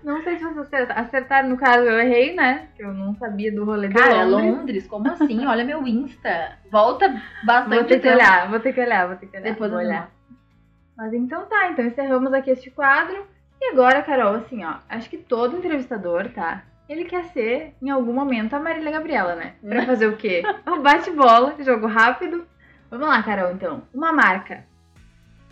Não 0.04 0.22
sei 0.22 0.36
se 0.36 0.44
você 0.44 0.76
acertar. 0.76 0.98
Acertar, 0.98 1.48
no 1.48 1.56
caso, 1.56 1.80
eu 1.80 1.98
errei, 1.98 2.34
né? 2.34 2.68
Que 2.76 2.84
eu 2.84 2.92
não 2.92 3.14
sabia 3.14 3.50
do 3.50 3.64
rolê 3.64 3.88
de 3.88 3.94
Cara, 3.94 4.24
Londres. 4.24 4.56
Londres, 4.56 4.86
como 4.86 5.10
assim? 5.10 5.46
Olha 5.46 5.64
meu 5.64 5.86
Insta. 5.86 6.58
Volta 6.70 7.08
bastante 7.42 7.74
Vou 7.74 7.84
ter 7.84 7.94
que 7.94 8.00
tempo. 8.02 8.14
olhar, 8.16 8.50
vou 8.50 8.60
ter 8.60 8.72
que 8.74 8.80
olhar, 8.80 9.06
vou 9.08 9.16
ter 9.16 9.26
que 9.26 9.36
olhar. 9.36 9.50
Depois 9.50 9.70
vou 9.70 9.80
olhar. 9.80 10.10
Mas 10.96 11.12
então 11.12 11.44
tá, 11.46 11.70
então 11.70 11.84
encerramos 11.84 12.32
aqui 12.32 12.50
este 12.50 12.70
quadro. 12.70 13.26
E 13.60 13.70
agora, 13.72 14.02
Carol, 14.02 14.34
assim, 14.34 14.64
ó, 14.64 14.74
acho 14.88 15.08
que 15.08 15.16
todo 15.16 15.56
entrevistador, 15.56 16.28
tá? 16.30 16.62
Ele 16.88 17.04
quer 17.04 17.24
ser, 17.26 17.74
em 17.80 17.88
algum 17.90 18.12
momento, 18.12 18.54
a 18.54 18.60
Marília 18.60 18.92
Gabriela, 18.92 19.34
né? 19.34 19.54
Pra 19.66 19.84
fazer 19.86 20.06
o 20.06 20.16
quê? 20.16 20.42
Um 20.66 20.82
bate-bola, 20.82 21.54
jogo 21.60 21.86
rápido. 21.86 22.46
Vamos 22.90 23.08
lá, 23.08 23.22
Carol, 23.22 23.52
então. 23.52 23.82
Uma 23.92 24.12
marca. 24.12 24.64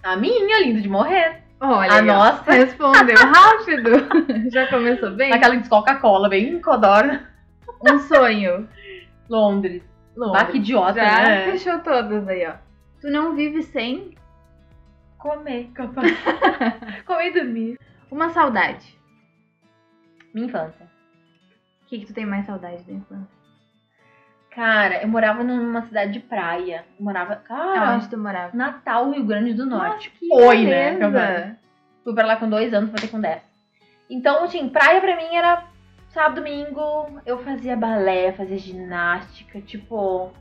A 0.03 0.17
minha, 0.17 0.61
lindo 0.63 0.81
de 0.81 0.89
morrer. 0.89 1.43
Olha, 1.61 1.93
a 1.93 1.95
aí, 1.97 2.09
ó. 2.09 2.13
nossa. 2.15 2.53
Respondeu 2.53 3.17
rápido. 3.17 3.91
Já 4.51 4.67
começou 4.69 5.13
bem? 5.13 5.33
Aquela 5.33 5.57
de 5.57 5.69
Coca-Cola, 5.69 6.29
bem 6.29 6.61
codorna. 6.61 7.31
Um 7.89 7.99
sonho. 8.01 8.69
Londres. 9.29 9.83
Londres. 10.17 10.43
Ah, 10.43 10.47
que 10.47 10.59
idiota, 10.59 10.95
Já 10.95 11.23
né? 11.23 11.45
fechou 11.51 11.79
todas 11.79 12.29
aí, 12.29 12.47
ó. 12.47 12.53
Tu 13.01 13.11
não 13.11 13.35
vive 13.35 13.63
sem 13.63 14.15
Comer, 15.23 15.71
capaz. 15.73 16.13
Comer 17.07 17.29
e 17.29 17.33
dormir. 17.33 17.79
uma 18.11 18.31
saudade. 18.31 18.99
Minha 20.35 20.49
infância. 20.49 20.91
O 21.83 21.87
que, 21.87 22.01
que 22.01 22.07
tu 22.07 22.13
tem 22.13 22.27
mais 22.27 22.45
saudade 22.45 22.83
da 22.83 22.93
infância? 22.93 23.43
Cara, 24.51 25.01
eu 25.01 25.09
morava 25.09 25.45
numa 25.45 25.83
cidade 25.83 26.13
de 26.13 26.21
praia. 26.21 26.85
Eu 26.99 27.05
morava. 27.05 27.37
Cara, 27.37 27.95
Onde 27.95 28.09
tu 28.09 28.19
morava? 28.19 28.57
Natal, 28.57 29.13
Rio 29.13 29.25
Grande 29.25 29.55
do 29.55 29.65
Norte. 29.65 30.09
Nossa, 30.09 30.19
que 30.19 30.29
Oi, 30.33 30.65
né, 30.65 30.97
beleza. 30.97 31.59
Fui 32.03 32.15
pra 32.15 32.27
lá 32.27 32.37
com 32.37 32.51
dois 32.51 32.75
anos, 32.75 32.91
voltei 32.91 33.09
com 33.09 33.21
dez. 33.21 33.43
Então, 34.11 34.43
assim, 34.43 34.69
praia 34.69 35.01
pra 35.01 35.17
mim 35.17 35.37
era 35.37 35.69
sábado, 36.09 36.43
domingo, 36.43 37.21
eu 37.25 37.39
fazia 37.45 37.77
balé, 37.77 38.33
fazia 38.33 38.59
ginástica, 38.59 39.61
tipo. 39.61 40.33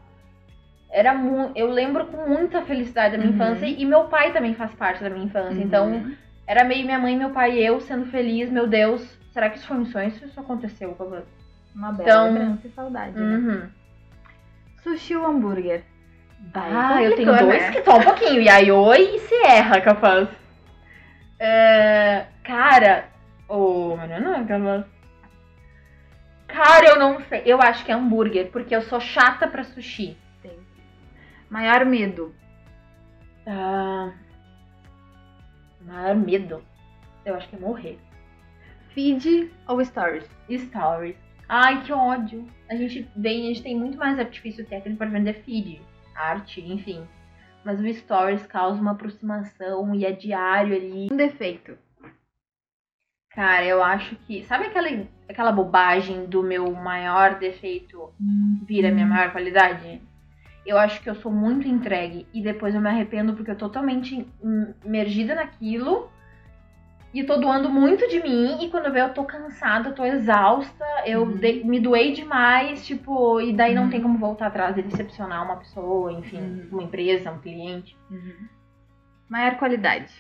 Era 0.92 1.14
mu 1.14 1.52
Eu 1.56 1.68
lembro 1.68 2.06
com 2.08 2.28
muita 2.28 2.62
felicidade 2.64 3.14
da 3.14 3.18
minha 3.18 3.30
Uhum. 3.30 3.36
infância 3.36 3.66
e 3.66 3.86
meu 3.86 4.06
pai 4.06 4.32
também 4.34 4.54
faz 4.54 4.74
parte 4.74 5.02
da 5.04 5.10
minha 5.10 5.26
infância. 5.26 5.62
Então, 5.64 5.92
Uhum. 5.92 6.16
era 6.46 6.64
meio 6.64 6.84
minha 6.86 7.00
mãe, 7.00 7.16
meu 7.18 7.30
pai 7.30 7.54
e 7.54 7.66
eu 7.66 7.80
sendo 7.80 8.06
feliz, 8.08 8.50
meu 8.52 8.68
Deus. 8.68 9.02
Será 9.32 9.50
que 9.50 9.58
isso 9.58 9.68
foi 9.68 9.78
um 9.78 9.86
sonho? 9.86 10.10
Isso 10.10 10.26
isso 10.26 10.40
aconteceu 10.40 10.94
com 10.96 11.04
a 11.04 11.22
Uma 11.74 11.94
bela 11.94 12.10
Então- 12.10 12.34
lembrança 12.34 12.68
e 12.68 12.72
saudade. 12.72 13.18
né? 13.18 13.22
Uhum. 13.38 13.70
Sushi 14.84 15.16
ou 15.16 15.26
hambúrguer? 15.26 15.84
Ah, 16.54 17.02
eu 17.02 17.16
tenho 17.16 17.38
dois 17.38 17.62
né? 17.62 17.72
que 17.72 17.84
só 17.84 17.98
um 17.98 18.02
pouquinho. 18.04 18.42
E 18.42 18.50
aí, 18.50 18.70
oi, 18.72 19.16
e 19.16 19.20
se 19.20 19.36
erra, 19.46 19.80
capaz. 19.80 20.28
É, 21.40 22.26
cara, 22.44 23.06
ô, 23.48 23.96
mas 23.96 24.22
não 24.22 24.34
é 24.36 24.44
capaz. 24.44 24.86
Cara, 26.48 26.86
eu 26.88 27.00
não 27.00 27.22
sei. 27.22 27.44
Eu 27.46 27.62
acho 27.62 27.86
que 27.86 27.92
é 27.92 27.96
hambúrguer, 27.96 28.50
porque 28.52 28.76
eu 28.76 28.82
sou 28.82 29.00
chata 29.00 29.48
pra 29.48 29.64
sushi. 29.64 30.18
Maior 31.52 31.86
medo? 31.86 32.34
Ah, 33.46 34.14
maior 35.82 36.16
medo. 36.16 36.64
Eu 37.26 37.36
acho 37.36 37.50
que 37.50 37.58
é 37.58 37.60
morrer. 37.60 38.00
Feed 38.94 39.52
ou 39.68 39.84
stories? 39.84 40.26
Stories. 40.50 41.18
Ai, 41.50 41.84
que 41.84 41.92
ódio. 41.92 42.48
A 42.70 42.76
gente 42.76 43.06
vem, 43.18 43.44
a 43.44 43.48
gente 43.50 43.64
tem 43.64 43.78
muito 43.78 43.98
mais 43.98 44.18
artifício 44.18 44.66
técnico 44.66 45.00
para 45.00 45.10
vender 45.10 45.44
feed, 45.44 45.82
arte, 46.16 46.62
enfim. 46.62 47.06
Mas 47.66 47.82
o 47.82 47.94
Stories 47.94 48.48
causa 48.48 48.80
uma 48.80 48.92
aproximação 48.92 49.94
e 49.94 50.06
é 50.06 50.12
diário 50.14 50.74
ali. 50.74 51.10
Um 51.12 51.18
defeito? 51.18 51.78
Cara, 53.32 53.66
eu 53.66 53.84
acho 53.84 54.16
que. 54.16 54.46
Sabe 54.46 54.68
aquela, 54.68 54.88
aquela 55.28 55.52
bobagem 55.52 56.28
do 56.28 56.42
meu 56.42 56.72
maior 56.72 57.38
defeito 57.38 58.14
vira 58.66 58.90
minha 58.90 59.06
maior 59.06 59.34
qualidade? 59.34 60.02
Eu 60.66 60.78
acho 60.78 61.02
que 61.02 61.10
eu 61.10 61.16
sou 61.16 61.32
muito 61.32 61.68
entregue 61.68 62.28
e 62.34 62.42
depois 62.42 62.76
eu 62.76 62.82
me 62.82 62.88
arrependo 62.90 63.34
porque 63.34 63.52
eu 63.52 63.58
tô 63.58 63.68
totalmente 63.68 64.28
imergida 64.86 65.34
naquilo 65.36 66.12
e 67.14 67.24
tô 67.24 67.36
doando 67.38 67.68
muito 67.70 68.08
de 68.08 68.22
mim 68.22 68.64
e 68.64 68.70
quando 68.70 68.86
eu 68.86 68.92
vejo 68.94 69.08
eu 69.08 69.14
tô 69.14 69.24
cansada, 69.26 69.90
eu 69.90 69.96
tô 69.96 70.06
exausta, 70.06 70.86
eu 71.06 71.24
Uhum. 71.24 71.38
dei- 71.38 71.64
me 71.64 71.80
doei 71.80 72.14
demais, 72.14 72.86
tipo, 72.86 73.42
e 73.42 73.52
daí 73.54 73.74
não 73.76 73.84
Uhum. 73.86 73.90
tem 73.90 74.02
como 74.02 74.18
voltar 74.18 74.48
atrás 74.48 74.78
e 74.78 74.82
decepcionar 74.82 75.44
uma 75.44 75.58
pessoa, 75.58 76.14
enfim, 76.14 76.40
Uhum. 76.40 76.68
uma 76.72 76.84
empresa, 76.84 77.32
um 77.32 77.40
cliente. 77.40 77.98
Maior 79.28 79.58
qualidade? 79.58 80.14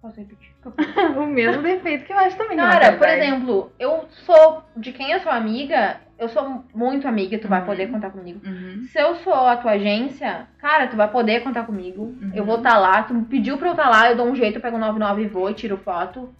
Posso 0.00 0.18
repetir? 0.18 0.52
o 1.16 1.26
mesmo 1.26 1.62
defeito 1.62 2.04
que 2.06 2.12
eu 2.12 2.18
acho 2.18 2.36
também. 2.36 2.58
é 2.58 2.60
Cara, 2.60 2.96
por 2.96 3.08
exemplo, 3.08 3.72
eu 3.78 4.06
sou 4.08 4.62
de 4.76 4.92
quem 4.92 5.10
eu 5.12 5.20
sou 5.20 5.30
amiga, 5.30 6.00
eu 6.22 6.28
sou 6.28 6.64
muito 6.74 7.06
amiga, 7.08 7.38
tu 7.38 7.48
vai 7.48 7.60
Uhum. 7.60 7.66
poder 7.66 7.90
contar 7.90 8.10
comigo. 8.10 8.40
Uhum. 8.46 8.82
Se 8.90 8.98
eu 9.00 9.14
sou 9.16 9.34
a 9.34 9.56
tua 9.56 9.72
agência, 9.72 10.46
cara, 10.58 10.86
tu 10.86 10.96
vai 10.96 11.08
poder 11.08 11.42
contar 11.42 11.64
comigo. 11.64 12.02
Uhum. 12.02 12.30
Eu 12.34 12.44
vou 12.44 12.56
estar 12.56 12.78
lá, 12.78 13.02
tu 13.02 13.12
me 13.14 13.24
pediu 13.24 13.58
pra 13.58 13.68
eu 13.68 13.72
estar 13.72 13.88
lá, 13.88 14.10
eu 14.10 14.16
dou 14.16 14.26
um 14.26 14.34
jeito, 14.34 14.56
eu 14.56 14.62
pego 14.62 14.76
o 14.76 14.80
99 14.80 15.22
e 15.22 15.26
vou 15.28 15.50
e 15.50 15.54
tiro 15.54 15.76
foto. 15.76 16.32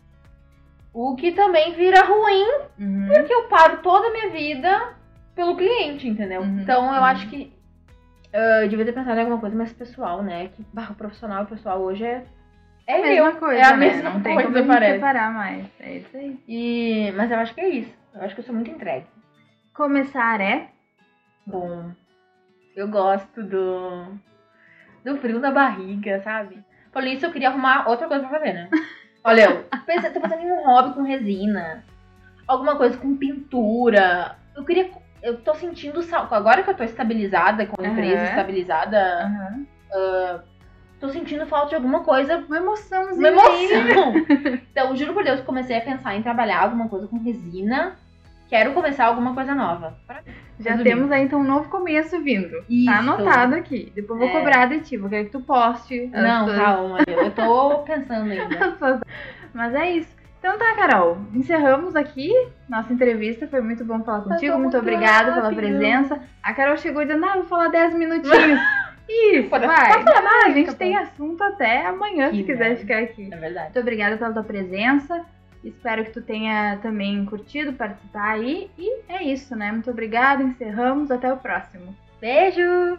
O 0.94 1.16
que 1.16 1.32
também 1.32 1.72
vira 1.72 2.02
ruim, 2.04 2.46
Uhum. 2.78 3.08
porque 3.12 3.32
eu 3.32 3.44
paro 3.48 3.78
toda 3.78 4.08
a 4.08 4.12
minha 4.12 4.30
vida 4.30 4.92
pelo 5.34 5.56
cliente, 5.56 6.06
entendeu? 6.08 6.42
Uhum, 6.42 6.60
Então 6.60 6.84
eu 6.86 7.00
uhum. 7.00 7.04
acho 7.04 7.28
que 7.28 7.52
ah, 8.34 8.62
eu 8.62 8.68
devia 8.68 8.84
ter 8.84 8.92
pensado 8.92 9.16
em 9.16 9.20
alguma 9.20 9.38
coisa 9.38 9.56
mais 9.56 9.72
pessoal, 9.72 10.22
né? 10.22 10.48
Que 10.54 10.64
barra 10.72 10.94
profissional 10.94 11.44
e 11.44 11.46
pessoal 11.46 11.80
hoje 11.80 12.04
é. 12.04 12.24
É, 12.86 12.94
a 12.96 13.02
mesma 13.02 13.30
meu, 13.30 13.36
coisa, 13.36 13.60
é 13.60 13.64
a 13.64 13.70
né? 13.76 13.76
mesma 13.76 14.10
Não 14.10 14.20
tem 14.20 14.34
coisa, 14.34 14.48
como 14.48 14.58
a 14.58 14.60
gente 14.62 14.72
parece. 14.72 14.94
separar 14.94 15.32
mais. 15.32 15.66
É 15.78 15.96
isso 15.98 16.16
aí. 16.16 16.38
E... 16.48 17.12
Mas 17.16 17.30
eu 17.30 17.38
acho 17.38 17.54
que 17.54 17.60
é 17.60 17.68
isso. 17.68 17.94
Eu 18.14 18.22
acho 18.22 18.34
que 18.34 18.40
eu 18.40 18.44
sou 18.44 18.54
muito 18.54 18.70
entregue. 18.70 19.06
Começar 19.74 20.40
é. 20.40 20.68
Bom, 21.46 21.92
eu 22.76 22.88
gosto 22.88 23.42
do. 23.42 24.06
do 25.04 25.16
frio 25.18 25.40
na 25.40 25.50
barriga, 25.50 26.20
sabe? 26.22 26.62
Falei 26.92 27.14
isso, 27.14 27.24
eu 27.26 27.32
queria 27.32 27.48
arrumar 27.48 27.88
outra 27.88 28.06
coisa 28.06 28.26
pra 28.26 28.38
fazer, 28.38 28.52
né? 28.52 28.68
Olha, 29.24 29.44
eu 29.44 29.64
pensei, 29.86 30.10
tô 30.10 30.20
pensando 30.20 30.42
em 30.42 30.50
um 30.52 30.64
hobby 30.64 30.94
com 30.94 31.02
resina. 31.02 31.84
Alguma 32.46 32.76
coisa 32.76 32.98
com 32.98 33.16
pintura. 33.16 34.36
Eu 34.54 34.64
queria. 34.64 34.90
Eu 35.22 35.40
tô 35.40 35.54
sentindo. 35.54 36.02
sal- 36.02 36.28
Agora 36.30 36.62
que 36.62 36.70
eu 36.70 36.74
tô 36.76 36.82
estabilizada, 36.82 37.64
com 37.66 37.80
a 37.80 37.86
empresa 37.86 38.16
Aham. 38.22 38.28
estabilizada, 38.30 39.24
Aham. 39.24 40.42
tô 41.00 41.08
sentindo 41.08 41.46
falta 41.46 41.68
de 41.70 41.74
alguma 41.76 42.00
coisa. 42.00 42.38
Uma 42.38 42.56
emoçãozinha. 42.58 43.30
Uma 43.32 43.40
emoção! 43.42 44.12
então, 44.70 44.96
juro 44.96 45.14
por 45.14 45.22
Deus, 45.24 45.40
comecei 45.40 45.78
a 45.78 45.80
pensar 45.80 46.16
em 46.16 46.22
trabalhar 46.22 46.60
alguma 46.62 46.88
coisa 46.88 47.06
com 47.06 47.18
resina. 47.22 47.96
Quero 48.52 48.74
começar 48.74 49.06
alguma 49.06 49.32
coisa 49.32 49.54
nova. 49.54 49.96
Já 50.60 50.72
Resumindo. 50.72 50.82
temos 50.84 51.10
aí 51.10 51.24
então 51.24 51.40
um 51.40 51.42
novo 51.44 51.70
começo 51.70 52.20
vindo. 52.22 52.62
Isso. 52.68 52.84
Tá 52.84 52.98
anotado 52.98 53.54
aqui. 53.54 53.90
Depois 53.96 54.20
eu 54.20 54.28
vou 54.28 54.36
É. 54.36 54.38
cobrar 54.40 54.66
de 54.66 54.80
ti. 54.80 54.98
Vou 54.98 55.08
querer 55.08 55.24
que 55.24 55.30
tu 55.30 55.40
poste. 55.40 56.10
Não, 56.12 56.44
tuas- 56.44 56.58
calma, 56.58 56.98
eu 57.06 57.30
tô 57.30 57.78
pensando 57.88 58.30
ainda. 58.30 58.76
Mas 59.54 59.74
é 59.74 59.90
isso. 59.92 60.14
Então 60.38 60.58
tá, 60.58 60.74
Carol. 60.74 61.16
Encerramos 61.32 61.96
aqui 61.96 62.30
nossa 62.68 62.92
entrevista. 62.92 63.46
Foi 63.46 63.62
muito 63.62 63.86
bom 63.86 64.04
falar 64.04 64.20
contigo. 64.20 64.52
Muito 64.58 64.62
muito 64.64 64.76
obrigada 64.76 65.32
pela 65.32 65.50
presença. 65.54 66.20
A 66.42 66.52
Carol 66.52 66.76
chegou 66.76 67.02
dizendo, 67.06 67.24
ah, 67.24 67.36
vou 67.36 67.44
falar 67.44 67.68
10 67.68 67.94
minutinhos. 67.94 68.60
Isso, 69.08 69.48
Pode- 69.48 69.66
vai. 69.66 69.92
a 70.44 70.50
gente 70.50 70.74
tem 70.76 70.94
assunto 70.96 71.42
até 71.42 71.86
amanhã, 71.86 72.26
se 72.30 72.36
Que 72.36 72.44
quiser 72.44 72.64
merda. 72.68 72.76
ficar 72.80 72.98
aqui. 72.98 73.30
É 73.32 73.36
verdade. 73.36 73.64
Muito 73.68 73.80
obrigada 73.80 74.18
pela 74.18 74.30
tua 74.34 74.44
presença. 74.44 75.24
Espero 75.64 76.04
que 76.04 76.10
tu 76.10 76.22
tenha 76.22 76.78
também 76.82 77.24
curtido 77.24 77.72
participar 77.72 78.32
aí. 78.32 78.70
E 78.76 79.02
é 79.08 79.22
isso, 79.22 79.54
né? 79.54 79.70
Muito 79.70 79.90
obrigada. 79.90 80.42
Encerramos. 80.42 81.10
Até 81.10 81.32
o 81.32 81.36
próximo. 81.36 81.94
Beijo! 82.20 82.98